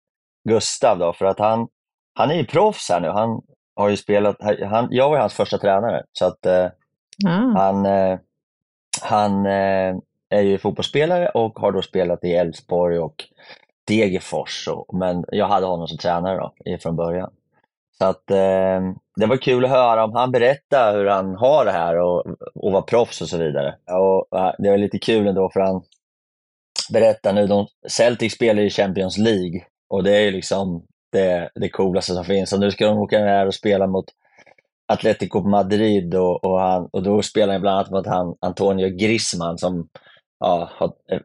Gustav 0.49 0.99
då, 0.99 1.13
för 1.13 1.25
att 1.25 1.39
han, 1.39 1.69
han 2.15 2.31
är 2.31 2.35
ju 2.35 2.45
proffs 2.45 2.89
här 2.91 3.01
nu. 3.01 3.09
Han 3.09 3.43
har 3.77 3.89
ju 3.89 3.97
spelat, 3.97 4.37
han, 4.71 4.89
jag 4.91 5.11
var 5.11 5.19
hans 5.19 5.35
första 5.35 5.59
tränare, 5.59 6.03
så 6.13 6.27
att 6.27 6.47
eh, 6.47 6.69
mm. 7.27 7.55
han, 7.57 7.87
eh, 7.87 8.19
han 9.03 9.47
eh, 9.47 9.97
är 10.31 10.41
ju 10.41 10.59
fotbollsspelare 10.59 11.29
och 11.29 11.59
har 11.59 11.73
då 11.73 11.83
spelat 11.83 12.25
i 12.25 12.35
Elfsborg 12.35 12.99
och 12.99 13.25
Degerfors. 13.87 14.69
Och, 14.69 14.95
men 14.99 15.25
jag 15.29 15.49
hade 15.49 15.67
honom 15.67 15.89
som 15.89 15.99
tränare 15.99 16.37
då, 16.37 16.79
från 16.79 16.97
början. 16.97 17.31
Så 17.99 18.05
att 18.05 18.31
eh, 18.31 18.81
det 19.17 19.27
var 19.27 19.37
kul 19.37 19.65
att 19.65 19.71
höra 19.71 20.05
om 20.05 20.15
han 20.15 20.33
berättar 20.33 20.95
hur 20.95 21.07
han 21.07 21.37
har 21.37 21.65
det 21.65 21.73
här 21.73 21.99
och, 21.99 22.27
och 22.55 22.73
var 22.73 22.83
proffs 22.83 23.21
och 23.21 23.29
så 23.29 23.39
vidare. 23.39 23.75
Och, 23.91 24.39
eh, 24.39 24.53
det 24.59 24.71
var 24.71 24.79
lite 24.79 24.99
kul 24.99 25.27
ändå 25.27 25.51
för 25.53 25.61
han 25.61 25.83
berättar 26.93 27.33
nu, 27.33 27.47
de, 27.47 27.67
Celtic 27.89 28.33
spelar 28.33 28.63
i 28.63 28.71
Champions 28.71 29.19
League 29.19 29.65
och 29.89 30.05
det 30.05 30.17
är 30.17 30.33
liksom 30.33 30.87
det, 31.13 31.51
det 31.55 31.69
coolaste 31.69 32.15
som 32.15 32.25
finns. 32.25 32.53
Och 32.53 32.61
nu 32.61 32.71
ska 32.71 32.87
de 32.87 32.99
åka 32.99 33.19
ner 33.19 33.47
och 33.47 33.55
spela 33.55 33.87
mot 33.87 34.05
Atletico 34.89 35.41
Madrid 35.41 36.15
och, 36.15 36.45
och, 36.45 36.61
han, 36.61 36.89
och 36.93 37.03
då 37.03 37.23
spelar 37.23 37.53
han 37.53 37.63
bland 37.63 37.77
annat 37.77 37.91
mot 37.91 38.07
han, 38.07 38.37
Antonio 38.41 38.89
Griezmann 38.89 39.59
som 39.59 39.89
ja, 40.41 40.71
har 40.73 40.93
eh, 41.11 41.21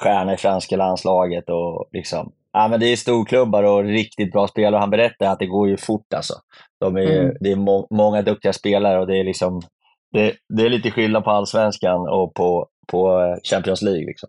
stjärna 0.00 0.34
i 0.34 0.36
franska 0.36 0.76
landslaget. 0.76 1.50
Och 1.50 1.88
liksom, 1.92 2.32
ja, 2.54 2.68
men 2.68 2.80
det 2.80 2.86
är 2.86 2.96
storklubbar 2.96 3.62
och 3.62 3.84
riktigt 3.84 4.32
bra 4.32 4.48
spelare. 4.48 4.80
Han 4.80 4.90
berättar 4.90 5.26
att 5.26 5.38
det 5.38 5.46
går 5.46 5.68
ju 5.68 5.76
fort. 5.76 6.14
Alltså. 6.14 6.34
De 6.80 6.96
är, 6.96 7.20
mm. 7.20 7.36
Det 7.40 7.52
är 7.52 7.56
må 7.56 7.86
många 7.90 8.22
duktiga 8.22 8.52
spelare 8.52 9.00
och 9.00 9.06
det 9.06 9.20
är, 9.20 9.24
liksom, 9.24 9.62
det, 10.12 10.34
det, 10.48 10.62
är 10.62 10.70
lite 10.70 10.90
skillnad 10.90 11.24
på 11.24 11.30
allsvenskan 11.30 12.08
och 12.08 12.34
på, 12.34 12.66
på 12.86 13.20
eh, 13.20 13.36
Champions 13.42 13.82
League. 13.82 14.06
Liksom. 14.06 14.28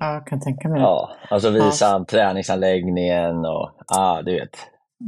Ja, 0.00 0.14
jag 0.14 0.26
kan 0.26 0.40
tänka 0.40 0.68
mig 0.68 0.80
det. 0.80 0.84
Ja, 0.84 1.10
alltså 1.30 1.50
visar 1.50 1.88
han 1.88 2.00
ja. 2.00 2.06
träningsanläggningen 2.10 3.44
och 3.44 3.70
ja, 3.88 4.22
du 4.24 4.34
vet. 4.34 4.56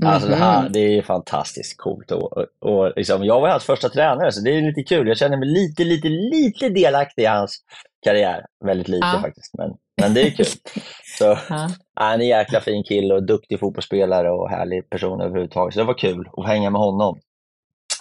Alltså 0.05 0.29
det, 0.29 0.37
här, 0.37 0.63
mhm. 0.63 0.73
det 0.73 0.99
är 0.99 1.03
fantastiskt 1.03 1.79
coolt. 1.79 2.11
Och, 2.11 2.33
och, 2.33 2.47
och 2.61 2.93
liksom, 2.97 3.25
jag 3.25 3.41
var 3.41 3.49
hans 3.49 3.65
första 3.65 3.89
tränare, 3.89 4.33
så 4.33 4.41
det 4.41 4.51
är 4.51 4.63
lite 4.63 4.83
kul. 4.83 5.09
Jag 5.09 5.19
känner 5.19 5.37
mig 5.37 5.49
lite, 5.49 5.85
lite, 5.85 6.09
lite 6.09 6.69
delaktig 6.69 7.23
i 7.23 7.27
hans 7.27 7.61
karriär. 8.05 8.47
Väldigt 8.65 8.89
lite 8.89 9.07
ja. 9.07 9.21
faktiskt, 9.23 9.55
men, 9.59 9.71
men 10.01 10.15
det 10.15 10.23
är 10.23 10.31
kul. 10.31 10.47
Så, 11.19 11.39
ja. 11.49 11.69
Han 11.95 12.13
är 12.13 12.15
en 12.15 12.27
jäkla 12.27 12.61
fin 12.61 12.85
kille 12.85 13.15
och 13.15 13.27
duktig 13.27 13.61
fotbollsspelare 13.61 14.31
och 14.31 14.51
härlig 14.51 14.91
person 14.91 15.21
överhuvudtaget. 15.21 15.75
Så 15.75 15.81
det 15.81 15.87
var 15.87 15.99
kul 15.99 16.29
att 16.37 16.47
hänga 16.47 16.71
med 16.71 16.81
honom 16.81 17.19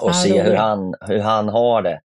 och 0.01 0.09
ja, 0.09 0.13
se 0.13 0.41
hur 0.41 0.55
han, 0.55 0.95
hur 1.01 1.19
han 1.19 1.49
har 1.49 1.81
det 1.81 1.99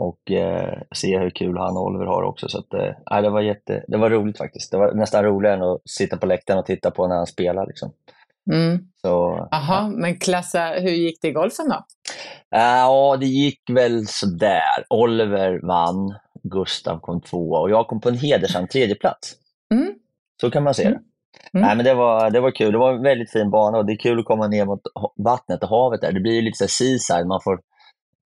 och 0.00 0.30
eh, 0.30 0.78
se 0.94 1.18
hur 1.18 1.30
kul 1.30 1.58
han 1.58 1.76
och 1.76 1.82
Oliver 1.82 2.06
har 2.06 2.22
också. 2.22 2.48
Så 2.48 2.58
att, 2.58 2.74
eh, 2.74 3.22
det, 3.22 3.30
var 3.30 3.40
jätte, 3.40 3.84
det 3.88 3.96
var 3.96 4.10
roligt 4.10 4.38
faktiskt. 4.38 4.70
Det 4.70 4.78
var 4.78 4.92
nästan 4.92 5.24
roligare 5.24 5.56
än 5.56 5.62
att 5.62 5.80
sitta 5.84 6.16
på 6.16 6.26
läktaren 6.26 6.58
och 6.58 6.66
titta 6.66 6.90
på 6.90 7.06
när 7.06 7.16
han 7.16 7.26
spelar. 7.26 7.66
Liksom. 7.66 7.92
Mm. 8.52 8.78
Så, 9.02 9.48
ja. 9.50 9.92
men 9.96 10.18
klassa, 10.18 10.66
hur 10.66 10.90
gick 10.90 11.22
det 11.22 11.28
i 11.28 11.32
golfen 11.32 11.68
då? 11.68 11.84
Ja, 12.50 13.16
det 13.20 13.26
gick 13.26 13.70
väl 13.70 14.06
sådär. 14.06 14.84
Oliver 14.90 15.66
vann, 15.66 16.14
Gustav 16.42 17.00
kom 17.00 17.20
tvåa 17.20 17.60
och 17.60 17.70
jag 17.70 17.86
kom 17.86 18.00
på 18.00 18.08
en 18.08 18.18
hedersam 18.18 18.66
tredjeplats. 18.66 19.34
Mm. 19.74 19.94
Så 20.40 20.50
kan 20.50 20.62
man 20.62 20.74
se 20.74 20.82
det. 20.82 20.88
Mm. 20.88 21.02
mm. 21.54 21.66
Nej, 21.66 21.76
men 21.76 21.84
det, 21.84 21.94
var, 21.94 22.30
det 22.30 22.40
var 22.40 22.50
kul. 22.50 22.72
Det 22.72 22.78
var 22.78 22.92
en 22.92 23.02
väldigt 23.02 23.30
fin 23.32 23.50
bana 23.50 23.78
och 23.78 23.86
det 23.86 23.92
är 23.92 23.96
kul 23.96 24.18
att 24.18 24.24
komma 24.24 24.46
ner 24.48 24.64
mot 24.64 24.80
vattnet 25.16 25.62
och 25.62 25.68
havet 25.68 26.00
där. 26.00 26.12
Det 26.12 26.20
blir 26.20 26.42
lite 26.42 26.58
så 26.58 26.68
seaside. 26.68 27.26
Man 27.26 27.40
får, 27.44 27.60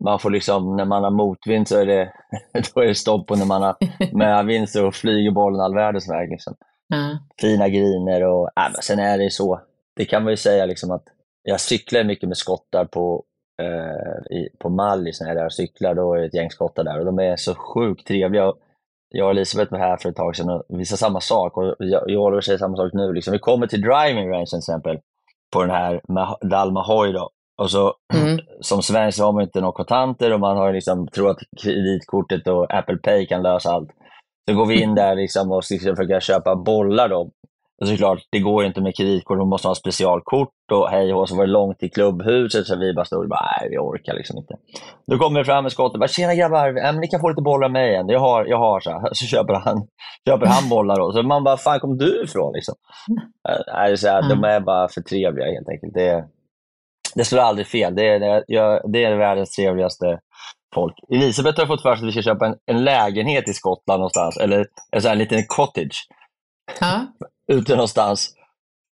man 0.04 0.18
får 0.18 0.30
liksom, 0.30 0.76
när 0.76 0.84
man 0.84 1.04
har 1.04 1.10
motvind 1.10 1.68
så 1.68 1.78
är 1.78 1.86
det, 1.86 2.12
då 2.74 2.80
är 2.80 2.86
det 2.86 2.94
stopp 2.94 3.30
och 3.30 3.38
när 3.38 3.46
man 3.46 3.62
har 3.62 3.76
medvind 4.12 4.68
så 4.68 4.92
flyger 4.92 5.30
bollen 5.30 5.60
all 5.60 5.74
världens 5.74 6.10
väg. 6.10 6.30
Liksom. 6.30 6.54
Mm. 6.94 7.16
Fina 7.40 7.68
griner 7.68 8.22
och 8.22 8.50
äh, 8.56 8.72
sen 8.82 8.98
är 8.98 9.18
det 9.18 9.30
så. 9.30 9.60
Det 9.96 10.04
kan 10.04 10.24
man 10.24 10.32
ju 10.32 10.36
säga 10.36 10.66
liksom 10.66 10.90
att 10.90 11.04
jag 11.42 11.60
cyklar 11.60 12.04
mycket 12.04 12.28
med 12.28 12.36
skottar 12.36 12.84
på, 12.84 13.24
eh, 13.62 14.36
i, 14.36 14.48
på 14.58 14.68
Mallis 14.68 15.20
när 15.20 15.28
jag 15.28 15.36
är 15.36 15.38
där 15.38 15.46
och 15.46 15.52
cyklar. 15.52 15.94
Då 15.94 16.14
är 16.14 16.18
det 16.18 16.26
ett 16.26 16.34
gäng 16.34 16.50
skottar 16.50 16.84
där 16.84 16.98
och 16.98 17.04
de 17.04 17.18
är 17.18 17.36
så 17.36 17.54
sjukt 17.54 18.06
trevliga. 18.06 18.52
Jag 19.08 19.24
och 19.24 19.30
Elisabeth 19.30 19.72
var 19.72 19.78
här 19.78 19.96
för 19.96 20.08
ett 20.08 20.16
tag 20.16 20.36
sedan 20.36 20.50
och 20.50 20.62
vi 20.68 20.84
sa 20.84 20.96
samma 20.96 21.20
sak 21.20 21.56
och 21.56 21.74
jag, 21.78 22.02
jag 22.06 22.20
och 22.20 22.26
Oliver 22.26 22.40
säger 22.40 22.58
samma 22.58 22.76
sak 22.76 22.92
nu. 22.92 23.12
Liksom. 23.12 23.32
Vi 23.32 23.38
kommer 23.38 23.66
till 23.66 23.80
driving 23.80 24.30
range 24.30 24.46
till 24.46 24.58
exempel 24.58 24.98
på 25.52 25.62
den 25.62 25.70
här 25.70 26.00
Dalmahoy 26.50 27.12
då. 27.12 27.30
Och 27.62 27.70
så, 27.70 27.94
mm. 28.14 28.38
Som 28.60 28.82
svensk 28.82 29.20
har 29.20 29.32
man 29.32 29.42
inte 29.42 29.60
några 29.60 29.72
kontanter 29.72 30.32
och 30.32 30.40
man 30.40 30.56
har 30.56 30.72
liksom, 30.72 31.08
tror 31.08 31.30
att 31.30 31.38
kreditkortet 31.62 32.46
och 32.46 32.74
Apple 32.74 32.96
Pay 32.96 33.26
kan 33.26 33.42
lösa 33.42 33.70
allt. 33.70 33.90
Så 34.48 34.56
går 34.56 34.66
vi 34.66 34.82
in 34.82 34.94
där 34.94 35.14
liksom 35.14 35.52
och 35.52 35.64
försöker 35.64 36.20
köpa 36.20 36.56
bollar 36.56 37.08
då 37.08 37.30
och 37.82 37.88
såklart, 37.88 38.18
det 38.30 38.38
går 38.38 38.64
inte 38.64 38.80
med 38.80 38.96
kreditkort, 38.96 39.38
man 39.38 39.48
måste 39.48 39.68
ha 39.68 39.74
specialkort 39.74 40.48
och 40.72 40.88
hej 40.88 41.14
och 41.14 41.28
så 41.28 41.36
var 41.36 41.46
det 41.46 41.52
långt 41.52 41.78
till 41.78 41.90
klubbhuset 41.90 42.66
så 42.66 42.76
vi 42.76 42.94
bara 42.94 43.04
stod 43.04 43.22
och 43.22 43.28
bara, 43.28 43.48
nej 43.60 43.70
vi 43.70 43.78
orkar 43.78 44.14
liksom 44.14 44.38
inte. 44.38 44.54
Då 45.06 45.18
kommer 45.18 45.38
det 45.38 45.44
fram 45.44 45.64
en 45.64 45.70
skott 45.70 45.92
och 45.92 45.98
bara, 45.98 46.08
tjena 46.08 46.34
grabbar, 46.34 46.84
äh, 46.84 46.92
ni 46.92 47.08
kan 47.08 47.20
få 47.20 47.28
lite 47.28 47.42
bollar 47.42 47.64
av 47.64 47.72
mig 47.72 47.90
igen. 47.90 48.08
Jag 48.08 48.20
har, 48.20 48.44
jag 48.44 48.58
har 48.58 48.80
så 48.80 48.90
här. 48.90 49.08
Så 49.12 49.26
köper 49.26 49.54
han, 49.54 49.86
köper 50.28 50.46
han 50.46 50.68
bollar 50.68 50.96
då. 50.96 51.12
Så 51.12 51.22
man 51.22 51.44
bara, 51.44 51.56
fan 51.56 51.80
kom 51.80 51.98
du 51.98 52.24
ifrån 52.24 52.52
liksom? 52.52 52.74
Äh, 53.88 53.94
så 53.94 54.08
här, 54.08 54.28
De 54.28 54.44
är 54.44 54.60
bara 54.60 54.88
för 54.88 55.00
trevliga 55.00 55.46
helt 55.46 55.68
enkelt. 55.68 55.94
Det, 55.94 56.24
det 57.14 57.24
slår 57.24 57.40
aldrig 57.40 57.66
fel. 57.66 57.94
Det 57.94 58.08
är, 58.08 58.20
det, 58.20 58.44
jag, 58.46 58.92
det 58.92 59.04
är 59.04 59.16
världens 59.16 59.50
trevligaste 59.50 60.18
folk. 60.74 60.94
Elisabeth 61.12 61.60
har 61.60 61.66
fått 61.66 61.82
för 61.82 61.96
sig 61.96 62.02
att 62.02 62.08
vi 62.08 62.12
ska 62.12 62.22
köpa 62.22 62.46
en, 62.46 62.56
en 62.66 62.84
lägenhet 62.84 63.48
i 63.48 63.52
Skottland 63.52 64.00
någonstans, 64.00 64.36
eller 64.36 64.66
en, 64.92 65.02
så 65.02 65.08
här, 65.08 65.12
en 65.12 65.18
liten 65.18 65.42
cottage. 65.48 66.08
Ja 66.80 67.06
ute 67.52 67.72
någonstans 67.72 68.34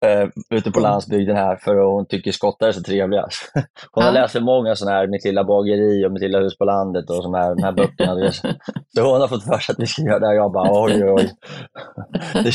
eh, 0.04 0.28
ute 0.50 0.70
på 0.70 0.78
mm. 0.78 0.90
landsbygden 0.90 1.36
här 1.36 1.56
för 1.56 1.76
att 1.76 1.86
hon 1.86 2.06
tycker 2.06 2.32
skottar 2.32 2.68
är 2.68 2.72
så 2.72 2.82
trevliga. 2.82 3.28
Hon 3.92 4.04
har 4.04 4.12
läst 4.12 4.32
för 4.32 4.40
många 4.40 4.76
sådana 4.76 4.96
här 4.96 5.06
Mitt 5.06 5.24
lilla 5.24 5.44
bageri 5.44 6.06
och 6.06 6.12
Mitt 6.12 6.22
lilla 6.22 6.38
hus 6.38 6.58
på 6.58 6.64
landet 6.64 7.10
och 7.10 7.22
såna 7.22 7.38
här, 7.38 7.54
de 7.54 7.62
här 7.62 7.72
böckerna. 7.72 8.32
Så 8.94 9.02
hon 9.02 9.20
har 9.20 9.28
fått 9.28 9.44
för 9.44 9.58
sig 9.58 9.72
att 9.72 9.80
vi 9.80 9.86
ska 9.86 10.02
göra 10.02 10.18
det 10.18 10.26
och 10.26 10.34
jag 10.34 10.52
bara 10.52 10.84
oj, 10.84 11.04
oj. 11.04 11.32
Det, 12.44 12.52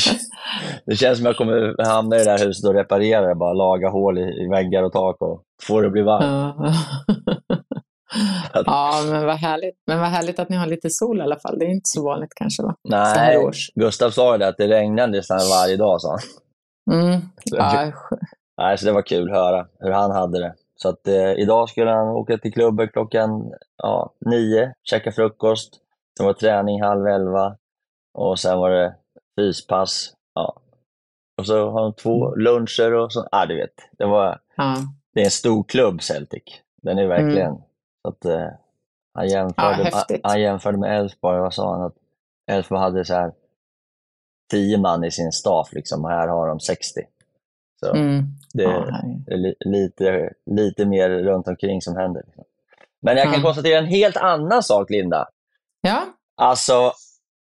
det 0.86 0.96
känns 0.96 1.18
som 1.18 1.26
jag 1.26 1.36
kommer 1.36 1.84
hamna 1.84 2.16
i 2.16 2.18
det 2.18 2.24
där 2.24 2.46
huset 2.46 2.68
och 2.68 2.74
reparera 2.74 3.26
det, 3.26 3.34
bara 3.34 3.52
laga 3.52 3.88
hål 3.88 4.18
i, 4.18 4.44
i 4.44 4.48
väggar 4.48 4.82
och 4.82 4.92
tak 4.92 5.22
och 5.22 5.42
få 5.62 5.80
det 5.80 5.86
att 5.86 5.92
bli 5.92 6.02
varmt. 6.02 6.54
ja, 6.58 6.74
men 9.10 9.26
vad 9.26 9.36
härligt. 9.36 9.74
Men 9.86 10.00
vad 10.00 10.08
härligt 10.08 10.38
att 10.38 10.48
ni 10.48 10.56
har 10.56 10.66
lite 10.66 10.90
sol 10.90 11.18
i 11.18 11.22
alla 11.22 11.38
fall. 11.38 11.58
Det 11.58 11.64
är 11.64 11.68
inte 11.68 11.88
så 11.88 12.04
vanligt 12.04 12.34
kanske 12.36 12.62
va? 12.62 12.74
Nej, 12.84 13.50
Gustav 13.74 14.10
sa 14.10 14.32
ju 14.32 14.38
det 14.38 14.48
att 14.48 14.56
det 14.56 14.68
regnade 14.68 15.12
nästan 15.12 15.38
varje 15.38 15.76
dag 15.76 16.00
sa 16.00 16.10
han. 16.10 16.20
Mm. 17.00 17.20
Ja. 17.44 17.92
Nej, 18.58 18.78
så 18.78 18.86
det 18.86 18.92
var 18.92 19.02
kul 19.02 19.30
att 19.30 19.36
höra 19.36 19.66
hur 19.78 19.90
han 19.90 20.10
hade 20.10 20.40
det. 20.40 20.54
Så 20.82 20.88
att 20.88 21.08
eh, 21.08 21.32
idag 21.32 21.68
skulle 21.68 21.90
han 21.90 22.08
åka 22.08 22.38
till 22.38 22.52
klubben 22.52 22.88
klockan 22.88 23.52
ja, 23.76 24.14
nio, 24.20 24.74
käka 24.82 25.12
frukost. 25.12 25.74
Sen 26.16 26.26
var 26.26 26.32
träning 26.32 26.82
halv 26.82 27.06
elva 27.06 27.56
och 28.18 28.38
sen 28.38 28.58
var 28.58 28.70
det 28.70 28.94
fyspass. 29.40 30.12
Ja. 30.34 30.60
Och 31.38 31.46
så 31.46 31.70
har 31.70 31.82
de 31.82 31.94
två 31.94 32.26
mm. 32.26 32.40
luncher 32.40 32.94
och 32.94 33.12
så. 33.12 33.28
Ja, 33.30 33.46
du 33.46 33.56
vet. 33.56 33.74
Det, 33.98 34.06
var, 34.06 34.38
ja. 34.56 34.76
det 35.14 35.20
är 35.20 35.24
en 35.24 35.30
stor 35.30 35.64
klubb 35.64 36.02
Celtic. 36.02 36.42
Den 36.82 36.98
är 36.98 37.06
verkligen 37.06 37.50
mm. 37.50 37.62
Så 38.02 38.08
att, 38.08 38.24
eh, 38.24 38.48
han, 39.14 39.28
jämförde, 39.28 39.90
ja, 39.92 40.18
han 40.22 40.40
jämförde 40.40 40.78
med 40.78 40.98
Elfsborg, 40.98 41.40
vad 41.40 41.54
sa 41.54 41.72
han? 41.72 41.82
Att 41.82 41.94
Elfsborg 42.50 42.80
hade 42.80 43.04
så 43.04 43.14
här 43.14 43.32
tio 44.50 44.78
man 44.78 45.04
i 45.04 45.10
sin 45.10 45.32
staff 45.32 45.72
liksom, 45.72 46.04
och 46.04 46.10
här 46.10 46.28
har 46.28 46.48
de 46.48 46.60
60. 46.60 47.00
Så 47.80 47.94
mm. 47.94 48.24
det 48.54 48.64
är 48.64 49.36
li, 49.36 49.54
lite, 49.60 50.32
lite 50.46 50.86
mer 50.86 51.10
runt 51.10 51.48
omkring 51.48 51.82
som 51.82 51.96
händer. 51.96 52.22
Liksom. 52.26 52.44
Men 53.02 53.16
jag 53.16 53.24
kan 53.24 53.34
mm. 53.34 53.44
konstatera 53.44 53.78
en 53.78 53.86
helt 53.86 54.16
annan 54.16 54.62
sak, 54.62 54.90
Linda. 54.90 55.28
Ja? 55.80 56.02
Alltså, 56.36 56.92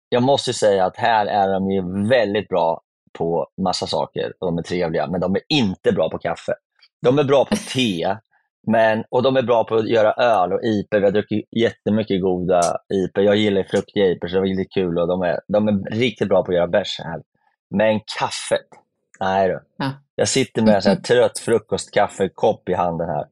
jag 0.09 0.23
måste 0.23 0.53
säga 0.53 0.85
att 0.85 0.97
här 0.97 1.25
är 1.25 1.53
de 1.53 1.71
ju 1.71 2.07
väldigt 2.09 2.47
bra 2.47 2.81
på 3.17 3.47
massa 3.61 3.87
saker 3.87 4.33
och 4.39 4.47
de 4.47 4.57
är 4.57 4.63
trevliga, 4.63 5.07
men 5.07 5.21
de 5.21 5.35
är 5.35 5.41
inte 5.49 5.91
bra 5.91 6.09
på 6.09 6.17
kaffe. 6.17 6.53
De 7.01 7.19
är 7.19 7.23
bra 7.23 7.45
på 7.45 7.55
te, 7.55 8.17
Men, 8.67 9.03
och 9.09 9.23
de 9.23 9.35
är 9.37 9.41
bra 9.41 9.63
på 9.63 9.75
att 9.75 9.89
göra 9.89 10.13
öl 10.13 10.53
och 10.53 10.63
IPA. 10.63 10.97
Vi 10.99 11.03
har 11.05 11.11
druckit 11.11 11.47
jättemycket 11.51 12.21
goda 12.21 12.61
IPA. 12.93 13.21
Jag 13.21 13.35
gillar 13.35 13.63
fruktiga 13.63 14.05
IPA, 14.05 14.27
så 14.27 14.33
det 14.33 14.39
var 14.39 14.47
riktigt 14.47 14.73
kul. 14.73 14.99
Och 14.99 15.07
de, 15.07 15.21
är, 15.21 15.39
de 15.47 15.67
är 15.67 15.91
riktigt 15.91 16.27
bra 16.29 16.43
på 16.43 16.51
att 16.51 16.55
göra 16.55 16.67
bärs 16.67 16.99
här. 16.99 17.21
Men 17.75 17.99
kaffet, 18.19 18.67
nej 19.19 19.47
du. 19.47 19.59
Ja. 19.77 19.91
Jag 20.15 20.27
sitter 20.27 20.61
med 20.61 20.75
en 20.75 20.81
sån 20.81 20.91
här 20.91 20.99
trött 21.07 21.39
frukostkaffekopp 21.39 22.69
i 22.69 22.73
handen 22.73 23.09
här. 23.09 23.25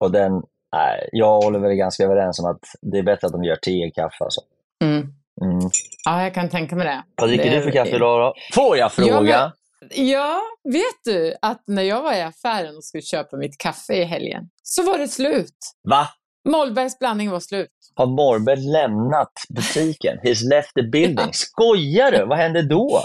Och 0.00 0.10
den, 0.12 0.32
nej, 0.72 1.08
jag 1.12 1.44
Oliver 1.46 1.68
är 1.70 1.74
ganska 1.74 2.04
överens 2.04 2.38
om 2.38 2.50
att 2.50 2.60
det 2.82 2.98
är 2.98 3.02
bättre 3.02 3.26
att 3.26 3.32
de 3.32 3.44
gör 3.44 3.56
te 3.56 3.90
kaffe. 3.94 4.24
Alltså. 4.24 4.40
Mm. 4.84 4.98
Mm. 5.42 5.70
Ja, 6.04 6.22
jag 6.22 6.34
kan 6.34 6.48
tänka 6.48 6.76
mig 6.76 6.86
det. 6.86 7.02
Vad 7.14 7.28
dricker 7.28 7.50
Det- 7.50 7.56
du 7.56 7.62
för 7.62 7.70
kaffe 7.70 7.96
idag 7.96 8.20
då? 8.20 8.34
Får 8.54 8.76
jag 8.76 8.92
fråga? 8.92 9.30
Ja, 9.30 9.40
men- 9.40 9.50
Ja, 9.90 10.40
vet 10.64 11.04
du 11.04 11.34
att 11.42 11.62
när 11.66 11.82
jag 11.82 12.02
var 12.02 12.14
i 12.14 12.22
affären 12.22 12.76
och 12.76 12.84
skulle 12.84 13.02
köpa 13.02 13.36
mitt 13.36 13.58
kaffe 13.58 13.94
i 13.94 14.04
helgen 14.04 14.44
så 14.62 14.82
var 14.82 14.98
det 14.98 15.08
slut. 15.08 15.56
Va? 15.88 16.08
Mollbergs 16.48 16.98
blandning 16.98 17.30
var 17.30 17.40
slut. 17.40 17.68
Har 17.94 18.06
Morberg 18.06 18.72
lämnat 18.72 19.32
butiken? 19.48 20.18
He's 20.22 20.48
left 20.48 20.74
the 20.74 20.82
building. 20.82 21.28
Skojar 21.32 22.10
du? 22.10 22.24
Vad 22.24 22.38
händer 22.38 22.62
då? 22.62 23.00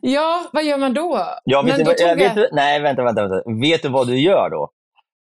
Ja, 0.00 0.44
vad 0.52 0.64
gör 0.64 0.78
man 0.78 0.94
då? 0.94 1.26
Ja, 1.44 1.62
vet 1.62 1.76
Men 1.76 1.86
du, 1.86 1.92
då 1.92 1.94
jag, 1.98 2.16
vet 2.16 2.34
du, 2.34 2.48
nej, 2.52 2.80
vänta, 2.80 3.02
vänta, 3.04 3.28
vänta. 3.28 3.50
Vet 3.60 3.82
du 3.82 3.88
vad 3.88 4.06
du 4.06 4.20
gör 4.20 4.50
då? 4.50 4.70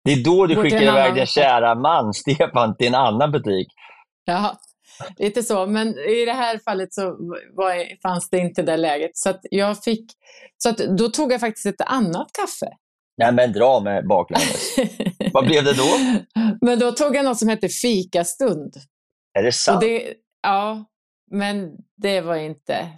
Det 0.05 0.13
är 0.13 0.25
då 0.25 0.47
du 0.47 0.55
till 0.55 0.63
skickar 0.63 0.83
iväg 0.83 1.15
din 1.15 1.27
kära 1.27 1.75
man, 1.75 2.15
Stefan, 2.15 2.77
till 2.77 2.87
en 2.87 2.95
annan 2.95 3.33
butik. 3.33 3.69
Ja, 4.25 4.57
lite 5.17 5.43
så. 5.43 5.67
Men 5.67 5.89
i 5.99 6.25
det 6.25 6.33
här 6.33 6.59
fallet 6.59 6.95
så 6.95 7.17
var, 7.53 8.01
fanns 8.03 8.31
det 8.31 8.39
inte 8.39 8.63
det 8.63 8.77
läget. 8.77 9.17
Så 9.17 9.31
att 9.31 9.41
jag 9.51 9.85
fick... 9.85 10.13
Så 10.59 10.69
att 10.69 10.79
då 10.79 11.09
tog 11.09 11.33
jag 11.33 11.41
faktiskt 11.41 11.67
ett 11.67 11.81
annat 11.81 12.31
kaffe. 12.33 12.73
Nej, 13.19 13.33
men 13.33 13.53
dra 13.53 13.81
med 13.81 14.07
baklänges. 14.09 14.77
Vad 15.33 15.47
blev 15.47 15.65
det 15.65 15.73
då? 15.73 15.99
Men 16.61 16.79
då 16.79 16.93
tog 16.93 17.17
jag 17.17 17.25
något 17.25 17.39
som 17.39 17.49
hette 17.49 17.69
fikastund. 17.69 18.77
Är 19.39 19.43
det 19.43 19.53
sant? 19.53 19.81
Det, 19.81 20.15
ja, 20.43 20.85
men 21.31 21.71
det 21.97 22.21
var 22.21 22.37
inte... 22.37 22.89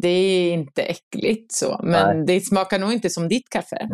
Det 0.00 0.08
är 0.08 0.52
inte 0.52 0.82
äckligt 0.82 1.52
så, 1.52 1.80
men 1.82 2.26
det 2.26 2.40
smakar 2.40 2.78
nog 2.78 2.92
inte 2.92 3.10
som 3.10 3.28
ditt 3.28 3.48
kaffe. 3.48 3.88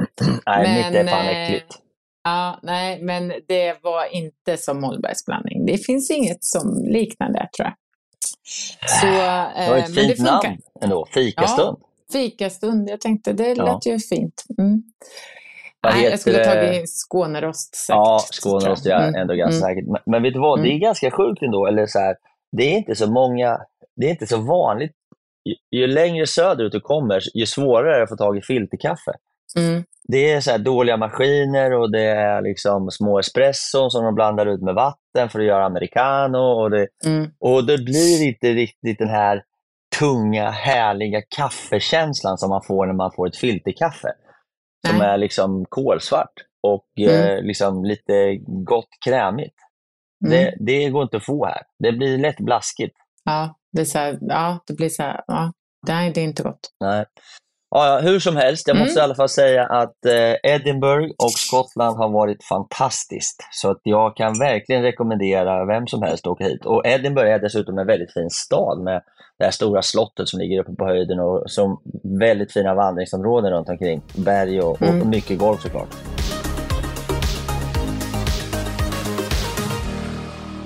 nej, 0.47 0.91
mitt 0.91 1.01
är 1.01 1.07
fan 1.07 1.27
äckligt. 1.27 1.79
Ja, 2.25 2.59
nej, 2.63 3.03
men 3.03 3.33
det 3.49 3.83
var 3.83 4.15
inte 4.15 4.57
som 4.57 4.81
Mollbergs 4.81 5.25
blandning. 5.27 5.67
Det 5.67 5.79
finns 5.79 6.11
inget 6.11 6.45
som 6.45 6.85
liknar 6.85 7.33
det, 7.33 7.49
tror 7.57 7.67
jag. 7.69 7.75
Så, 9.01 9.07
Det 9.07 9.71
var 9.71 9.77
eh, 9.77 9.85
ett 9.85 9.89
men 9.89 9.95
det 9.95 10.01
fint 10.03 10.17
funkar. 10.17 10.49
namn 10.49 10.61
ändå. 10.81 11.07
Fikastund. 11.15 11.79
Fikastund, 12.13 12.91
jag 12.91 13.01
tänkte 13.01 13.33
det 13.33 13.49
Ja. 13.53 13.65
lät 13.75 13.87
ju 13.87 13.99
fint. 13.99 14.45
Mm. 14.59 14.83
Nej, 15.83 15.93
heter 15.95 16.11
jag 16.11 16.21
skulle 16.21 16.39
det? 16.39 16.45
tagit 16.45 16.91
Skånerost 16.91 17.75
säkert. 17.77 17.97
Ja, 17.97 18.21
Skånerost 18.33 18.85
jag. 18.87 19.03
är 19.03 19.09
Mm, 19.09 19.21
ändå 19.21 19.35
ganska 19.35 19.67
mm. 19.67 19.77
säkert. 19.77 19.91
Men, 19.93 20.01
men 20.07 20.23
vet 20.23 20.35
du 20.35 20.41
vad? 20.41 20.59
Det 20.63 20.69
är 20.69 20.71
Mm. 20.71 20.81
ganska 20.81 21.11
sjukt 21.11 21.43
ändå. 21.43 21.67
Eller 21.67 21.87
så 21.87 21.99
här, 21.99 22.17
det 22.57 22.63
är 22.75 22.77
inte 22.77 22.95
så 22.95 23.11
många, 23.11 23.59
det 23.97 24.07
är 24.07 24.11
inte 24.11 24.27
så 24.27 24.37
vanligt. 24.39 24.93
Ju, 25.45 25.81
ju 25.81 25.87
längre 25.87 26.27
söderut 26.27 26.73
du 26.73 26.81
kommer, 26.81 27.21
ju 27.35 27.47
svårare 27.47 27.95
är 27.95 27.99
det 27.99 28.03
att 28.03 28.09
få 28.09 28.17
tag 28.17 28.39
i 28.39 28.43
filterkaffe. 28.43 29.13
Mm. 29.57 29.85
Det 30.09 30.33
är 30.33 30.41
så 30.41 30.59
dåliga 30.59 30.97
maskiner 30.97 31.73
och 31.73 31.93
det 31.93 32.03
är 32.05 32.43
liksom 32.43 32.91
små 32.91 33.19
espresson 33.19 33.91
som 33.91 34.05
de 34.05 34.15
blandar 34.15 34.47
ut 34.47 34.63
med 34.63 34.75
vatten 34.75 35.29
för 35.29 35.41
att 35.41 35.47
göra 35.47 35.67
americano. 35.67 36.39
Och 36.39 36.71
det, 36.71 36.89
Mm. 37.07 37.31
och 37.41 37.67
det 37.67 37.79
blir 37.79 38.29
inte 38.29 38.53
riktigt 38.53 38.99
den 38.99 39.09
här 39.09 39.43
tunga, 39.99 40.51
härliga 40.51 41.23
kaffekänslan 41.37 42.39
som 42.39 42.51
man 42.51 42.63
får 42.63 42.87
när 42.87 42.95
man 42.95 43.13
får 43.17 43.29
ett 43.29 43.37
filterkaffe. 43.37 44.09
Som 44.89 44.99
Nej. 44.99 45.09
är 45.09 45.17
liksom 45.17 45.65
kolsvart 45.69 46.33
och 46.63 47.01
eh, 47.01 47.43
liksom 47.43 47.85
lite 47.85 48.37
gott 48.65 48.89
krämigt. 49.07 49.55
Mm. 50.27 50.31
Det, 50.37 50.55
det 50.61 50.91
går 50.91 51.03
inte 51.03 51.17
att 51.17 51.25
få 51.27 51.47
här. 51.47 51.63
Det 51.79 51.93
blir 51.93 52.19
lätt 52.19 52.37
blaskigt. 52.41 52.97
Ja, 53.25 53.59
det, 53.73 53.81
är 53.81 53.85
så 53.85 53.99
här, 53.99 54.19
ja, 54.21 54.59
det 54.67 54.75
blir 54.75 54.89
så 54.89 55.03
här, 55.03 55.25
ja, 55.27 55.53
det 55.87 55.93
är 55.93 56.19
inte 56.19 56.43
gott. 56.43 56.71
Nej. 56.81 57.05
Ja, 57.77 58.01
hur 58.03 58.19
som 58.21 58.37
helst, 58.37 58.69
jag 58.69 58.77
måste 58.77 58.91
Mm. 58.93 59.01
i 59.01 59.05
alla 59.05 59.15
fall 59.15 59.29
säga 59.29 59.65
att 59.67 60.05
eh, 60.07 60.53
Edinburgh 60.55 61.13
och 61.19 61.31
Skottland 61.31 61.97
har 61.97 62.09
varit 62.09 62.45
fantastiskt. 62.45 63.49
Så 63.53 63.71
att 63.71 63.81
jag 63.83 64.17
kan 64.17 64.39
verkligen 64.39 64.83
rekommendera 64.83 65.65
vem 65.65 65.87
som 65.87 66.03
helst 66.03 66.27
att 66.27 66.31
åka 66.31 66.45
hit. 66.45 66.65
Och 66.67 66.87
Edinburgh 66.87 67.31
är 67.31 67.39
dessutom 67.39 67.79
en 67.79 67.87
väldigt 67.87 68.13
fin 68.13 68.31
stad 68.31 68.79
med 68.81 69.03
det 69.39 69.45
här 69.45 69.51
stora 69.51 69.83
slottet 69.83 70.29
som 70.29 70.41
ligger 70.41 70.61
uppe 70.61 70.73
på 70.75 70.85
höjden 70.85 71.21
och 71.21 71.43
som 71.51 71.81
väldigt 72.21 72.53
fina 72.53 72.75
vandringsområden 72.75 73.53
runt 73.53 73.69
omkring. 73.69 74.03
Berg 74.17 74.61
och, 74.61 74.71
och 74.71 74.83
Mm. 74.83 75.11
mycket 75.11 75.39
golf 75.39 75.63
såklart. 75.63 75.89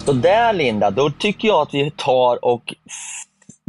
Så 0.05 0.13
där 0.13 0.53
Linda, 0.53 0.91
då 0.91 1.11
tycker 1.11 1.49
jag 1.49 1.61
att 1.63 1.75
vi 1.75 1.91
tar 1.97 2.45
och 2.45 2.75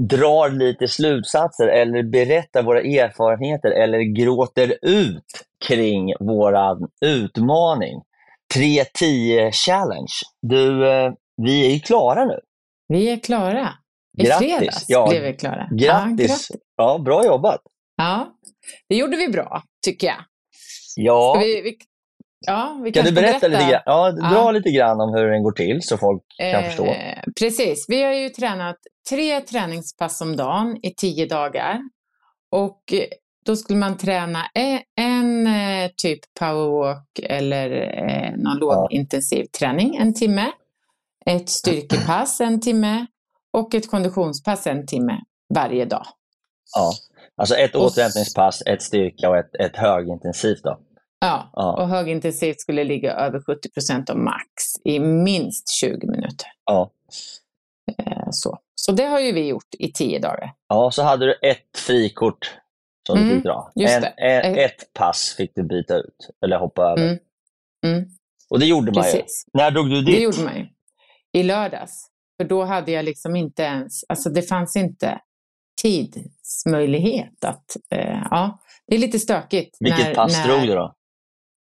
drar 0.10 0.50
lite 0.50 0.88
slutsatser 0.88 1.68
eller 1.68 2.04
berättar 2.04 2.64
våra 2.64 2.82
erfarenheter 2.82 3.72
eller 3.72 4.00
gråter 4.24 4.78
ut 4.82 5.24
kring 5.68 6.14
våran 6.20 6.88
utmaning. 7.06 8.02
3-10 8.56 9.52
challenge. 9.52 10.14
Du, 10.41 10.89
eh, 10.89 11.12
vi 11.38 11.66
är 11.68 11.74
ju 11.74 11.80
klara 11.80 12.26
nu. 12.26 12.39
Vi 12.88 13.10
är 13.10 13.18
klara. 13.18 13.70
I 14.18 14.24
Grattis. 14.24 14.38
fredags 14.58 14.86
Ja, 14.88 15.08
blev 15.10 15.24
vi 15.24 15.34
klara. 15.34 15.68
Ja, 15.72 15.88
Grattis! 15.88 16.28
grattis. 16.28 16.52
Ja, 16.78 16.97
bra 16.97 17.26
jobbat! 17.26 17.62
Ja, 17.97 18.28
det 18.89 18.95
gjorde 18.95 19.18
vi 19.18 19.28
bra, 19.28 19.64
tycker 19.86 20.08
jag. 20.08 20.18
Ja, 20.95 21.34
Ska 21.36 21.45
vi, 21.45 21.62
vi, 21.62 21.78
ja, 22.48 22.80
vi 22.84 22.92
kan 22.92 23.06
du 23.06 23.12
berätta, 23.12 23.38
ska 23.38 23.48
lite 23.48 23.70
grann? 23.70 23.82
Ja, 23.86 24.12
dra 24.12 24.30
Ja. 24.34 24.52
lite 24.52 24.70
grann 24.70 25.02
om 25.02 25.14
hur 25.14 25.28
den 25.32 25.44
går 25.44 25.52
till 25.52 25.82
så 25.82 25.98
folk 25.98 26.24
kan 26.38 26.48
Eh, 26.48 26.64
förstå. 26.64 26.96
Precis, 27.40 27.86
vi 27.88 28.04
har 28.04 28.14
ju 28.14 28.30
tränat 28.30 28.78
tre 29.10 29.42
träningspass 29.42 30.22
om 30.22 30.36
dagen 30.36 30.78
i 30.84 30.94
tio 30.96 31.26
dagar. 31.26 31.80
Och 32.52 32.94
eh, 32.94 33.00
då 33.46 33.56
skulle 33.56 33.80
man 33.80 33.98
träna 33.98 34.40
e- 34.56 34.82
en 34.96 35.48
eh, 35.48 35.90
typ 35.98 36.20
powerwalk 36.40 37.20
eller 37.24 37.72
eh, 37.72 38.32
någon 38.38 38.58
lågintensiv 38.58 39.46
träning 39.60 39.96
en 39.96 40.14
timme. 40.14 40.46
Ett 41.26 41.50
styrkepass 41.60 42.42
en 42.42 42.62
timme 42.62 43.06
och 43.54 43.76
ett 43.76 43.90
konditionspass 43.92 44.68
en 44.68 44.86
timme 44.88 45.18
varje 45.56 45.86
dag. 45.86 46.06
Ja. 46.76 46.92
Alltså 47.38 47.56
ett 47.56 47.76
återhämtningspass, 47.76 48.62
ett 48.66 48.82
styrka 48.82 49.30
och 49.30 49.38
ett, 49.38 49.56
ett 49.60 49.76
högintensivt. 49.78 50.64
Då. 50.64 50.80
Ja, 51.20 51.50
Ja. 51.54 51.82
och 51.82 51.88
högintensivt 51.90 52.60
skulle 52.62 52.84
ligga 52.84 53.14
över 53.14 53.42
70 53.42 53.70
procent 53.72 54.10
av 54.10 54.18
max 54.18 54.46
i 54.86 55.00
minst 55.00 55.70
20 55.70 56.08
minuter. 56.08 56.48
Ja. 56.66 56.92
Eh, 57.98 58.28
Så. 58.32 58.58
så 58.76 58.92
det 58.92 59.04
har 59.06 59.20
ju 59.20 59.32
vi 59.32 59.48
gjort 59.48 59.68
i 59.80 59.92
tio 59.92 60.20
dagar. 60.20 60.54
ja, 60.68 60.92
så 60.92 61.04
hade 61.04 61.26
du 61.26 61.34
ett 61.42 61.78
frikort 61.78 62.58
som 63.08 63.18
du 63.18 63.24
Mm, 63.24 63.36
fick 63.36 63.44
dra. 63.44 63.72
just 63.76 63.94
En, 63.96 64.02
det. 64.02 64.08
en, 64.08 64.56
Eh. 64.56 64.64
ett 64.66 64.94
pass 64.94 65.34
fick 65.38 65.52
du 65.56 65.64
byta 65.64 65.96
ut 65.98 66.30
eller 66.46 66.58
hoppa 66.58 66.82
över. 66.84 67.04
Mm. 67.04 67.18
Mm. 67.86 68.10
Och 68.50 68.60
det 68.60 68.66
gjorde 68.66 68.92
man 68.92 69.06
ju. 69.06 69.12
Precis. 69.12 69.46
När 69.54 69.72
drog 69.72 69.90
du 69.90 70.02
Det 70.02 70.12
dit? 70.12 70.22
gjorde 70.22 70.44
man 70.44 70.58
ju. 70.58 70.68
I 71.34 71.44
lördags. 71.44 72.06
För 72.38 72.48
då 72.48 72.64
hade 72.64 72.92
jag 72.92 73.06
liksom 73.06 73.36
inte 73.36 73.64
ens, 73.64 74.04
alltså 74.10 74.30
det 74.30 74.42
fanns 74.42 74.76
inte 74.76 75.20
tidsmöjlighet 75.82 77.44
att, 77.46 77.78
eh, 77.92 78.22
ja, 78.32 78.60
det 78.88 78.96
är 78.96 79.00
lite 79.00 79.20
stökigt. 79.20 79.78
Vilket 79.80 80.06
när, 80.06 80.16
pass 80.16 80.38
när, 80.38 80.48
drog 80.48 80.68
du 80.68 80.76
då? 80.76 80.96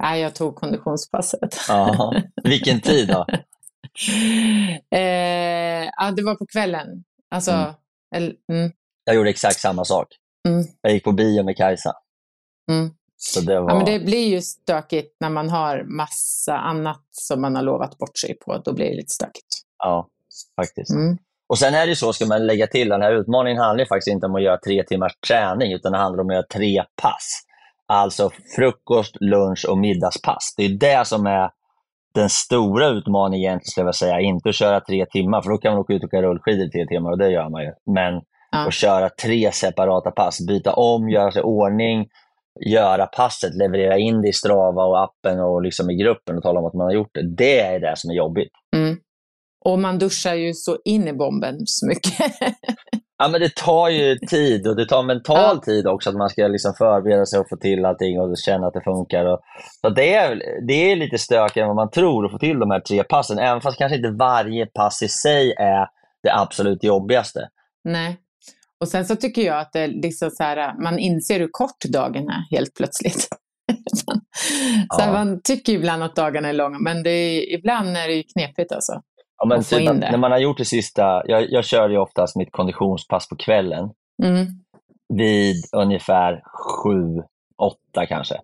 Nej, 0.03 0.21
jag 0.21 0.35
tog 0.35 0.57
konditionspasset. 0.57 1.57
Ja. 1.69 2.15
Vilken 2.45 2.81
tid 2.81 3.09
då? 3.09 3.27
eh, 4.97 5.85
ja, 5.97 6.11
det 6.17 6.23
var 6.23 6.35
på 6.35 6.47
kvällen. 6.47 7.05
Alltså, 7.31 7.51
Mm. 7.51 7.75
eller, 8.17 8.35
mm, 8.53 8.73
Jag 9.05 9.17
gjorde 9.17 9.31
exakt 9.31 9.61
samma 9.61 9.85
sak. 9.85 10.09
Mm. 10.49 10.65
Jag 10.81 10.93
gick 10.93 11.05
på 11.05 11.13
bio 11.13 11.43
med 11.43 11.57
Kajsa. 11.57 11.93
mm. 12.71 12.91
Så 13.23 13.41
det 13.41 13.61
var... 13.61 13.71
Ja, 13.71 13.77
men 13.77 13.85
det 13.85 14.01
blir 14.01 14.29
ju 14.29 14.43
stökigt 14.43 15.17
när 15.21 15.31
man 15.31 15.51
har 15.51 15.85
massa 15.85 16.57
annat 16.59 17.03
som 17.11 17.41
man 17.41 17.57
har 17.57 17.63
lovat 17.63 17.99
bort 17.99 18.19
sig 18.19 18.35
på. 18.39 18.59
Då 18.59 18.73
blir 18.73 18.87
det 18.91 18.97
lite 18.97 19.13
stökigt. 19.13 19.47
Ja, 19.79 20.09
faktiskt. 20.57 20.91
Mm. 20.91 21.19
Och 21.49 21.59
sen 21.59 21.75
är 21.75 21.87
det 21.87 21.97
så, 21.97 22.13
ska 22.13 22.27
man 22.27 22.47
lägga 22.47 22.67
till, 22.67 22.89
den 22.89 23.03
här 23.03 23.13
utmaningen 23.13 23.63
handlar 23.63 23.85
faktiskt 23.85 24.09
inte 24.13 24.27
om 24.27 24.35
att 24.35 24.43
göra 24.43 24.59
tre 24.59 24.83
timmars 24.85 25.13
träning, 25.29 25.73
utan 25.73 25.93
det 25.93 25.99
handlar 25.99 26.23
om 26.23 26.29
att 26.31 26.35
göra 26.35 26.47
tre 26.55 26.85
pass. 27.03 27.41
Alltså 27.93 28.31
frukost, 28.57 29.17
lunch 29.21 29.67
och 29.69 29.79
middagspass. 29.79 30.55
Det 30.57 30.65
är 30.65 30.69
det 30.69 31.07
som 31.07 31.27
är 31.27 31.51
den 32.15 32.29
stora 32.29 32.89
utmaningen 32.89 33.45
egentligen, 33.49 33.71
skulle 33.71 33.87
jag 33.87 33.95
säga. 33.95 34.21
Inte 34.21 34.49
att 34.49 34.55
köra 34.55 34.81
tre 34.81 35.07
timmar, 35.07 35.43
för 35.43 35.51
då 35.51 35.59
kan 35.59 35.73
man 35.73 35.81
åka 35.81 35.93
ut 35.93 36.03
och 36.03 36.07
åka 36.07 36.23
rullskidor 36.23 36.67
i 36.67 36.71
tre 36.71 36.87
timmar 36.87 37.11
och 37.11 37.19
det 37.19 37.31
gör 37.31 37.49
man 37.49 37.63
ju. 37.63 37.73
Men 37.95 38.23
Ja. 38.53 38.67
att 38.67 38.75
köra 38.75 39.09
tre 39.09 39.53
separata 39.53 40.11
pass, 40.11 40.47
byta 40.47 40.73
om, 40.73 41.09
göra 41.09 41.33
sig 41.33 41.41
i 41.41 41.45
ordning, 41.45 42.07
göra 42.67 43.07
passet, 43.07 43.55
leverera 43.55 43.99
in 43.99 44.23
det 44.23 44.29
i 44.29 44.33
Strava 44.33 44.85
och 44.85 45.03
appen 45.03 45.41
och 45.41 45.63
liksom 45.63 45.91
i 45.91 45.95
gruppen 45.95 46.37
och 46.37 46.43
tala 46.43 46.61
om 46.61 46.67
att 46.67 46.75
man 46.75 46.85
har 46.85 46.93
gjort 46.95 47.11
det. 47.15 47.23
Det 47.37 47.61
är 47.61 47.81
det 47.81 47.97
som 47.97 48.11
är 48.11 48.15
jobbigt. 48.15 48.53
Mm. 48.77 48.97
Och 49.65 49.79
man 49.79 49.99
duschar 49.99 50.35
ju 50.35 50.55
så 50.55 50.79
in 50.85 51.09
i 51.09 51.13
bomben 51.13 51.67
så 51.67 51.87
mycket. 51.87 52.15
Ja, 53.23 53.29
men 53.29 53.41
det 53.41 53.55
tar 53.55 53.89
ju 53.89 54.19
tid 54.19 54.67
och 54.67 54.77
det 54.77 54.87
tar 54.87 55.03
mental 55.03 55.57
Ja. 55.57 55.63
tid 55.65 55.87
också 55.87 56.11
att 56.11 56.17
man 56.17 56.29
ska 56.31 56.49
liksom 56.49 56.75
förbereda 56.79 57.27
sig 57.27 57.39
och 57.41 57.49
få 57.49 57.57
till 57.57 57.85
allting 57.85 58.21
och 58.21 58.39
känna 58.39 58.67
att 58.67 58.75
det 58.75 58.81
funkar. 58.85 59.25
Och, 59.25 59.41
så 59.81 59.89
det 59.91 60.15
är, 60.15 60.43
det 60.67 60.93
är 60.93 60.97
lite 60.97 61.19
stökigare 61.19 61.65
än 61.65 61.69
vad 61.69 61.77
man 61.77 61.91
tror 61.91 62.27
att 62.27 62.33
få 62.33 62.39
till 62.39 62.59
de 62.59 62.71
här 62.71 62.81
tre 62.81 63.05
passen, 63.05 63.39
även 63.39 63.61
fast 63.61 63.79
kanske 63.79 63.97
inte 63.97 64.11
varje 64.11 64.67
pass 64.67 65.03
i 65.03 65.09
sig 65.09 65.53
är 65.53 65.87
det 66.23 66.35
absolut 66.35 66.85
jobbigaste. 66.85 67.49
Nej. 67.85 68.17
Och 68.81 68.89
sen 68.89 69.05
så 69.07 69.17
tycker 69.17 69.43
jag 69.43 69.61
att 69.61 69.73
det 69.73 69.87
liksom 69.87 70.31
så 70.31 70.43
här, 70.43 70.83
man 70.83 70.99
inser 70.99 71.41
hur 71.41 71.49
kort 71.53 71.85
dagen 71.89 72.29
är 72.29 72.57
helt 72.57 72.75
plötsligt. 72.75 73.21
så 73.97 74.21
Ja. 74.99 75.13
Man 75.13 75.41
tycker 75.45 75.73
ibland 75.73 76.03
att 76.03 76.17
dagarna 76.17 76.49
är 76.49 76.53
långa, 76.53 76.79
men 76.79 77.03
det 77.03 77.11
är, 77.11 77.55
ibland 77.55 77.97
är 77.97 78.09
det 78.09 78.15
ju 78.15 78.23
knepigt 78.23 78.73
alltså. 78.73 78.93
Ja, 79.41 79.47
men 79.47 79.63
typ 79.63 79.89
när 80.11 80.17
man 80.19 80.31
har 80.33 80.39
gjort 80.39 80.59
det 80.59 80.65
sista, 80.65 81.23
jag, 81.27 81.51
jag 81.51 81.65
kör 81.65 81.89
ju 81.89 81.99
oftast 81.99 82.37
mitt 82.37 82.53
konditionspass 82.53 83.29
på 83.29 83.37
kvällen 83.37 83.91
Mm. 84.23 84.47
vid 85.15 85.57
ungefär 85.77 86.43
sju, 86.45 87.23
åtta 87.63 88.07
kanske. 88.07 88.35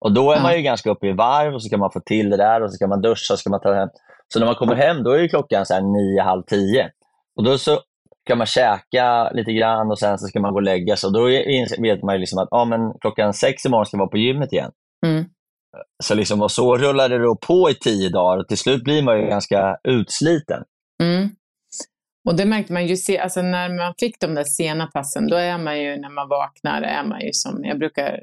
Och 0.00 0.12
då 0.12 0.30
är 0.32 0.36
Ja. 0.36 0.42
man 0.42 0.56
ju 0.56 0.62
ganska 0.62 0.90
uppe 0.90 1.06
i 1.06 1.12
varv 1.12 1.54
och 1.54 1.62
så 1.62 1.68
kan 1.68 1.80
man 1.80 1.90
få 1.90 2.00
till 2.00 2.30
det 2.30 2.36
där 2.36 2.62
och 2.62 2.70
så 2.70 2.74
ska 2.74 2.86
man 2.86 3.00
duscha 3.00 3.14
och 3.14 3.24
så 3.24 3.36
ska 3.36 3.50
man 3.50 3.60
ta 3.60 3.74
hem. 3.74 3.88
Så 4.32 4.38
när 4.38 4.46
man 4.46 4.54
kommer 4.54 4.74
hem 4.74 5.02
då 5.02 5.10
är 5.10 5.28
klockan 5.28 5.66
så 5.66 5.74
här 5.74 5.80
nio, 5.82 6.22
halv 6.22 6.42
tio. 6.42 6.90
Och 7.36 7.44
då 7.44 7.58
så 7.58 7.80
kan 8.26 8.38
man 8.38 8.46
käka 8.46 9.30
lite 9.30 9.52
grann 9.52 9.90
och 9.90 9.98
sen 9.98 10.18
så 10.18 10.26
ska 10.26 10.40
man 10.40 10.52
gå 10.52 10.56
och 10.56 10.62
lägga 10.62 10.96
sig. 10.96 11.06
Och 11.08 11.12
då 11.12 11.24
vet 11.82 12.02
man 12.02 12.14
ju 12.14 12.18
liksom 12.18 12.38
att 12.38 12.48
ja, 12.50 12.64
men 12.64 12.92
klockan 13.00 13.34
sex 13.34 13.66
i 13.66 13.68
morgon 13.68 13.86
ska 13.86 13.94
jag 13.96 13.98
vara 13.98 14.08
på 14.10 14.18
gymmet 14.18 14.52
igen. 14.52 14.70
Mm. 15.06 15.24
Så, 16.04 16.14
liksom, 16.14 16.42
och 16.42 16.50
så 16.50 16.76
rullar 16.76 17.08
det 17.08 17.36
på 17.46 17.70
i 17.70 17.74
tio 17.74 18.08
dagar 18.08 18.38
och 18.38 18.48
till 18.48 18.58
slut 18.58 18.84
blir 18.84 19.02
man 19.02 19.20
ju 19.20 19.26
ganska 19.26 19.78
utsliten. 19.88 20.64
Mm. 21.02 21.28
Och 22.28 22.36
det 22.36 22.44
märkte 22.44 22.72
man 22.72 22.86
ju, 22.86 22.96
se, 22.96 23.18
alltså 23.18 23.42
när 23.42 23.68
man 23.68 23.94
fick 23.98 24.20
de 24.20 24.34
där 24.34 24.44
sena 24.44 24.86
passen, 24.86 25.28
då 25.28 25.36
är 25.36 25.58
man 25.58 25.82
ju, 25.82 25.96
när 25.96 26.10
man 26.10 26.28
vaknar, 26.28 26.82
är 26.82 27.04
man 27.04 27.20
ju 27.20 27.32
som, 27.32 27.64
jag 27.64 27.78
brukar 27.78 28.22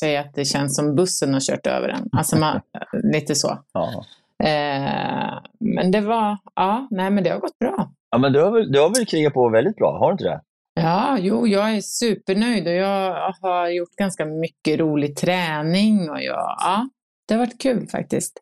säga 0.00 0.20
att 0.20 0.34
det 0.34 0.44
känns 0.44 0.76
som 0.76 0.94
bussen 0.94 1.32
har 1.32 1.40
kört 1.40 1.66
över 1.66 1.88
en. 1.88 2.08
Alltså 2.12 2.38
man, 2.38 2.60
lite 3.12 3.34
så. 3.34 3.58
Ja. 3.72 4.04
Eh, 4.44 5.38
men 5.60 5.90
det 5.90 6.00
var, 6.00 6.38
ja, 6.54 6.88
nej 6.90 7.10
men 7.10 7.24
det 7.24 7.30
har 7.30 7.38
gått 7.38 7.58
bra. 7.58 7.90
Ja, 8.10 8.18
men 8.18 8.32
du 8.32 8.42
har, 8.42 8.50
väl, 8.50 8.72
du 8.72 8.80
har 8.80 8.88
väl 8.88 9.06
krigat 9.06 9.34
på 9.34 9.48
väldigt 9.48 9.76
bra, 9.76 9.98
har 9.98 10.06
du 10.08 10.12
inte 10.12 10.24
det? 10.24 10.40
Ja, 10.82 11.18
jo, 11.20 11.46
jag 11.46 11.76
är 11.76 11.80
supernöjd 11.80 12.66
och 12.66 12.72
jag 12.72 13.32
har 13.42 13.68
gjort 13.68 13.96
ganska 13.96 14.24
mycket 14.24 14.78
rolig 14.78 15.16
träning 15.16 16.10
och 16.10 16.22
jag, 16.22 16.56
ja, 16.58 16.88
det 17.28 17.34
har 17.34 17.38
varit 17.38 17.60
kul 17.60 17.88
faktiskt. 17.88 18.38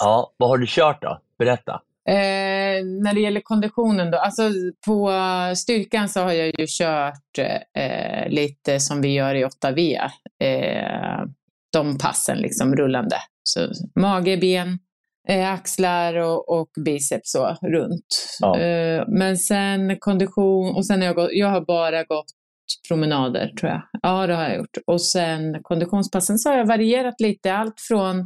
Ja. 0.00 0.32
Vad 0.36 0.48
har 0.48 0.58
du 0.58 0.66
kört 0.68 1.02
då? 1.02 1.20
Berätta. 1.38 1.72
Eh, 2.08 2.84
när 2.84 3.14
det 3.14 3.20
gäller 3.20 3.40
konditionen 3.40 4.10
då, 4.10 4.18
alltså 4.18 4.42
på 4.86 5.12
styrkan 5.56 6.08
så 6.08 6.20
har 6.20 6.32
jag 6.32 6.46
ju 6.46 6.66
kört 6.68 7.38
eh, 7.74 8.28
lite 8.28 8.80
som 8.80 9.00
vi 9.00 9.08
gör 9.08 9.34
i 9.34 9.44
8V. 9.44 9.98
Eh, 10.38 11.26
de 11.72 11.98
passen 11.98 12.38
liksom 12.38 12.76
rullande. 12.76 13.16
Så 13.42 13.68
mage, 13.94 14.36
ben, 14.36 14.78
eh, 15.28 15.52
axlar 15.52 16.14
och, 16.14 16.60
och 16.60 16.68
biceps 16.84 17.32
så 17.32 17.56
runt. 17.62 18.36
Ja. 18.40 18.58
Eh, 18.60 19.04
men 19.08 19.36
sen 19.36 19.96
kondition 19.98 20.74
och 20.76 20.86
sen 20.86 21.00
har 21.00 21.06
jag, 21.06 21.16
gått, 21.16 21.30
jag 21.32 21.48
har 21.48 21.60
bara 21.60 22.04
gått 22.04 22.26
promenader 22.88 23.48
tror 23.60 23.70
jag. 23.72 23.82
Ja, 24.02 24.26
det 24.26 24.34
har 24.34 24.42
jag 24.42 24.56
gjort. 24.56 24.76
Och 24.86 25.02
sen 25.02 25.62
konditionspassen 25.62 26.38
så 26.38 26.50
har 26.50 26.56
jag 26.56 26.66
varierat 26.66 27.20
lite. 27.20 27.54
Allt 27.54 27.80
från 27.80 28.18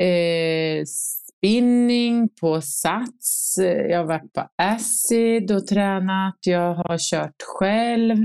eh, 0.00 0.84
spinning 0.84 2.28
på 2.40 2.60
sats, 2.60 3.54
jag 3.90 3.98
har 3.98 4.04
varit 4.04 4.32
på 4.32 4.48
acid 4.56 5.50
och 5.50 5.66
tränat, 5.66 6.36
jag 6.46 6.74
har 6.74 6.98
kört 6.98 7.42
själv, 7.58 8.16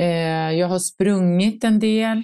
eh, 0.00 0.50
jag 0.52 0.68
har 0.68 0.78
sprungit 0.78 1.64
en 1.64 1.78
del. 1.78 2.22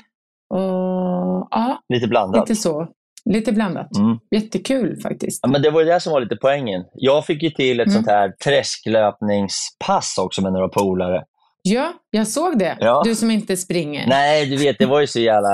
Och 0.50 1.48
ja, 1.50 1.82
Lite 1.88 2.08
blandat. 2.08 2.48
lite 2.48 2.60
så. 2.60 2.88
Lite 3.30 3.52
blandat. 3.52 3.96
Mm. 3.96 4.18
Jättekul 4.30 5.00
faktiskt. 5.00 5.38
Ja, 5.42 5.48
men 5.48 5.62
det 5.62 5.70
var 5.70 5.84
det 5.84 6.00
som 6.00 6.12
var 6.12 6.20
lite 6.20 6.36
poängen. 6.36 6.84
Jag 6.94 7.26
fick 7.26 7.42
ju 7.42 7.50
till 7.50 7.80
ett 7.80 7.86
Mm. 7.86 7.94
sånt 7.94 8.06
här 8.10 8.32
träsklöpningspass 8.44 10.18
också 10.18 10.42
med 10.42 10.52
några 10.52 10.68
polare. 10.68 11.24
Ja, 11.62 11.92
jag 12.10 12.26
såg 12.28 12.58
det. 12.58 12.76
Ja. 12.80 13.02
Du 13.04 13.14
som 13.14 13.30
inte 13.30 13.56
springer. 13.56 14.06
Nej, 14.06 14.46
du 14.46 14.56
vet, 14.56 14.78
det 14.78 14.86
var 14.86 15.00
ju 15.00 15.06
så 15.06 15.20
jävla... 15.20 15.48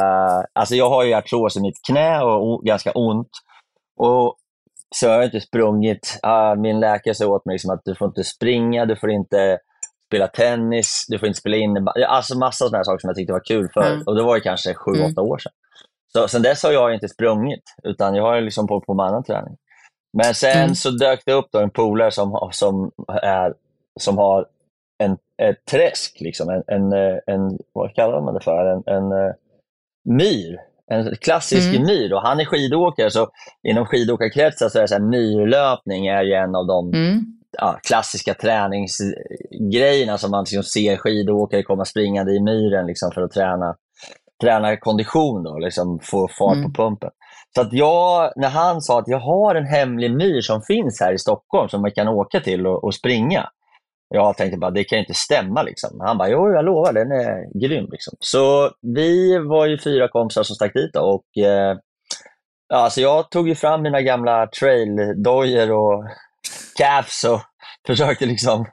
Alltså 0.53 0.75
jag 0.75 0.91
har 0.91 1.05
ju 1.05 1.15
artros 1.15 1.57
i 1.57 1.61
mitt 1.61 1.83
knä 1.89 2.21
och 2.23 2.63
ganska 2.65 2.91
ont. 2.93 3.29
Och 3.97 4.37
så 4.95 5.09
har 5.09 5.15
jag 5.15 5.25
inte 5.25 5.41
sprungit. 5.41 6.19
Ah, 6.23 6.55
min 6.55 6.81
läkare 6.81 7.15
sa 7.15 7.27
åt 7.27 7.45
mig 7.47 7.55
liksom 7.55 7.71
att 7.71 7.81
du 7.85 7.95
får 7.95 8.09
inte 8.09 8.25
springa, 8.25 8.87
du 8.87 8.97
får 8.97 9.11
inte 9.11 9.59
spela 10.07 10.27
tennis, 10.27 11.05
du 11.09 11.19
får 11.19 11.29
inte 11.29 11.41
spela 11.41 11.57
innebandy. 11.57 12.03
Alltså 12.03 12.39
massa 12.39 12.65
sådana 12.65 12.85
saker 12.85 12.99
som 12.99 13.09
jag 13.09 13.17
tyckte 13.17 13.33
var 13.33 13.45
kul 13.45 13.69
förr. 13.75 13.93
Mm. 13.93 14.03
Och 14.07 14.15
det 14.17 14.23
var 14.23 14.35
ju 14.37 14.41
kanske 14.41 14.75
sju, 14.75 14.91
Mm. 14.95 15.13
åtta 15.13 15.23
år 15.23 15.39
sedan. 15.39 15.53
Så 16.13 16.29
sen 16.29 16.43
dess 16.43 16.63
har 16.63 16.73
jag 16.73 16.95
inte 16.95 17.09
sprungit, 17.09 17.63
utan 17.83 18.15
jag 18.15 18.23
har 18.25 18.41
liksom 18.41 18.67
på, 18.67 18.81
på 18.81 18.95
med 18.95 19.07
annan 19.07 19.25
träning. 19.25 19.57
Men 20.19 20.35
sen 20.35 20.63
Mm. 20.63 20.75
så 20.75 20.91
dök 20.91 21.23
det 21.27 21.33
upp 21.33 21.49
då 21.53 21.59
en 21.59 21.71
polare 21.71 22.11
som, 22.11 22.49
som, 22.53 22.91
är, 23.23 23.55
som 24.01 24.19
har 24.19 24.47
en, 25.03 25.13
ett 25.43 25.65
träsk, 25.71 26.17
liksom. 26.21 26.49
en, 26.49 26.63
en, 26.67 26.93
en, 27.27 27.59
vad 27.73 27.95
kallar 27.95 28.21
man 28.21 28.35
det 28.35 28.41
för? 28.41 28.67
En, 28.67 28.83
en 28.87 29.13
eh, 29.13 29.33
myr. 30.05 30.61
En 30.93 31.17
klassisk 31.17 31.75
Mm. 31.75 31.87
myr. 31.87 32.13
Och 32.13 32.23
han 32.23 32.41
är 32.41 32.45
skidåkare, 32.45 33.11
så 33.11 33.29
inom 33.69 33.87
skidåkarkretsar 33.87 34.69
så 34.69 34.79
är 34.79 34.87
så 34.87 34.95
här, 34.95 35.03
myrlöpning 35.03 36.07
är 36.07 36.23
ju 36.23 36.33
en 36.33 36.55
av 36.55 36.67
de 36.67 36.89
Mm. 36.95 37.21
ja, 37.59 37.79
klassiska 37.83 38.35
träningsgrejerna 38.35 40.19
som 40.19 40.31
man 40.31 40.45
liksom 40.45 40.63
ser 40.63 40.97
skidåkare 40.97 41.63
komma 41.63 41.85
springande 41.85 42.33
i 42.33 42.41
myren 42.41 42.87
liksom, 42.87 43.11
för 43.15 43.23
att 43.23 43.31
träna, 43.33 43.77
träna 44.41 44.77
kondition, 44.77 45.43
då, 45.43 45.59
liksom, 45.59 45.99
få 46.03 46.29
fart 46.39 46.57
Mm. 46.57 46.73
på 46.73 46.83
pumpen. 46.83 47.11
Så 47.55 47.61
att 47.61 47.73
jag, 47.73 48.33
när 48.37 48.49
han 48.49 48.81
sa 48.83 48.99
att 48.99 49.09
jag 49.09 49.19
har 49.19 49.55
en 49.55 49.67
hemlig 49.67 50.11
myr 50.17 50.41
som 50.41 50.63
finns 50.63 51.01
här 51.01 51.13
i 51.13 51.19
Stockholm 51.19 51.69
som 51.69 51.83
man 51.83 51.91
kan 51.93 52.09
åka 52.09 52.41
till 52.41 52.67
och, 52.67 52.85
och 52.85 52.95
springa. 52.95 53.49
Jag 54.15 54.37
tänkte 54.37 54.59
bara, 54.59 54.71
det 54.71 54.85
kan 54.85 54.97
ju 54.97 55.01
inte 55.01 55.15
stämma. 55.15 55.63
Liksom. 55.63 56.01
Han 56.01 56.19
bara, 56.19 56.29
jo 56.29 56.53
jag 56.53 56.65
lovar, 56.65 56.93
den 56.93 57.13
är 57.13 57.61
grym. 57.61 57.89
Liksom. 57.91 58.15
Så 58.21 58.71
vi 58.95 59.39
var 59.39 59.67
ju 59.67 59.79
fyra 59.79 60.09
kompisar 60.09 60.43
som 60.43 60.55
stack 60.57 60.75
dit 60.75 60.91
då, 60.93 61.01
och 61.01 61.43
eh, 61.45 61.77
ja, 62.69 62.77
alltså 62.77 63.01
jag 63.01 63.31
tog 63.31 63.49
ju 63.49 63.55
fram 63.55 63.83
mina 63.83 64.03
gamla 64.03 64.47
traildojor 64.47 65.73
och 65.73 66.05
caps 66.79 67.25
och 67.25 67.41
försökte 67.87 68.27
liksom 68.27 68.67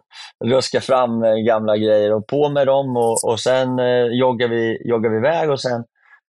ruska 0.45 0.81
fram 0.81 1.23
eh, 1.23 1.35
gamla 1.35 1.77
grejer 1.77 2.13
och 2.13 2.27
på 2.27 2.49
med 2.49 2.67
dem 2.67 2.97
och, 2.97 3.29
och 3.31 3.39
sen 3.39 3.79
eh, 3.79 4.05
joggade, 4.05 4.55
vi, 4.55 4.89
joggade 4.89 5.13
vi 5.15 5.19
iväg 5.27 5.49
och 5.49 5.61
sen 5.61 5.83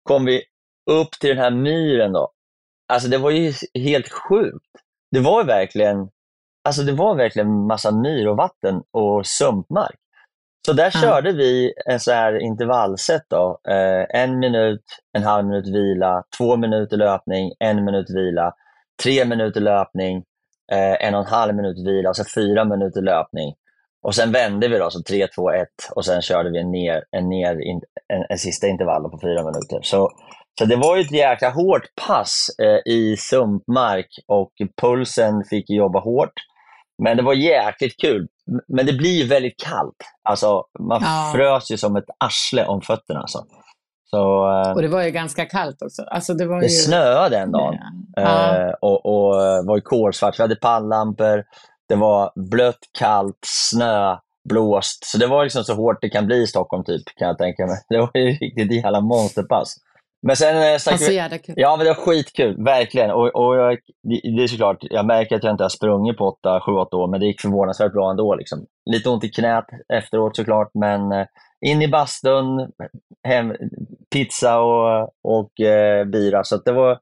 kom 0.03 0.24
vi 0.24 0.42
upp 0.90 1.11
till 1.20 1.28
den 1.30 1.38
här 1.38 1.50
myren 1.50 2.12
då. 2.12 2.30
Alltså 2.92 3.09
det 3.09 3.18
var 3.18 3.30
ju 3.30 3.53
helt 3.74 4.09
sjukt. 4.12 4.66
Det 5.11 5.20
var 5.20 5.44
verkligen, 5.44 6.09
alltså 6.64 6.82
det 6.82 6.92
var 6.92 7.14
verkligen 7.14 7.66
massa 7.66 7.90
myr 7.90 8.28
och 8.28 8.36
vatten 8.36 8.82
och 8.92 9.26
sumpmark. 9.26 9.96
Så 10.66 10.72
där 10.72 10.90
Ja. 10.94 11.00
körde 11.00 11.32
vi 11.32 11.72
en 11.86 12.00
så 12.00 12.12
här 12.12 12.38
intervallset 12.42 13.22
då. 13.30 13.61
Eh, 13.68 14.20
en 14.22 14.38
minut, 14.38 14.82
en 15.12 15.22
halv 15.22 15.46
minut 15.46 15.68
vila, 15.68 16.22
två 16.38 16.57
minuter 16.57 16.96
löpning, 16.96 17.53
en 17.59 17.84
minut 17.84 18.11
vila, 18.11 18.53
tre 19.03 19.24
minuter 19.24 19.61
löpning, 19.61 20.16
eh, 20.72 21.07
en 21.07 21.14
och 21.14 21.20
en 21.20 21.26
halv 21.26 21.55
minut 21.55 21.86
vila 21.86 22.09
och 22.09 22.16
så 22.16 22.24
fyra 22.34 22.64
minuter 22.64 23.03
löpning. 23.03 23.55
Och 24.03 24.14
sen 24.14 24.32
vände 24.32 24.68
vi 24.68 24.78
då, 24.78 24.90
så 24.90 25.03
3, 25.03 25.26
2, 25.34 25.50
1 25.50 25.68
och 25.96 26.05
sen 26.05 26.22
körde 26.22 26.50
vi 26.50 26.61
en, 26.61 26.70
ner, 26.70 27.05
en, 27.11 27.28
ner, 27.28 27.50
en, 28.12 28.24
en 28.28 28.38
sista 28.38 28.66
intervall 28.66 29.11
på 29.11 29.18
fyra 29.22 29.42
minuter. 29.44 29.78
Så, 29.82 30.11
så 30.59 30.64
det 30.64 30.76
var 30.76 30.96
ju 30.96 31.03
ett 31.03 31.12
jäkla 31.12 31.50
hårt 31.50 31.82
pass 32.07 32.46
eh, 32.62 32.92
i 32.92 33.16
sumpmark 33.16 34.09
och 34.26 34.53
pulsen 34.80 35.44
fick 35.50 35.70
jobba 35.70 36.00
hårt. 36.00 36.32
Men 37.03 37.16
det 37.16 37.22
var 37.22 37.34
jäkligt 37.34 38.00
kul. 38.00 38.28
Men 38.68 38.86
det 38.86 38.92
blir 38.92 39.28
väldigt 39.28 39.61
kallt. 39.64 39.96
Alltså, 40.28 40.64
man 40.80 41.03
Ja. 41.03 41.30
frös 41.34 41.70
ju 41.70 41.76
som 41.76 41.96
ett 41.96 42.05
arsle 42.24 42.66
om 42.66 42.80
fötterna. 42.80 43.20
Alltså. 43.20 43.44
Så, 44.11 44.50
eh, 44.50 44.72
Och 44.72 44.82
det 44.82 44.88
var 44.88 45.03
ju 45.03 45.11
ganska 45.11 45.44
kallt 45.46 45.82
också. 45.82 46.03
Alltså 46.03 46.34
det 46.34 46.46
var 46.46 46.61
det 46.61 46.66
ju... 46.66 46.70
snöade 46.70 47.36
den 47.36 47.53
dagen. 47.53 47.78
Ja. 48.16 48.57
Eh, 48.57 48.72
och, 48.80 49.07
och 49.07 49.44
eh, 49.44 49.64
var 49.64 49.76
ju 49.76 49.82
kolsvart. 49.82 50.38
Vi 50.38 50.42
hade 50.42 50.57
palllampor. 50.57 51.44
Det 51.89 51.95
var 51.95 52.33
blött, 52.51 52.78
kallt, 52.99 53.39
snö, 53.47 54.16
blåst. 54.49 55.05
Så 55.05 55.18
det 55.18 55.26
var 55.26 55.45
liksom 55.45 55.64
så 55.64 55.74
hårt 55.74 55.99
det 56.01 56.09
kan 56.11 56.26
bli 56.26 56.43
i 56.43 56.47
Stockholm, 56.47 56.85
typ, 56.85 57.03
kan 57.18 57.28
jag 57.28 57.39
tänka 57.39 57.66
mig. 57.66 57.76
Det 57.89 57.99
var 57.99 58.11
ju 58.14 58.30
riktigt 58.30 58.72
jävla 58.72 59.01
monsterpass. 59.01 59.74
Men 60.26 60.37
sen 60.37 60.72
eh, 60.72 60.78
stack 60.78 60.93
Alltså 60.93 61.11
vi... 61.11 61.16
jävla 61.16 61.39
kul. 61.39 61.55
Ja, 61.59 61.76
men 61.76 61.87
det 61.87 61.93
var 61.93 62.01
skitkul. 62.01 62.64
Verkligen. 62.64 63.11
Och, 63.11 63.26
och 63.35 63.57
jag, 63.57 63.78
det 64.37 64.43
är 64.43 64.47
såklart, 64.47 64.76
jag 64.80 65.07
märker 65.07 65.37
att 65.37 65.45
jag 65.45 65.53
inte 65.53 65.64
har 65.64 65.68
sprungit 65.68 66.16
på 66.18 66.37
8-7-8 66.45 66.95
år, 66.95 67.09
men 67.09 67.20
det 67.20 67.26
gick 67.26 67.41
förvånansvärt 67.41 67.93
bra 67.93 68.11
ändå. 68.11 68.35
Liksom. 68.35 68.66
Lite 68.91 69.09
ont 69.09 69.24
i 69.24 69.28
knät 69.28 69.64
efteråt 69.95 70.37
såklart, 70.37 70.70
men 70.74 71.12
eh, 71.12 71.26
in 71.66 71.83
i 71.83 71.89
bastun, 71.89 72.70
hem, 73.28 73.55
pizza 74.12 74.61
och, 74.61 75.11
och 75.24 75.61
eh, 75.61 76.05
bira. 76.05 76.45
Så 76.45 76.57
det 76.57 76.72
var, 76.72 76.99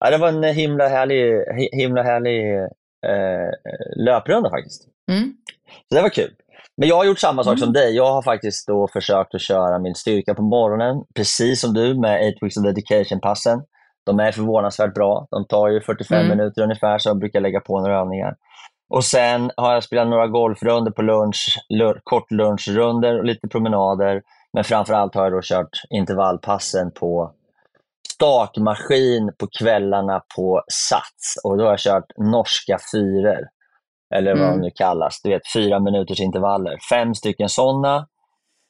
ja, 0.00 0.10
det 0.10 0.18
var 0.18 0.28
en 0.28 0.44
himla 0.44 0.88
härlig, 0.88 1.34
hi- 1.34 1.76
himla 1.76 2.02
härlig 2.02 2.68
eh, 3.06 3.50
löprunda 4.04 4.50
faktiskt. 4.50 4.82
Mm. 5.10 5.32
Så 5.88 5.94
det 5.94 6.02
var 6.02 6.08
kul. 6.08 6.30
Men 6.76 6.88
jag 6.88 6.96
har 6.96 7.04
gjort 7.04 7.18
samma 7.18 7.44
sak 7.44 7.52
Mm. 7.52 7.58
som 7.58 7.72
dig. 7.72 7.96
Jag 7.96 8.12
har 8.12 8.22
faktiskt 8.22 8.66
då 8.66 8.88
försökt 8.92 9.34
att 9.34 9.40
köra 9.40 9.78
min 9.78 9.94
styrka 9.94 10.34
på 10.34 10.42
morgonen, 10.42 11.04
precis 11.14 11.60
som 11.60 11.74
du 11.74 12.00
med 12.00 12.28
8 12.28 12.38
weeks 12.40 12.56
of 12.56 12.64
dedication-passen. 12.64 13.62
De 14.06 14.20
är 14.20 14.32
förvånansvärt 14.32 14.94
bra. 14.94 15.26
De 15.30 15.46
tar 15.46 15.68
ju 15.68 15.80
45 15.80 16.18
Mm. 16.24 16.36
minuter 16.38 16.62
ungefär, 16.62 16.98
så 16.98 17.08
jag 17.08 17.18
brukar 17.18 17.40
lägga 17.40 17.60
på 17.60 17.80
några 17.80 18.00
övningar. 18.00 18.34
Och 18.90 19.04
Sen 19.04 19.50
har 19.56 19.74
jag 19.74 19.84
spelat 19.84 20.08
några 20.08 20.26
golfrunder 20.26 20.92
på 20.92 21.02
lunch, 21.02 21.58
lu- 21.74 22.00
kort 22.04 22.30
lunchrunder 22.30 23.18
och 23.18 23.24
lite 23.24 23.48
promenader. 23.48 24.22
Men 24.52 24.64
framför 24.64 24.94
allt 24.94 25.14
har 25.14 25.22
jag 25.24 25.32
då 25.32 25.40
kört 25.42 25.68
intervallpassen 25.90 26.90
på 26.90 27.32
stakmaskin 28.18 29.32
på 29.38 29.46
kvällarna 29.58 30.22
på 30.36 30.62
Sats. 30.72 31.44
Och 31.44 31.58
då 31.58 31.64
har 31.64 31.70
jag 31.70 31.78
kört 31.78 32.04
norska 32.16 32.78
fyror, 32.92 33.48
eller 34.14 34.34
vad 34.34 34.42
Mm. 34.48 34.60
de 34.60 34.64
nu 34.66 34.70
kallas. 34.74 35.20
Du 35.22 35.30
vet, 35.30 35.42
fyra 35.54 35.80
minuters 35.80 36.20
intervaller. 36.20 36.78
Fem 36.90 37.14
stycken 37.14 37.48
sådana. 37.48 38.06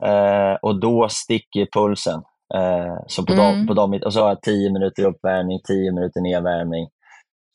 Eh, 0.04 0.54
och 0.62 0.80
då 0.80 1.08
sticker 1.10 1.66
pulsen. 1.72 2.22
Eh, 2.54 2.96
så 3.06 3.24
på 3.26 3.32
Mm. 3.32 3.44
dem, 3.44 3.66
på 3.66 3.74
dem, 3.74 4.00
och 4.04 4.12
så 4.12 4.20
har 4.20 4.28
jag 4.28 4.42
tio 4.42 4.72
minuter 4.72 5.04
uppvärmning, 5.04 5.60
tio 5.68 5.92
minuter 5.92 6.20
nedvärmning. 6.20 6.88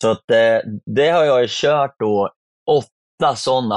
Så 0.02 0.12
att, 0.12 0.32
eh, 0.32 0.60
det 0.86 1.10
har 1.10 1.24
jag 1.24 1.50
kört 1.50 1.96
då 2.00 2.30
åtta 3.20 3.36
sådana. 3.36 3.76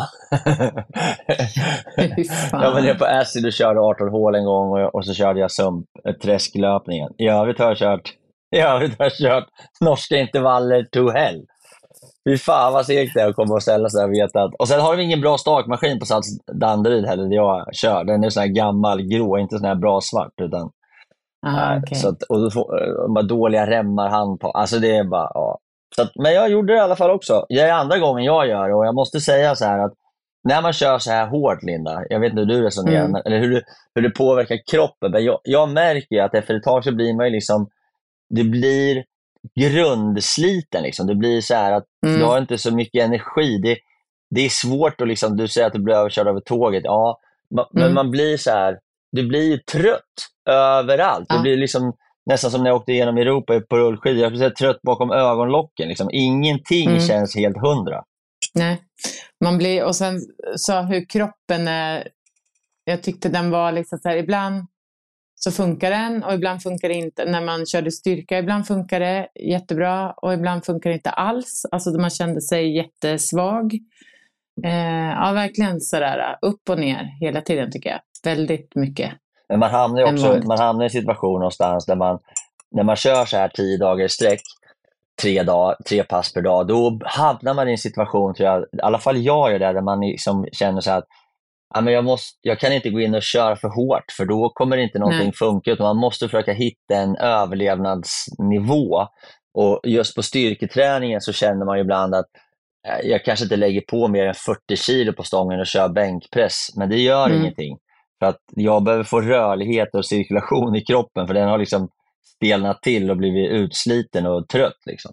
Jag 2.52 2.72
var 2.72 2.80
nere 2.80 2.94
på 2.94 3.04
Acid 3.04 3.46
och 3.46 3.52
körde 3.52 3.80
18 3.80 4.08
hål 4.08 4.34
en 4.34 4.44
gång 4.44 4.70
och, 4.70 4.94
och 4.94 5.04
så 5.06 5.14
körde 5.14 5.40
jag 5.40 5.50
sump, 5.50 5.86
eh, 6.08 6.12
träsklöpningen. 6.14 7.12
I 7.18 7.28
övrigt 7.28 7.58
har 7.58 7.66
jag 7.66 7.76
kört, 7.76 8.12
i 8.56 8.58
övrigt 8.60 8.98
har 8.98 9.04
jag 9.04 9.12
kört 9.12 9.46
norska 9.80 10.16
intervaller 10.16 10.84
to 10.92 11.10
hell. 11.10 11.44
Fy 12.28 12.38
fan 12.38 12.72
vad 12.72 12.86
segt 12.86 13.14
det 13.14 13.20
är 13.20 13.28
att 13.28 13.36
komma 13.36 13.54
och 13.54 13.62
ställa 13.62 13.88
sig 13.88 14.00
där 14.00 14.08
och 14.08 14.14
veta 14.14 14.42
att... 14.42 14.54
Och 14.58 14.68
sen 14.68 14.80
har 14.80 14.96
vi 14.96 15.02
ingen 15.02 15.20
bra 15.20 15.38
stakmaskin 15.38 15.98
på 15.98 16.06
Sats 16.06 16.28
Danderyd 16.60 17.06
heller, 17.06 17.28
där 17.28 17.36
jag 17.36 17.74
kör. 17.74 18.04
Den 18.04 18.24
är 18.24 18.30
sån 18.30 18.40
här 18.40 18.48
gammal 18.48 19.02
grå, 19.02 19.38
inte 19.38 19.58
sån 19.58 19.68
här 19.68 19.74
bra 19.74 20.00
svart. 20.00 20.32
Utan, 20.42 20.70
Ah, 21.46 21.50
nej, 21.52 21.80
okej. 21.82 21.98
så 21.98 22.08
att, 22.08 22.22
och 22.22 22.40
då 22.40 22.50
får, 22.50 22.82
eh, 23.18 23.24
dåliga 23.24 23.66
remmar, 23.66 24.08
hand 24.08 24.40
på. 24.40 24.50
Alltså 24.50 24.78
det 24.78 24.96
är 24.96 25.04
bara, 25.04 25.30
ja. 25.34 25.58
Att, 25.98 26.12
men 26.16 26.34
jag 26.34 26.50
gjorde 26.50 26.72
det 26.72 26.76
i 26.76 26.80
alla 26.80 26.96
fall 26.96 27.10
också. 27.10 27.46
Det 27.48 27.60
är 27.60 27.72
andra 27.72 27.98
gången 27.98 28.24
jag 28.24 28.48
gör 28.48 28.68
det 28.68 28.74
och 28.74 28.86
jag 28.86 28.94
måste 28.94 29.20
säga 29.20 29.54
så 29.54 29.64
här 29.64 29.78
att 29.78 29.92
när 30.44 30.62
man 30.62 30.72
kör 30.72 30.98
så 30.98 31.10
här 31.10 31.26
hårt, 31.26 31.62
Linda, 31.62 32.02
jag 32.10 32.20
vet 32.20 32.30
inte 32.30 32.40
hur 32.40 32.46
du 32.48 32.62
resonerar, 32.62 32.98
Mm. 33.00 33.12
men, 33.12 33.22
eller 33.24 33.38
hur, 33.38 33.48
du, 33.50 33.62
hur 33.94 34.02
det 34.02 34.10
påverkar 34.10 34.58
kroppen, 34.70 35.10
men 35.10 35.24
jag, 35.24 35.40
jag 35.44 35.68
märker 35.68 36.22
att 36.22 36.34
efter 36.34 36.54
ett 36.54 36.62
tag 36.62 36.84
så 36.84 36.92
blir 36.94 37.14
man 37.14 37.32
liksom, 37.32 37.68
det 38.30 38.44
blir 38.44 39.04
grundsliten. 39.60 40.82
Liksom. 40.82 41.06
Det 41.06 41.14
blir 41.14 41.40
så 41.40 41.54
här 41.54 41.72
att 41.72 41.84
Mm. 42.06 42.18
du 42.18 42.24
har 42.24 42.38
inte 42.38 42.58
så 42.58 42.74
mycket 42.74 43.04
energi. 43.04 43.58
Det, 43.62 43.78
det 44.30 44.40
är 44.40 44.48
svårt 44.48 45.00
att, 45.00 45.08
liksom, 45.08 45.36
du 45.36 45.48
säger 45.48 45.66
att 45.66 45.72
du 45.72 45.78
blir 45.78 45.94
överkörd 45.94 46.28
av 46.28 46.40
tåget. 46.40 46.82
Ja, 46.84 47.20
ma- 47.54 47.66
men 47.72 47.82
Mm. 47.82 47.94
man 47.94 48.10
blir 48.10 48.36
så 48.36 48.50
här, 48.50 48.78
du 49.12 49.28
blir 49.28 49.42
ju 49.42 49.58
trött 49.58 50.00
överallt. 50.50 51.28
Det 51.28 51.34
Ja. 51.34 51.42
blir 51.42 51.56
liksom 51.56 51.92
nästan 52.26 52.50
som 52.50 52.62
när 52.62 52.70
jag 52.70 52.76
åkte 52.76 52.92
igenom 52.92 53.16
Europa 53.16 53.60
på 53.60 53.76
rullskidor. 53.76 54.22
Jag 54.22 54.32
blev 54.32 54.50
trött 54.50 54.82
bakom 54.82 55.10
ögonlocken. 55.10 55.88
Liksom. 55.88 56.08
Ingenting 56.12 56.88
Mm. 56.88 57.00
känns 57.00 57.36
helt 57.36 57.56
hundra. 57.56 58.02
Nej. 58.54 58.78
Man 59.44 59.58
blir, 59.58 59.84
och 59.84 59.96
sen 59.96 60.20
så 60.56 60.80
hur 60.80 61.08
kroppen 61.08 61.68
är, 61.68 62.08
jag 62.84 63.02
tyckte 63.02 63.28
den 63.28 63.50
var 63.50 63.72
liksom 63.72 63.98
så 63.98 64.08
här, 64.08 64.16
ibland 64.16 64.66
så 65.34 65.50
funkar 65.50 65.90
den 65.90 66.22
och 66.24 66.34
ibland 66.34 66.62
funkar 66.62 66.88
det 66.88 66.94
inte. 66.94 67.24
När 67.24 67.40
man 67.40 67.66
körde 67.66 67.90
styrka, 67.92 68.38
ibland 68.38 68.66
funkar 68.66 69.00
det 69.00 69.28
jättebra 69.40 70.12
och 70.12 70.34
ibland 70.34 70.64
funkar 70.64 70.90
det 70.90 70.96
inte 70.96 71.10
alls. 71.10 71.62
Alltså 71.72 71.90
man 71.90 72.10
kände 72.10 72.40
sig 72.40 72.76
jättesvag. 72.76 73.74
Eh, 74.64 75.10
ja, 75.10 75.32
verkligen 75.32 75.80
sådär 75.80 76.36
upp 76.42 76.68
och 76.70 76.78
ner 76.78 77.04
hela 77.20 77.40
tiden 77.40 77.70
tycker 77.70 77.90
jag. 77.90 78.00
Väldigt 78.24 78.74
mycket. 78.74 79.12
Men 79.48 79.58
man 79.58 79.70
hamnar 79.70 80.00
ju 80.00 80.12
också 80.12 80.40
man 80.48 80.58
hamnar 80.58 80.84
i 80.84 80.86
en 80.86 80.90
situation 80.90 81.40
någonstans 81.40 81.86
där 81.86 81.96
man, 81.96 82.18
när 82.70 82.82
man 82.82 82.96
kör 82.96 83.24
så 83.24 83.36
här 83.36 83.48
tio 83.48 83.78
dagar 83.78 84.04
i 84.04 84.08
sträck, 84.08 84.40
tre, 85.22 85.42
dag, 85.42 85.76
tre 85.88 86.04
pass 86.04 86.32
per 86.32 86.42
dag, 86.42 86.66
då 86.66 86.98
hamnar 87.04 87.54
man 87.54 87.68
i 87.68 87.72
en 87.72 87.78
situation, 87.78 88.34
tror 88.34 88.48
jag, 88.48 88.62
i 88.62 88.80
alla 88.82 88.98
fall 88.98 89.16
jag 89.16 89.52
gör 89.52 89.58
det, 89.58 89.72
där 89.72 89.80
man 89.82 90.00
liksom 90.00 90.46
känner 90.52 90.80
så 90.80 90.90
här 90.90 90.98
att 90.98 91.06
ja, 91.74 91.80
men 91.80 91.94
jag, 91.94 92.04
måste, 92.04 92.38
jag 92.42 92.60
kan 92.60 92.72
inte 92.72 92.90
gå 92.90 93.00
in 93.00 93.14
och 93.14 93.22
köra 93.22 93.56
för 93.56 93.68
hårt, 93.68 94.12
för 94.16 94.24
då 94.24 94.48
kommer 94.54 94.76
inte 94.76 94.98
någonting 94.98 95.26
Nej. 95.26 95.32
funka, 95.34 95.70
utan 95.70 95.86
man 95.86 95.96
måste 95.96 96.28
försöka 96.28 96.52
hitta 96.52 96.94
en 96.94 97.16
överlevnadsnivå. 97.16 99.06
Och 99.54 99.80
just 99.84 100.14
på 100.14 100.22
styrketräningen 100.22 101.20
så 101.20 101.32
känner 101.32 101.66
man 101.66 101.78
ibland 101.78 102.14
att 102.14 102.26
eh, 102.88 103.10
jag 103.10 103.24
kanske 103.24 103.44
inte 103.44 103.56
lägger 103.56 103.80
på 103.80 104.08
mer 104.08 104.26
än 104.26 104.34
40 104.34 104.76
kilo 104.76 105.12
på 105.12 105.22
stången 105.22 105.60
och 105.60 105.66
kör 105.66 105.88
bänkpress, 105.88 106.68
men 106.76 106.88
det 106.88 106.96
gör 106.96 107.26
Mm. 107.26 107.40
ingenting. 107.40 107.78
För 108.18 108.26
att 108.26 108.40
jag 108.56 108.84
behöver 108.84 109.04
få 109.04 109.20
rörlighet 109.20 109.94
och 109.94 110.06
cirkulation 110.06 110.76
i 110.76 110.84
kroppen, 110.84 111.26
för 111.26 111.34
den 111.34 111.48
har 111.48 111.58
liksom 111.58 111.88
stelnat 112.36 112.82
till 112.82 113.10
och 113.10 113.16
blivit 113.16 113.50
utsliten 113.50 114.26
och 114.26 114.48
trött. 114.48 114.78
Liksom. 114.86 115.12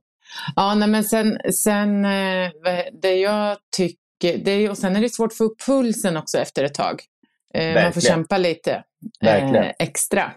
Ja, 0.56 0.76
nej, 0.76 0.88
men 0.90 1.04
sen, 1.04 1.38
sen 1.54 2.06
eh, 2.06 2.52
det 3.02 3.16
jag 3.16 3.58
tycker, 3.78 4.38
det 4.46 4.52
är, 4.52 4.70
och 4.70 4.78
sen 4.78 4.96
är 4.96 5.02
det 5.02 5.10
svårt 5.10 5.32
att 5.32 5.38
få 5.38 5.44
upp 5.44 5.62
pulsen 5.66 6.18
också 6.18 6.38
efter 6.38 6.64
ett 6.64 6.74
tag. 6.74 7.02
Eh, 7.54 7.66
man 7.66 7.74
får 7.74 7.82
Verkligen. 7.82 8.02
kämpa 8.02 8.38
lite 8.38 8.84
Verkligen. 9.22 9.56
eh, 9.64 9.72
extra 9.80 10.32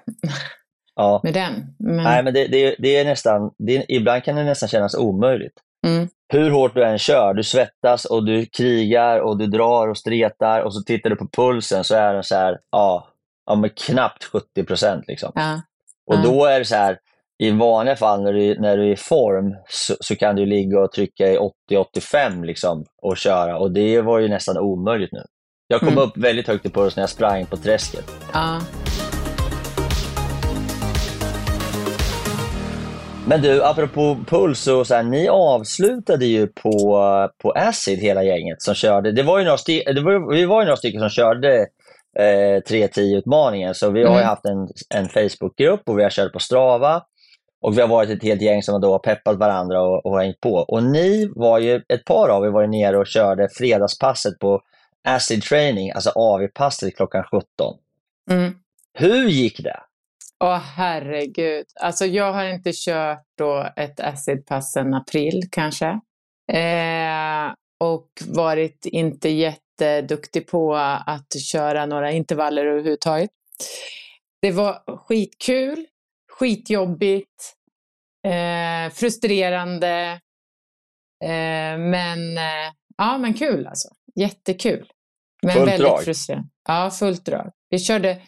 Ja. 0.95 1.21
med 1.25 1.35
den. 1.35 1.53
Men, 1.79 1.97
Nej, 2.05 2.23
men 2.23 2.35
det, 2.35 2.47
det, 2.47 2.77
det 2.79 2.97
är 2.97 3.05
nästan, 3.05 3.51
det, 3.59 3.85
ibland 3.89 4.25
kan 4.25 4.37
det 4.37 4.45
nästan 4.45 4.69
kännas 4.69 4.95
omöjligt. 4.95 5.55
Mm, 5.87 6.09
Hur 6.29 6.51
hårt 6.51 6.75
du 6.75 6.85
än 6.85 6.99
kör, 6.99 7.35
du 7.35 7.43
svettas 7.45 8.05
och 8.05 8.25
du 8.27 8.47
krigar 8.47 9.19
och 9.21 9.39
du 9.39 9.47
drar 9.47 9.89
och 9.89 9.99
stretar 9.99 10.61
och 10.61 10.75
så 10.75 10.83
tittar 10.83 11.11
du 11.11 11.17
på 11.17 11.29
pulsen 11.29 11.85
så 11.85 11.95
är 11.95 12.15
den 12.15 12.25
så 12.25 12.35
här, 12.35 12.59
ja, 12.71 13.09
ja 13.47 13.55
men 13.55 13.71
knappt 13.71 14.25
70 14.25 14.65
procent. 14.65 15.05
Liksom. 15.09 15.33
ja, 15.35 15.61
Och 16.07 16.23
då 16.23 16.45
är 16.45 16.59
det 16.59 16.65
så 16.65 16.75
här, 16.77 16.99
i 17.39 17.51
vanliga 17.51 17.97
fall 17.97 18.23
när 18.23 18.33
du, 18.33 18.61
när 18.61 18.77
du 18.77 18.83
är 18.89 18.93
i 18.93 18.97
form 18.97 19.55
så, 19.69 19.95
så 20.01 20.17
kan 20.17 20.37
du 20.37 20.47
ligga 20.47 20.81
och 20.81 20.93
trycka 20.93 21.27
i 21.27 21.39
80-85 21.71 22.45
liksom, 22.45 22.85
och 23.03 23.17
köra 23.17 23.59
och 23.59 23.71
det 23.71 24.01
var 24.01 24.19
ju 24.19 24.29
nästan 24.29 24.59
omöjligt 24.59 25.13
nu. 25.13 25.23
Jag 25.69 25.81
kom 25.81 25.89
Mm. 25.89 26.03
upp 26.03 26.17
väldigt 26.17 26.49
högt 26.49 26.67
i 26.67 26.71
puls 26.71 26.97
när 26.97 27.03
jag 27.03 27.11
sprang 27.11 27.47
på 27.47 27.57
träsket. 27.57 28.11
ja. 28.33 28.61
Men 33.29 33.43
du, 33.43 33.65
apropå 33.65 34.17
puls, 34.27 34.67
och 34.67 34.87
så 34.87 34.95
här, 34.95 35.03
ni 35.03 35.29
avslutade 35.29 36.27
ju 36.27 36.47
på, 36.47 36.71
på 37.43 37.51
Acid 37.51 37.99
hela 37.99 38.23
gänget 38.23 38.63
som 38.63 38.75
körde. 38.75 39.13
Det 39.13 39.23
var 39.23 39.39
ju 39.39 39.45
några, 39.45 39.57
sti- 39.57 39.93
det 39.93 40.01
var, 40.01 40.33
vi 40.35 40.45
var 40.45 40.61
ju 40.61 40.65
några 40.65 40.77
stycken 40.77 41.01
som 41.01 41.11
körde 41.11 41.57
eh, 42.19 42.61
3.10-utmaningen, 42.71 43.75
så 43.75 43.91
vi 43.91 44.03
har 44.05 44.11
ju 44.11 44.17
Mm. 44.17 44.29
haft 44.29 44.45
en, 44.45 44.69
en 44.95 45.09
Facebookgrupp 45.09 45.89
och 45.89 45.99
vi 45.99 46.03
har 46.03 46.11
kört 46.11 46.33
på 46.33 46.39
Strava. 46.39 47.03
Och 47.63 47.77
vi 47.79 47.81
har 47.81 47.89
varit 47.89 48.11
ett 48.11 48.23
helt 48.23 48.43
gäng 48.43 48.63
som 48.63 48.81
då 48.81 48.93
har 48.93 48.99
peppat 48.99 49.37
varandra 49.39 49.83
och, 49.83 50.07
och 50.07 50.21
hängt 50.21 50.41
på. 50.41 50.55
Och 50.55 50.83
ni 50.83 51.31
var 51.37 51.59
ju, 51.59 51.83
ett 51.89 52.05
par 52.05 52.29
av 52.29 52.45
er 52.45 52.49
var 52.51 52.61
ju 52.63 52.67
nere 52.69 52.99
och 52.99 53.07
körde 53.07 53.49
fredagspasset 53.59 54.39
på 54.39 54.61
Acid 55.09 55.43
Training, 55.43 55.91
alltså 55.93 56.11
AV-passet 56.15 56.97
klockan 56.97 57.25
17. 57.25 57.45
Mm. 58.31 58.55
Hur 58.95 59.29
gick 59.29 59.61
det? 59.65 59.77
Åh 60.45 60.59
herregud. 60.59 61.67
Alltså 61.81 62.07
jag 62.07 62.33
har 62.33 62.45
inte 62.45 62.73
kört 62.75 63.25
då 63.39 63.69
ett 63.77 64.01
acidpass 64.01 64.73
sedan 64.73 64.95
april 64.95 65.43
kanske. 65.51 65.87
Eh, 66.53 67.53
och 67.81 68.09
varit 68.27 68.87
inte 68.87 69.29
jätteduktig 69.29 70.47
på 70.47 70.77
att 71.07 71.41
köra 71.41 71.87
några 71.87 72.13
intervaller 72.13 72.67
överhuvudtaget. 72.67 73.31
Det 74.43 74.51
var 74.53 74.83
skitkul, 75.07 75.87
skitjobbigt, 76.39 77.55
eh, 78.27 78.93
frustrerande. 78.95 80.21
Eh, 81.25 81.79
men, 81.79 82.39
eh, 82.39 82.73
ja, 82.97 83.19
men 83.19 83.35
kul 83.35 83.67
alltså. 83.67 83.89
Jättekul. 84.15 84.91
Men 85.43 85.55
Fullt 85.55 85.69
väldigt 85.69 85.89
drag. 85.89 86.03
frustrerande. 86.05 86.49
Ja, 86.69 86.91
fullt 86.91 87.25
drag. 87.25 87.53
Vi 87.71 87.79
körde 87.79 88.21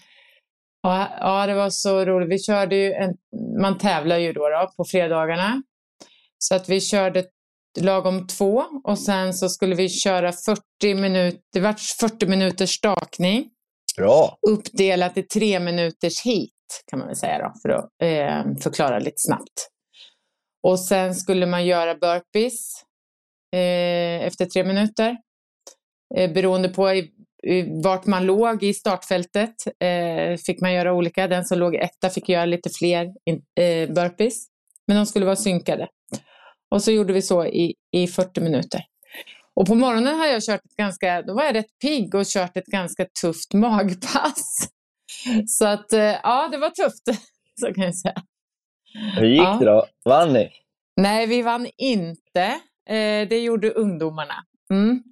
Ja, 0.82 1.08
ja, 1.20 1.46
det 1.46 1.54
var 1.54 1.70
så 1.70 2.04
roligt. 2.04 2.28
Vi 2.28 2.38
körde 2.38 2.76
ju 2.76 2.92
en, 2.92 3.16
man 3.60 3.78
tävlar 3.78 4.18
ju 4.18 4.32
då, 4.32 4.48
då 4.48 4.72
på 4.76 4.84
fredagarna. 4.84 5.62
Så 6.38 6.54
att 6.54 6.68
vi 6.68 6.80
körde 6.80 7.24
lagom 7.80 8.26
två 8.26 8.64
och 8.84 8.98
sen 8.98 9.34
så 9.34 9.48
skulle 9.48 9.74
vi 9.74 9.88
köra 9.88 10.32
40 10.32 10.94
minuter, 10.94 11.40
det 11.52 11.60
var 11.60 11.72
40 12.00 12.26
minuters 12.26 12.70
stakning 12.70 13.50
Bra. 13.96 14.38
uppdelat 14.48 15.18
i 15.18 15.22
tre 15.22 15.60
minuters 15.60 16.22
hit 16.24 16.52
kan 16.86 16.98
man 16.98 17.08
väl 17.08 17.16
säga 17.16 17.38
då, 17.38 17.52
för 17.62 17.68
att 17.68 17.90
eh, 18.02 18.62
förklara 18.62 18.98
lite 18.98 19.18
snabbt. 19.18 19.70
Och 20.62 20.80
sen 20.80 21.14
skulle 21.14 21.46
man 21.46 21.66
göra 21.66 21.94
burpees 21.94 22.84
eh, 23.54 24.26
efter 24.26 24.46
tre 24.46 24.64
minuter. 24.64 25.16
Eh, 26.16 26.32
beroende 26.32 26.68
på 26.68 26.88
vart 27.84 28.06
man 28.06 28.26
låg 28.26 28.62
i 28.62 28.74
startfältet 28.74 29.54
eh, 29.80 30.36
fick 30.46 30.60
man 30.60 30.72
göra 30.72 30.92
olika. 30.92 31.28
Den 31.28 31.44
som 31.44 31.58
låg 31.58 31.74
etta 31.74 32.10
fick 32.10 32.28
göra 32.28 32.44
lite 32.44 32.70
fler 32.70 33.04
eh, 33.60 33.90
burpees. 33.94 34.46
Men 34.86 34.96
de 34.96 35.06
skulle 35.06 35.24
vara 35.26 35.36
synkade. 35.36 35.88
Och 36.70 36.82
så 36.82 36.90
gjorde 36.92 37.12
vi 37.12 37.22
så 37.22 37.46
i, 37.46 37.74
i 37.92 38.06
40 38.06 38.40
minuter. 38.40 38.80
Och 39.54 39.66
på 39.66 39.74
morgonen 39.74 40.18
har 40.18 40.26
jag 40.26 40.42
kört 40.42 40.60
ett 40.64 40.76
ganska, 40.76 41.22
då 41.22 41.34
var 41.34 41.44
jag 41.44 41.54
rätt 41.54 41.78
pigg 41.82 42.14
och 42.14 42.26
kört 42.26 42.56
ett 42.56 42.66
ganska 42.66 43.06
tufft 43.22 43.54
magpass. 43.54 44.68
Så 45.46 45.66
att 45.66 45.92
eh, 45.92 46.00
ja, 46.22 46.48
det 46.52 46.58
var 46.58 46.70
tufft, 46.70 47.04
så 47.60 47.74
kan 47.74 47.84
jag 47.84 47.96
säga. 47.96 48.22
Hur 49.18 49.26
gick 49.26 49.40
Ja. 49.40 49.56
det 49.60 49.64
då? 49.66 49.86
Vann 50.04 50.32
ni? 50.32 50.50
Nej, 50.96 51.26
vi 51.26 51.42
vann 51.42 51.66
inte. 51.76 52.42
Eh, 52.88 53.28
det 53.28 53.38
gjorde 53.40 53.70
ungdomarna. 53.70 54.34
Mm. 54.70 55.02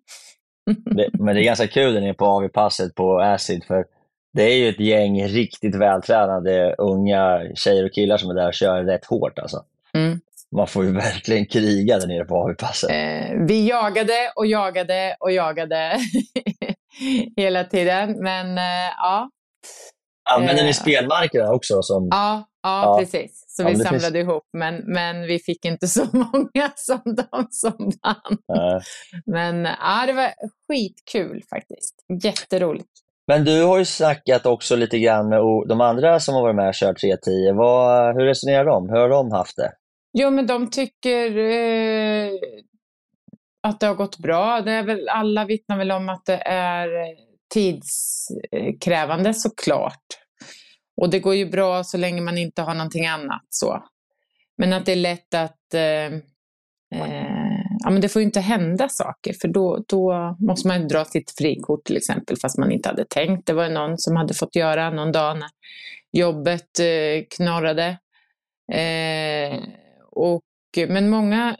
Det, 0.67 1.09
men 1.19 1.35
det 1.35 1.41
är 1.41 1.45
ganska 1.45 1.67
kul 1.67 1.95
när 1.95 2.01
ni 2.01 2.09
är 2.09 2.13
på 2.13 2.25
AV-passet 2.25 2.95
på 2.95 3.21
Acid, 3.21 3.65
för 3.65 3.85
det 4.33 4.43
är 4.43 4.57
ju 4.57 4.69
ett 4.69 4.81
gäng 4.81 5.25
riktigt 5.25 5.75
vältränade 5.75 6.75
unga 6.79 7.41
tjejer 7.55 7.85
och 7.85 7.93
killar 7.93 8.17
som 8.17 8.31
är 8.31 8.35
där 8.35 8.47
och 8.47 8.55
kör 8.55 8.85
rätt 8.85 9.05
hårt. 9.05 9.39
Alltså. 9.39 9.65
Mm. 9.95 10.21
Man 10.57 10.67
får 10.67 10.85
ju 10.85 10.93
verkligen 10.93 11.47
kriga 11.47 11.99
där 11.99 12.07
nere 12.07 12.25
på 12.25 12.35
AV-passet. 12.35 12.91
Eh, 12.91 13.47
vi 13.47 13.69
jagade 13.69 14.33
och 14.37 14.47
jagade 14.47 15.17
och 15.21 15.33
jagade 15.33 15.99
hela 17.37 17.65
tiden. 17.65 18.23
Men 18.23 18.59
eh, 18.59 18.93
ja, 18.99 19.31
Använder 20.31 20.63
ni 20.63 20.69
eh, 20.69 20.75
spelmarkerna 20.75 21.53
också? 21.53 21.83
Som, 21.83 22.09
ja, 22.11 22.45
ja, 22.67 22.97
precis. 23.01 23.45
Så 23.49 23.63
Ja, 23.63 23.69
vi 23.69 23.77
samlade 23.77 24.01
finns- 24.01 24.15
ihop. 24.15 24.45
Men, 24.53 24.75
men 24.93 25.23
vi 25.27 25.39
fick 25.39 25.65
inte 25.65 25.89
så 25.89 26.05
många 26.13 26.71
som 26.75 27.01
de 27.05 27.47
som 27.51 27.93
vann. 28.03 28.39
Eh, 28.59 28.81
Men 29.27 29.65
ja, 29.65 30.05
det 30.07 30.13
var 30.13 30.31
skitkul 30.69 31.43
faktiskt. 31.51 31.95
Jätteroligt. 32.23 32.89
Men 33.29 33.45
du 33.45 33.63
har 33.63 33.79
ju 33.79 33.85
snackat 33.85 34.47
också 34.47 34.77
lite 34.77 34.99
grann 34.99 35.29
med 35.29 35.39
de 35.69 35.81
andra 35.81 36.21
som 36.21 36.35
har 36.35 36.43
varit 36.43 36.57
med 36.57 36.69
och 36.69 36.75
kört 36.75 37.01
310. 37.01 37.53
Vad, 37.53 38.15
hur 38.17 38.25
resonerar 38.25 38.65
de? 38.65 38.89
Hur 38.89 38.97
har 38.97 39.09
de 39.09 39.33
haft 39.33 39.57
det? 39.57 39.73
Jo, 40.19 40.31
men 40.31 40.47
de 40.47 40.71
tycker 40.71 41.37
eh, 41.39 42.31
att 43.63 43.81
det 43.81 43.87
har 43.87 43.95
gått 43.95 44.19
bra. 44.19 44.61
Det 44.61 44.73
är 44.73 44.83
väl, 44.83 45.09
alla 45.09 45.45
vittnar 45.45 45.79
väl 45.79 45.93
om 45.93 46.09
att 46.09 46.25
det 46.25 46.43
är 46.47 46.89
tidskrävande 47.55 49.35
såklart. 49.35 50.05
Och 50.97 51.11
det 51.11 51.19
går 51.19 51.35
ju 51.35 51.47
bra 51.47 51.85
så 51.85 51.97
länge 51.97 52.21
man 52.21 52.39
inte 52.39 52.63
har 52.63 52.75
någonting 52.75 53.07
annat. 53.07 53.47
så. 53.49 53.85
Men 54.59 54.73
att 54.73 54.87
det 54.87 54.93
är 54.93 54.97
lätt 54.97 55.35
att... 55.35 55.75
Eh, 55.75 56.15
eh, 57.01 57.57
ja, 57.79 57.91
men 57.91 58.01
det 58.01 58.09
får 58.09 58.23
ju 58.23 58.27
inte 58.27 58.41
hända 58.41 58.89
saker 58.89 59.33
för 59.41 59.49
då, 59.49 59.85
då 59.89 60.37
måste 60.39 60.69
man 60.69 60.83
ju 60.83 60.89
dra 60.89 61.05
sitt 61.05 61.31
frikort 61.31 61.85
till 61.85 61.97
exempel 61.97 62.37
fast 62.37 62.59
man 62.59 62.73
inte 62.73 62.89
hade 62.89 63.05
tänkt. 63.05 63.47
Det 63.47 63.53
var 63.53 63.65
ju 63.65 63.71
någon 63.71 63.99
som 63.99 64.17
hade 64.17 64.35
fått 64.35 64.57
göra 64.57 64.91
någon 64.91 65.13
dag 65.13 65.39
när 65.39 65.49
jobbet 66.13 66.79
eh, 66.81 67.25
knorrade. 67.37 67.99
Eh, 68.73 69.61
och, 70.11 70.43
men 70.89 71.11
många 71.11 71.57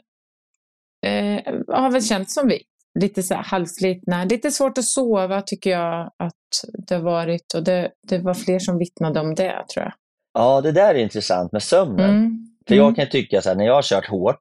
eh, 1.05 1.53
har 1.67 1.91
väl 1.91 2.03
känt 2.03 2.29
som 2.29 2.47
vi. 2.47 2.63
Lite 2.99 3.23
så 3.23 3.33
här 3.33 3.43
halvslitna. 3.43 4.23
Lite 4.23 4.51
svårt 4.51 4.77
att 4.77 4.85
sova 4.85 5.41
tycker 5.41 5.69
jag 5.69 6.11
att 6.17 6.33
det 6.87 6.95
har 6.95 7.01
varit. 7.01 7.53
Och 7.55 7.63
det, 7.63 7.91
det 8.07 8.19
var 8.19 8.33
fler 8.33 8.59
som 8.59 8.77
vittnade 8.77 9.19
om 9.19 9.35
det 9.35 9.65
tror 9.73 9.83
jag. 9.85 9.93
Ja, 10.33 10.61
det 10.61 10.71
där 10.71 10.95
är 10.95 10.99
intressant 10.99 11.51
med 11.51 11.63
sömnen. 11.63 12.09
Mm. 12.09 12.47
För 12.67 12.73
Mm. 12.75 12.85
jag 12.85 12.95
kan 12.95 13.09
tycka 13.09 13.41
så 13.41 13.49
här, 13.49 13.55
när 13.55 13.65
jag 13.65 13.75
har 13.75 13.81
kört 13.81 14.07
hårt, 14.09 14.39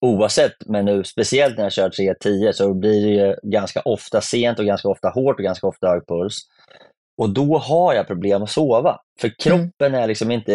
oavsett, 0.00 0.52
men 0.66 0.84
nu 0.84 1.04
speciellt 1.04 1.56
när 1.56 1.64
jag 1.64 1.72
kör 1.72 1.90
310 1.90 2.50
så 2.52 2.74
blir 2.74 3.06
det 3.06 3.26
ju 3.26 3.36
ganska 3.50 3.80
ofta 3.80 4.20
sent 4.20 4.58
och 4.58 4.64
ganska 4.64 4.88
ofta 4.88 5.08
hårt 5.08 5.36
och 5.38 5.44
ganska 5.44 5.66
ofta 5.66 5.88
hög 5.88 6.06
puls. 6.06 6.36
Och 7.18 7.30
då 7.30 7.58
har 7.58 7.94
jag 7.94 8.06
problem 8.06 8.42
att 8.42 8.50
sova. 8.50 8.98
För 9.20 9.28
kroppen 9.42 9.94
är 9.94 10.06
liksom 10.06 10.30
inte, 10.30 10.52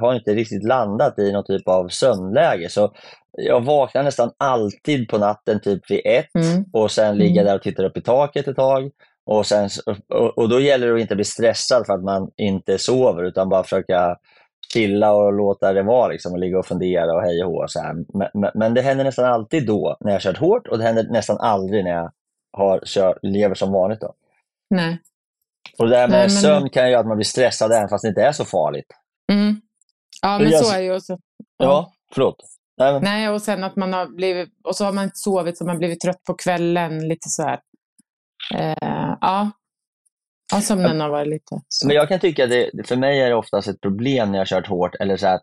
har 0.00 0.14
inte 0.14 0.34
riktigt 0.34 0.64
landat 0.64 1.18
i 1.18 1.32
någon 1.32 1.44
typ 1.44 1.68
av 1.68 1.88
sömnläge. 1.88 2.68
Så 2.68 2.92
jag 3.38 3.60
vaknar 3.60 4.02
nästan 4.02 4.30
alltid 4.38 5.08
på 5.08 5.18
natten 5.18 5.60
typ 5.60 5.90
vid 5.90 6.00
ett 6.04 6.34
Mm. 6.34 6.64
och 6.72 6.90
sen 6.90 7.18
ligga 7.18 7.40
Mm. 7.40 7.46
där 7.46 7.54
och 7.54 7.62
titta 7.62 7.86
upp 7.86 7.96
i 7.96 8.02
taket 8.02 8.48
ett 8.48 8.56
tag. 8.56 8.90
Och, 9.26 9.46
sen, 9.46 9.68
och, 10.14 10.38
och 10.38 10.48
då 10.48 10.60
gäller 10.60 10.86
det 10.86 10.94
att 10.94 11.00
inte 11.00 11.14
bli 11.14 11.24
stressad 11.24 11.86
för 11.86 11.92
att 11.92 12.04
man 12.04 12.30
inte 12.36 12.78
sover 12.78 13.24
utan 13.24 13.48
bara 13.48 13.62
försöka 13.62 14.16
chilla 14.72 15.12
och 15.12 15.32
låta 15.32 15.72
det 15.72 15.82
vara 15.82 16.08
liksom, 16.08 16.32
och 16.32 16.38
ligga 16.38 16.58
och 16.58 16.66
fundera 16.66 17.14
och 17.14 17.22
hej 17.22 17.44
och 17.44 17.50
hå. 17.50 17.66
Men, 18.14 18.28
men, 18.34 18.50
men 18.54 18.74
det 18.74 18.80
händer 18.82 19.04
nästan 19.04 19.24
alltid 19.24 19.66
då 19.66 19.96
när 20.00 20.12
jag 20.12 20.20
kört 20.20 20.38
hårt 20.38 20.66
och 20.68 20.78
det 20.78 20.84
händer 20.84 21.06
nästan 21.10 21.36
aldrig 21.40 21.84
när 21.84 21.90
jag 21.90 22.12
har 22.52 22.80
kört, 22.84 23.18
lever 23.22 23.54
som 23.54 23.72
vanligt. 23.72 24.00
Då. 24.00 24.14
Nej. 24.70 24.98
Och 25.78 25.88
det 25.88 25.96
där 25.96 26.08
med 26.08 26.10
Nej, 26.10 26.20
men- 26.20 26.30
sömn 26.30 26.70
kan 26.70 26.84
ju 26.84 26.90
göra 26.90 27.00
att 27.00 27.06
man 27.06 27.16
blir 27.16 27.24
stressad 27.24 27.72
även 27.72 27.88
fast 27.88 28.02
det 28.02 28.08
inte 28.08 28.22
är 28.22 28.32
så 28.32 28.44
farligt. 28.44 28.86
Mm. 29.32 29.60
Ja, 30.22 30.38
men 30.38 30.50
jag- 30.50 30.64
så 30.64 30.72
är 30.74 30.78
det 30.78 30.84
ju 30.84 30.96
också. 30.96 31.18
Ja, 31.56 31.92
förlåt. 32.14 32.36
Nej, 32.78 32.92
men, 32.92 33.02
Nej, 33.02 33.28
och 33.28 33.42
sen 33.42 33.64
att 33.64 33.76
man 33.76 33.92
har 33.92 34.06
blivit, 34.06 34.48
och 34.64 34.76
så 34.76 34.84
har 34.84 34.92
man 34.92 35.04
inte 35.04 35.16
sovit 35.18 35.58
så 35.58 35.64
man 35.64 35.74
har 35.74 35.78
blivit 35.78 36.00
trött 36.00 36.24
på 36.24 36.34
kvällen, 36.34 37.08
lite 37.08 37.28
så 37.28 37.42
här. 37.42 37.60
Eh, 38.54 39.14
ja. 39.20 39.50
Ja, 40.52 40.60
sömnen 40.60 41.00
har 41.00 41.08
varit 41.08 41.28
lite 41.28 41.60
så. 41.68 41.86
men 41.86 41.96
jag 41.96 42.08
kan 42.08 42.20
tycka 42.20 42.44
att 42.44 42.50
det, 42.50 42.70
för 42.88 42.96
mig 42.96 43.20
är 43.20 43.28
det 43.28 43.34
oftast 43.34 43.68
ett 43.68 43.80
problem 43.80 44.28
när 44.30 44.38
jag 44.38 44.40
har 44.40 44.46
kört 44.46 44.66
hårt 44.66 44.94
eller, 44.94 45.16
så 45.16 45.26
här, 45.26 45.40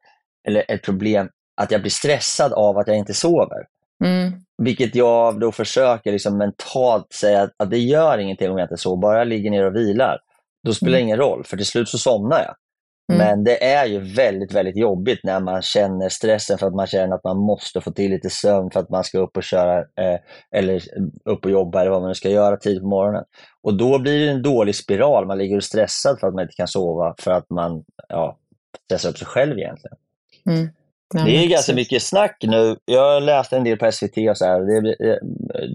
eller 0.48 0.72
ett 0.72 0.84
problem 0.84 1.30
att 1.62 1.72
jag 1.72 1.82
blir 1.82 1.92
stressad 1.92 2.54
av 2.54 2.78
att 2.78 2.88
jag 2.88 2.98
inte 2.98 3.14
sover. 3.14 3.66
Mm. 4.06 4.34
Vilket 4.64 4.96
jag 4.96 5.40
då 5.40 5.52
försöker 5.52 6.12
liksom 6.12 6.38
mentalt 6.38 7.14
säga 7.14 7.42
att, 7.42 7.52
att 7.58 7.70
det 7.70 7.78
gör 7.78 8.18
ingenting 8.18 8.52
om 8.52 8.58
jag 8.58 8.66
inte 8.66 8.78
sover, 8.78 9.02
bara 9.02 9.18
jag 9.18 9.28
ligger 9.28 9.52
ner 9.52 9.66
och 9.66 9.76
vilar. 9.76 10.18
Då 10.64 10.74
spelar 10.74 10.92
det 10.92 10.98
Mm. 10.98 11.08
ingen 11.08 11.18
roll, 11.18 11.44
för 11.44 11.58
till 11.58 11.66
slut 11.66 11.90
så 11.90 11.98
somnar 11.98 12.40
jag. 12.40 12.56
Mm. 13.12 13.28
Men 13.28 13.44
det 13.44 13.64
är 13.64 13.86
ju 13.86 14.00
väldigt, 14.00 14.54
väldigt 14.54 14.78
jobbigt 14.78 15.20
när 15.24 15.40
man 15.40 15.62
känner 15.62 16.10
stressen 16.10 16.58
för 16.58 16.68
att 16.68 16.76
man 16.76 16.88
känner 16.88 17.16
att 17.16 17.24
man 17.24 17.38
måste 17.38 17.82
få 17.82 17.92
till 17.92 18.12
lite 18.12 18.30
sömn 18.30 18.72
för 18.72 18.80
att 18.80 18.90
man 18.90 19.04
ska 19.04 19.20
upp 19.20 19.38
och 19.38 19.44
köra 19.44 19.80
eh, 19.80 20.20
eller 20.56 20.82
upp 21.26 21.46
och 21.46 21.52
jobba 21.52 21.82
eller 21.82 21.92
vad 21.92 22.02
man 22.02 22.10
nu 22.10 22.16
ska 22.16 22.30
göra 22.30 22.58
tidigt 22.58 22.82
på 22.82 22.88
morgonen. 22.88 23.24
Och 23.64 23.78
då 23.78 24.00
blir 24.00 24.26
det 24.26 24.32
en 24.32 24.42
dålig 24.42 24.76
spiral. 24.76 25.28
Man 25.28 25.38
ligger 25.38 25.60
stressad 25.60 26.20
för 26.20 26.28
att 26.28 26.34
man 26.34 26.42
inte 26.42 26.56
kan 26.56 26.68
sova 26.68 27.16
för 27.20 27.32
att 27.32 27.50
man 27.50 27.84
ja, 28.10 28.38
stressar 28.86 29.10
upp 29.10 29.18
sig 29.18 29.28
själv 29.28 29.60
egentligen. 29.60 29.98
Mm. 30.50 30.70
Ja, 31.14 31.24
Det 31.24 31.32
är 31.32 31.40
ganska 31.50 31.56
precis. 31.56 31.76
mycket 31.76 32.04
snack 32.04 32.38
nu. 32.42 32.76
Jag 32.86 33.24
läste 33.24 33.58
en 33.58 33.64
del 33.64 33.78
på 33.78 33.92
SVT 33.92 34.18
och 34.30 34.38
så 34.38 34.46
här. 34.46 34.60
Det 34.62 34.74
är 35.06 35.12
eh, 35.12 35.18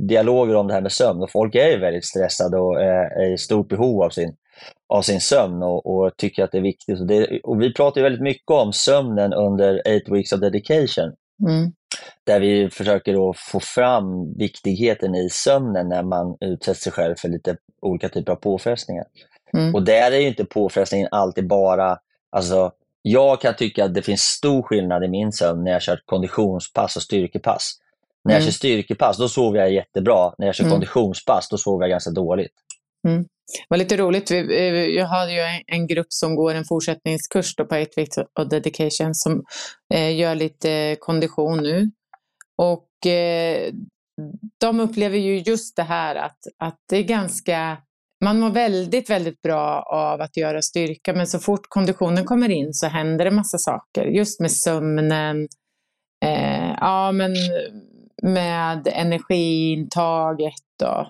dialoger 0.09 0.55
om 0.55 0.66
det 0.66 0.74
här 0.74 0.80
med 0.80 0.93
sömn 0.93 1.22
och 1.22 1.30
folk 1.30 1.55
är 1.55 1.68
ju 1.68 1.78
väldigt 1.78 2.05
stressade 2.05 2.57
och 2.59 2.82
eh, 2.82 3.07
är 3.22 3.32
i 3.35 3.39
stort 3.39 3.68
behov 3.68 4.03
av 4.03 4.11
sin, 4.11 4.37
av 4.89 5.03
sin 5.03 5.20
sömn 5.20 5.62
och, 5.62 5.87
och 5.87 6.16
tycker 6.16 6.45
att 6.45 6.53
det 6.53 6.59
är 6.59 6.62
viktigt. 6.62 7.01
Och, 7.01 7.07
det, 7.07 7.41
och 7.41 7.62
vi 7.62 7.72
pratar 7.74 8.03
väldigt 8.03 8.22
mycket 8.22 8.51
om 8.51 8.72
sömnen 8.72 9.32
under 9.32 9.82
Eight 9.89 10.09
Weeks 10.09 10.32
of 10.32 10.41
Dedication 10.41 11.12
Mm. 11.47 11.72
där 12.24 12.41
vi 12.41 12.70
försöker 12.70 13.12
då 13.12 13.35
få 13.37 13.61
fram 13.61 14.35
viktigheten 14.39 15.14
i 15.14 15.30
sömnen 15.30 15.89
när 15.89 16.03
man 16.03 16.37
utsätter 16.41 16.80
sig 16.80 16.93
själv 16.93 17.14
för 17.18 17.28
lite 17.28 17.57
olika 17.82 18.09
typer 18.09 18.32
av 18.32 18.37
påfrestningar. 18.37 19.05
Mm. 19.57 19.74
Och 19.74 19.82
där 19.82 20.12
är 20.12 20.16
ju 20.18 20.28
inte 20.28 20.45
påfrestningen 20.45 21.09
alltid 21.11 21.49
bara, 21.49 21.99
alltså 22.30 22.72
jag 23.07 23.40
kan 23.40 23.57
tycka 23.57 23.84
att 23.84 23.94
det 23.94 24.02
finns 24.02 24.20
stor 24.20 24.62
skillnad 24.62 25.05
i 25.05 25.09
min 25.09 25.32
sömn 25.32 25.64
när 25.64 25.70
jag 25.70 25.82
kört 25.82 26.02
konditionspass 26.07 26.96
och 26.96 27.02
styrkepass. 27.02 27.72
När 28.24 28.32
jag 28.34 28.40
Mm. 28.40 28.46
kör 28.46 28.52
styrkepass, 28.52 29.16
då 29.18 29.28
sover 29.28 29.59
jag 29.61 29.72
jättebra. 29.72 30.34
När 30.38 30.46
jag 30.46 30.55
kör 30.55 30.64
Mm. 30.64 30.72
konditionspass, 30.72 31.48
då 31.48 31.59
sover 31.59 31.82
jag 31.84 31.90
ganska 31.90 32.11
dåligt. 32.11 32.52
Det 33.02 33.64
var 33.68 33.78
lite 33.78 33.96
roligt. 33.96 34.30
Jag 34.96 35.07
har 35.07 35.28
ju 35.28 35.40
en- 35.66 35.86
grupp 35.86 36.07
som 36.12 36.36
går 36.36 36.55
en 36.55 36.64
fortsättningskurs 36.64 37.57
på 37.57 37.74
Eight 37.74 37.98
Weeks 37.98 38.18
of 38.18 38.48
Dedication 38.50 39.14
som 39.14 39.44
eh, 39.94 40.16
gör 40.16 40.34
lite 40.34 40.96
kondition 41.00 41.62
nu. 41.62 41.90
Och 42.59 43.07
eh, 43.11 43.72
de 44.61 44.80
upplever 44.80 45.18
ju 45.18 45.38
just 45.38 45.76
det 45.76 45.82
här 45.82 46.14
att, 46.14 46.38
att 46.59 46.78
det 46.88 46.96
är 46.96 47.02
ganska... 47.02 47.76
Man 48.25 48.41
mår 48.41 48.51
väldigt, 48.51 49.11
väldigt 49.11 49.43
bra 49.43 49.83
av 49.83 50.20
att 50.20 50.37
göra 50.37 50.62
styrka 50.62 51.12
men 51.12 51.27
så 51.27 51.39
fort 51.39 51.68
konditionen 51.68 52.25
kommer 52.25 52.51
in 52.51 52.75
så 52.75 52.87
händer 52.87 53.25
det 53.25 53.31
massa 53.31 53.59
saker. 53.59 54.05
Just 54.05 54.41
med 54.41 54.53
sömnen, 54.53 55.49
eh, 56.25 56.70
ja 56.81 57.12
men 57.12 57.35
med 58.22 58.89
energiintaget 58.93 60.83
och, 60.83 61.07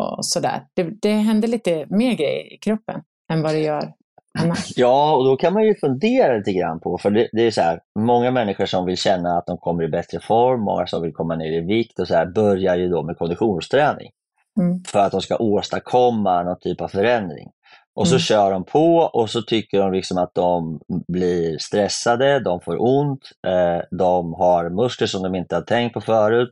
och 0.00 0.26
sådär. 0.26 0.66
Det, 0.74 0.82
det 1.02 1.12
händer 1.12 1.48
lite 1.48 1.86
mer 1.88 2.14
grejer 2.14 2.52
i 2.52 2.58
kroppen 2.58 3.02
än 3.32 3.42
vad 3.42 3.54
det 3.54 3.60
gör 3.60 3.92
annars. 4.38 4.72
Ja, 4.76 5.16
och 5.16 5.24
då 5.24 5.36
kan 5.36 5.52
man 5.52 5.64
ju 5.64 5.74
fundera 5.74 6.36
lite 6.36 6.52
grann 6.52 6.80
på, 6.80 6.98
för 6.98 7.10
det, 7.10 7.28
det 7.32 7.42
är 7.42 7.50
så 7.50 7.60
här, 7.60 7.80
många 7.98 8.30
människor 8.30 8.66
som 8.66 8.86
vill 8.86 8.96
känna 8.96 9.38
att 9.38 9.46
de 9.46 9.58
kommer 9.58 9.84
i 9.84 9.88
bättre 9.88 10.20
form, 10.20 10.60
många 10.60 10.86
som 10.86 11.02
vill 11.02 11.12
komma 11.12 11.36
ner 11.36 11.52
i 11.52 11.60
vikt 11.60 11.98
och 11.98 12.08
så 12.08 12.14
här, 12.14 12.26
börjar 12.26 12.76
ju 12.76 12.88
då 12.88 13.02
med 13.02 13.18
konditionsträning. 13.18 14.10
Mm. 14.58 14.84
för 14.84 14.98
att 14.98 15.12
de 15.12 15.20
ska 15.20 15.36
åstadkomma 15.36 16.42
någon 16.42 16.58
typ 16.60 16.80
av 16.80 16.88
förändring. 16.88 17.50
Och 17.94 18.08
så 18.08 18.14
Mm. 18.14 18.20
kör 18.20 18.50
de 18.52 18.64
på 18.64 18.96
och 18.96 19.30
så 19.30 19.42
tycker 19.42 19.78
de 19.80 19.92
liksom 19.92 20.18
att 20.18 20.34
de 20.34 20.80
blir 21.08 21.58
stressade, 21.58 22.40
de 22.40 22.60
får 22.60 22.76
ont, 22.82 23.20
eh, 23.46 23.82
de 23.98 24.34
har 24.34 24.70
muskler 24.70 25.06
som 25.06 25.22
de 25.22 25.34
inte 25.34 25.54
har 25.54 25.62
tänkt 25.62 25.94
på 25.94 26.00
förut, 26.00 26.50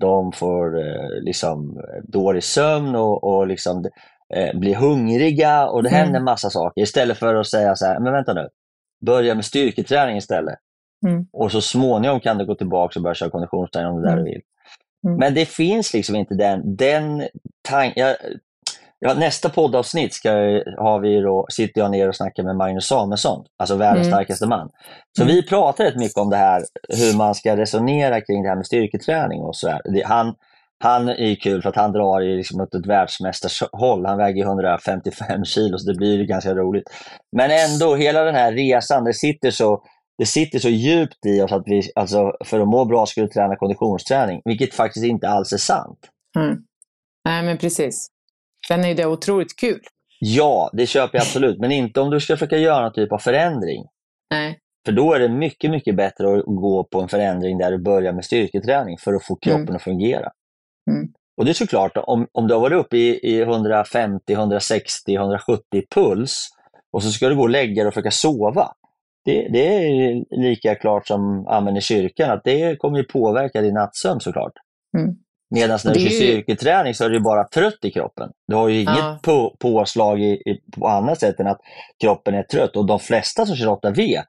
de 0.00 0.32
får 0.32 0.78
eh, 0.78 1.10
liksom 1.22 1.80
dålig 2.08 2.44
sömn 2.44 2.94
och, 2.96 3.24
och 3.24 3.46
liksom, 3.46 3.84
eh, 4.34 4.58
blir 4.58 4.74
hungriga 4.74 5.66
och 5.68 5.82
det 5.82 5.88
Mm. 5.88 6.00
händer 6.00 6.20
massa 6.20 6.50
saker. 6.50 6.82
Istället 6.82 7.18
för 7.18 7.34
att 7.34 7.46
säga 7.46 7.76
så 7.76 7.86
här, 7.86 8.00
men 8.00 8.12
vänta 8.12 8.32
nu, 8.34 8.48
börja 9.06 9.34
med 9.34 9.44
styrketräning 9.44 10.16
istället. 10.16 10.58
Mm. 11.06 11.26
Och 11.32 11.52
så 11.52 11.60
småningom 11.60 12.20
kan 12.20 12.38
du 12.38 12.46
gå 12.46 12.54
tillbaka 12.54 12.98
och 12.98 13.02
börja 13.02 13.14
köra 13.14 13.30
konditionsträning 13.30 13.90
om 13.92 13.98
är 13.98 14.02
där 14.02 14.12
Mm. 14.12 14.24
du 14.24 14.30
vill. 14.30 14.40
Mm. 15.06 15.18
Men 15.18 15.34
det 15.34 15.46
finns 15.46 15.92
liksom 15.92 16.16
inte 16.16 16.34
den, 16.34 16.76
den 16.76 17.28
tanken. 17.68 18.16
Ja, 18.98 19.14
nästa 19.14 19.48
poddavsnitt 19.48 20.14
ska, 20.14 20.30
har 20.78 21.00
vi 21.00 21.20
då, 21.20 21.46
sitter 21.48 21.80
jag 21.80 21.90
ner 21.90 22.08
och 22.08 22.16
snackar 22.16 22.42
med 22.42 22.56
Magnus 22.56 22.86
Samuelsson, 22.86 23.44
alltså 23.58 23.76
världens 23.76 24.06
mm. 24.06 24.16
starkaste 24.16 24.46
man. 24.46 24.70
Så 25.16 25.22
mm. 25.22 25.34
vi 25.34 25.46
pratar 25.46 25.84
rätt 25.84 25.96
mycket 25.96 26.16
om 26.16 26.30
det 26.30 26.36
här, 26.36 26.62
hur 26.88 27.16
man 27.16 27.34
ska 27.34 27.56
resonera 27.56 28.20
kring 28.20 28.42
det 28.42 28.48
här 28.48 28.56
med 28.56 28.66
styrketräning 28.66 29.40
och 29.40 29.56
så 29.56 29.78
Han, 30.04 30.34
han 30.82 31.08
är 31.08 31.34
kul 31.34 31.62
för 31.62 31.68
att 31.68 31.76
han 31.76 31.92
drar 31.92 32.22
i 32.22 32.36
liksom 32.36 32.60
åt 32.60 32.74
ett 32.74 32.86
världsmästarhåll. 32.86 34.06
Han 34.06 34.18
väger 34.18 34.44
155 34.44 35.44
kilo, 35.44 35.78
så 35.78 35.92
det 35.92 35.96
blir 35.96 36.24
ganska 36.24 36.54
roligt. 36.54 36.84
Men 37.36 37.50
ändå, 37.50 37.96
hela 37.96 38.24
den 38.24 38.34
här 38.34 38.52
resan, 38.52 39.04
det 39.04 39.14
sitter 39.14 39.50
så, 39.50 39.82
det 40.20 40.26
sitter 40.26 40.58
så 40.58 40.68
djupt 40.68 41.26
i 41.26 41.40
oss 41.40 41.52
att 41.52 41.62
vi 41.66 41.82
alltså, 41.94 42.32
för 42.44 42.60
att 42.60 42.68
må 42.68 42.84
bra 42.84 43.06
skulle 43.06 43.28
träna 43.28 43.56
konditionsträning, 43.56 44.42
vilket 44.44 44.74
faktiskt 44.74 45.06
inte 45.06 45.28
alls 45.28 45.52
är 45.52 45.56
sant. 45.56 45.98
Mm. 46.38 46.58
Nej, 47.24 47.42
men 47.42 47.58
precis. 47.58 48.06
Sen 48.68 48.84
är 48.84 48.94
det 48.94 49.06
otroligt 49.06 49.56
kul. 49.56 49.80
Ja, 50.18 50.70
det 50.72 50.86
köper 50.86 51.18
jag 51.18 51.22
absolut. 51.22 51.58
Men 51.58 51.72
inte 51.72 52.00
om 52.00 52.10
du 52.10 52.20
ska 52.20 52.36
försöka 52.36 52.56
göra 52.56 52.82
någon 52.82 52.92
typ 52.92 53.12
av 53.12 53.18
förändring. 53.18 53.84
Nej. 54.30 54.58
För 54.86 54.92
då 54.92 55.12
är 55.12 55.20
det 55.20 55.28
mycket, 55.28 55.70
mycket 55.70 55.96
bättre 55.96 56.38
att 56.38 56.44
gå 56.46 56.84
på 56.84 57.00
en 57.00 57.08
förändring 57.08 57.58
där 57.58 57.70
du 57.70 57.78
börjar 57.78 58.12
med 58.12 58.24
styrketräning 58.24 58.98
för 58.98 59.14
att 59.14 59.24
få 59.24 59.36
kroppen 59.36 59.62
mm. 59.62 59.76
att 59.76 59.82
fungera. 59.82 60.30
Mm. 60.90 61.12
Och 61.36 61.44
det 61.44 61.50
är 61.50 61.54
såklart, 61.54 61.96
om, 61.96 62.26
om 62.32 62.48
du 62.48 62.54
har 62.54 62.60
varit 62.60 62.84
uppe 62.84 62.96
i, 62.96 63.20
i 63.22 63.40
150, 63.40 64.32
160, 64.32 65.14
170 65.14 65.82
puls 65.94 66.48
och 66.92 67.02
så 67.02 67.10
ska 67.10 67.28
du 67.28 67.36
gå 67.36 67.42
och 67.42 67.50
lägga 67.50 67.82
dig 67.82 67.88
och 67.88 67.94
försöka 67.94 68.10
sova. 68.10 68.72
Det, 69.24 69.48
det 69.48 69.66
är 69.66 70.24
lika 70.40 70.74
klart 70.74 71.06
som 71.06 71.46
amen 71.46 71.76
i 71.76 71.80
kyrkan, 71.80 72.30
att 72.30 72.44
det 72.44 72.76
kommer 72.76 72.98
ju 72.98 73.04
påverka 73.04 73.60
din 73.60 73.74
nattsömn 73.74 74.20
såklart. 74.20 74.52
Mm. 74.98 75.16
Medan 75.54 75.78
när 75.84 75.94
du 75.94 76.00
kör 76.00 76.10
styrketräning 76.10 76.94
så 76.94 77.04
är 77.04 77.10
du 77.10 77.20
bara 77.20 77.44
trött 77.44 77.84
i 77.84 77.90
kroppen. 77.90 78.30
Du 78.46 78.54
har 78.54 78.68
ju 78.68 78.80
inget 78.80 78.98
ja. 78.98 79.18
på, 79.22 79.56
påslag 79.58 80.20
i, 80.20 80.32
i, 80.32 80.60
på 80.78 80.88
annat 80.88 81.20
sätt 81.20 81.40
än 81.40 81.46
att 81.46 81.60
kroppen 82.02 82.34
är 82.34 82.42
trött. 82.42 82.76
Och 82.76 82.86
de 82.86 82.98
flesta 83.00 83.46
som 83.46 83.56
kör 83.56 83.66
8V, 83.66 84.22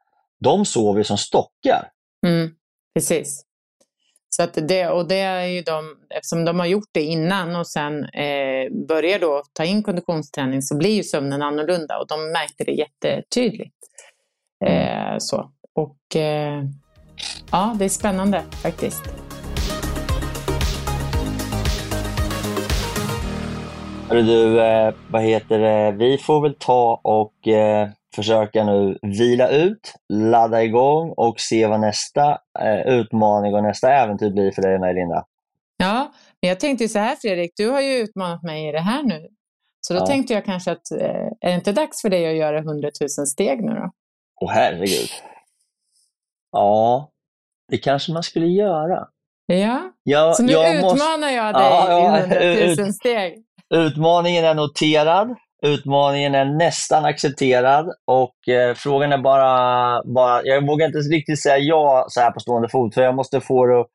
de 0.44 0.66
sover 0.66 1.04
som 1.04 1.18
stockar. 1.18 1.90
Mm, 2.28 2.50
precis. 2.96 3.46
Så 4.36 4.44
att 4.44 4.68
det, 4.68 4.88
och 4.88 5.08
det 5.08 5.20
är 5.20 5.46
ju 5.46 5.62
de, 5.62 5.98
eftersom 6.10 6.46
de 6.46 6.60
har 6.60 6.66
gjort 6.66 6.90
det 6.92 7.02
innan 7.02 7.56
och 7.56 7.68
sen 7.68 8.04
eh, 8.04 8.72
börjar 8.88 9.20
då 9.20 9.44
ta 9.54 9.66
in 9.66 9.84
konditionsträning 9.84 10.62
så 10.62 10.78
blir 10.78 10.96
ju 10.96 11.04
sömnen 11.04 11.42
annorlunda 11.42 12.00
och 12.00 12.08
de 12.08 12.32
märkte 12.32 12.64
det 12.64 12.72
jättetydligt. 12.72 13.76
Eh, 14.66 15.16
så. 15.18 15.52
Och 15.76 16.16
eh, 16.16 16.64
ja, 17.52 17.76
det 17.80 17.86
är 17.86 17.90
spännande 17.90 18.44
faktiskt. 18.64 19.04
Hörru 24.10 24.22
du, 24.22 24.62
eh, 24.62 24.94
vad 25.10 25.22
heter 25.22 25.60
det? 25.60 25.92
Vi 25.92 26.18
får 26.18 26.42
väl 26.42 26.56
ta 26.60 27.02
och 27.04 27.48
eh, 27.48 27.90
försöka 28.16 28.64
nu 28.64 28.98
vila 29.02 29.50
ut, 29.50 29.94
ladda 30.14 30.64
igång 30.64 31.14
och 31.18 31.40
se 31.40 31.68
vad 31.68 31.80
nästa 31.80 32.38
eh, 32.60 32.88
utmaning 32.88 33.56
och 33.56 33.64
nästa 33.64 33.94
äventyr 33.94 34.30
blir 34.30 34.52
för 34.52 34.62
dig 34.62 34.76
och 34.76 34.82
mig, 34.82 34.94
Linda. 34.94 35.26
Ja, 35.78 36.12
men 36.42 36.50
jag 36.50 36.60
tänkte 36.60 36.88
så 36.88 37.00
här 37.00 37.16
Fredrik, 37.16 37.52
du 37.56 37.70
har 37.70 37.82
ju 37.82 37.94
utmanat 37.94 38.44
mig 38.44 38.70
i 38.70 38.72
det 38.72 38.80
här 38.80 39.04
nu. 39.04 39.28
Så 39.82 39.94
då 39.94 40.00
ja. 40.00 40.06
tänkte 40.06 40.34
jag 40.34 40.46
kanske 40.46 40.72
att, 40.72 40.92
eh, 40.92 41.28
är 41.42 41.50
det 41.50 41.54
inte 41.54 41.72
dags 41.72 42.02
för 42.02 42.10
dig 42.10 42.30
att 42.30 42.36
göra 42.36 42.60
100 42.60 42.90
000 43.02 43.28
steg 43.28 43.64
nu 43.64 43.72
då? 43.72 43.92
Åh 44.42 44.52
herregud. 44.52 45.10
Ja, 46.52 47.10
det 47.72 47.78
kanske 47.78 48.12
man 48.12 48.24
skulle 48.24 48.48
göra. 48.48 49.08
Ja, 49.46 49.92
ja 50.04 50.34
så 50.34 50.44
nu 50.44 50.52
utmanar 50.54 50.82
måste... 50.82 51.32
jag 51.32 51.56
dig 51.56 51.64
ja, 51.64 51.86
ja, 51.90 52.18
i 52.18 52.64
100 52.66 52.84
000 52.84 52.94
steg. 52.94 53.44
Utmaningen 53.74 54.46
är 54.46 54.54
noterad. 54.54 55.36
Utmaningen 55.64 56.36
är 56.36 56.46
nästan 56.46 57.06
accepterad 57.06 57.86
och 58.08 58.50
eh, 58.50 58.76
frågan 58.76 59.12
är 59.12 59.18
bara, 59.18 60.04
bara, 60.04 60.44
jag 60.44 60.68
vågar 60.68 60.86
inte 60.86 60.98
riktigt 60.98 61.42
säga 61.42 61.58
ja 61.58 62.06
så 62.10 62.22
här 62.22 62.32
på 62.32 62.40
stående 62.40 62.70
fot 62.70 62.94
för 62.94 63.02
jag 63.02 63.16
måste 63.16 63.42
få 63.42 63.66
det 63.66 63.86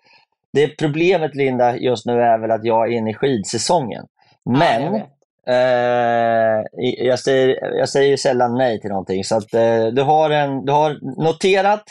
Det 0.53 0.69
problemet 0.69 1.35
Linda 1.35 1.77
just 1.77 2.07
nu 2.07 2.21
är 2.21 2.39
väl 2.39 2.51
att 2.51 2.65
jag 2.65 2.87
är 2.87 2.97
inne 2.97 3.11
i 3.11 3.15
skidsäsongen. 3.15 4.05
Men 4.45 4.83
ja, 4.83 4.99
jag, 4.99 5.07
eh, 5.49 6.63
jag, 7.07 7.19
säger, 7.19 7.77
jag 7.79 7.89
säger 7.89 8.17
sällan 8.17 8.55
nej 8.55 8.81
till 8.81 8.91
någonting 8.91 9.25
så 9.25 9.37
att 9.37 9.55
eh, 9.55 9.87
du, 9.87 10.03
har 10.03 10.31
en, 10.31 10.65
du 10.65 10.73
har 10.73 11.23
noterat, 11.25 11.85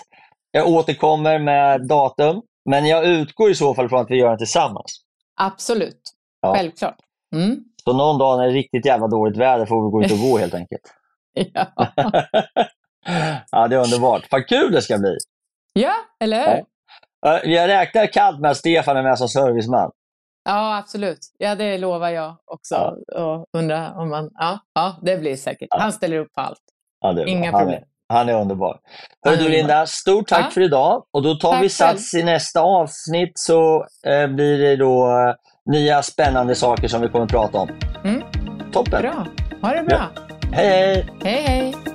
jag 0.51 0.67
återkommer 0.67 1.39
med 1.39 1.87
datum, 1.87 2.41
men 2.69 2.85
jag 2.85 3.05
utgår 3.05 3.51
i 3.51 3.55
så 3.55 3.73
fall 3.73 3.89
från 3.89 4.01
att 4.01 4.11
vi 4.11 4.17
gör 4.17 4.31
det 4.31 4.37
tillsammans. 4.37 5.01
Absolut, 5.41 6.01
ja. 6.41 6.53
självklart. 6.55 6.97
Mm. 7.35 7.57
Så 7.83 7.93
någon 7.93 8.17
dag 8.17 8.37
när 8.37 8.45
det 8.45 8.51
är 8.51 8.53
riktigt 8.53 8.85
jävla 8.85 9.07
dåligt 9.07 9.37
väder 9.37 9.65
får 9.65 9.85
vi 9.85 9.91
gå 9.91 10.03
ut 10.03 10.11
och 10.11 10.29
gå 10.29 10.37
helt 10.41 10.53
enkelt. 10.53 10.81
ja. 11.33 11.67
ja, 13.51 13.67
det 13.67 13.75
är 13.75 13.83
underbart. 13.83 14.27
Vad 14.31 14.47
kul 14.47 14.71
det 14.71 14.81
ska 14.81 14.97
bli! 14.97 15.17
Ja, 15.73 15.93
eller 16.19 16.37
hur? 16.37 16.63
Ja. 17.21 17.43
Jag 17.43 17.67
räknar 17.67 18.05
kallt 18.05 18.39
med 18.39 18.51
att 18.51 18.57
Stefan 18.57 18.97
är 18.97 19.03
med 19.03 19.17
som 19.17 19.29
serviceman. 19.29 19.91
Ja, 20.45 20.77
absolut. 20.77 21.19
Ja, 21.37 21.55
det 21.55 21.77
lovar 21.77 22.09
jag 22.09 22.35
också. 22.45 22.95
Ja. 23.07 23.23
Och 23.23 23.45
undrar 23.53 23.99
om 23.99 24.09
man... 24.09 24.29
Ja, 24.33 24.59
ja, 24.73 24.95
det 25.01 25.17
blir 25.17 25.35
säkert. 25.35 25.67
Ja. 25.71 25.79
Han 25.79 25.91
ställer 25.91 26.17
upp 26.17 26.33
på 26.33 26.41
allt. 26.41 26.61
Ja, 27.01 27.25
Inga 27.25 27.51
han 27.51 27.61
problem. 27.61 27.81
Är, 27.81 28.15
han 28.15 28.29
är 28.29 28.41
underbar. 28.41 28.79
Hör 29.25 29.35
du 29.35 29.49
Linda, 29.49 29.85
stort 29.85 30.27
tack 30.27 30.53
för 30.53 30.61
idag. 30.61 31.05
Och 31.11 31.23
då 31.23 31.35
tar 31.35 31.51
tack 31.51 31.63
vi 31.63 31.69
sats 31.69 32.11
själv. 32.11 32.21
i 32.21 32.25
nästa 32.25 32.61
avsnitt 32.61 33.31
så 33.35 33.85
eh, 34.07 34.27
blir 34.27 34.57
det 34.57 34.75
då 34.75 35.05
eh, 35.05 35.35
nya 35.73 36.03
spännande 36.03 36.55
saker 36.55 36.87
som 36.87 37.01
vi 37.01 37.09
kommer 37.09 37.25
att 37.25 37.31
prata 37.31 37.57
om. 37.57 37.69
Mm. 38.03 38.21
Toppen! 38.71 39.01
Bra. 39.01 39.25
Ha 39.61 39.73
det 39.73 39.83
bra! 39.83 40.09
Ja. 40.15 40.21
Hej, 40.51 40.67
hej! 40.67 41.07
Hej, 41.23 41.41
hej! 41.41 41.94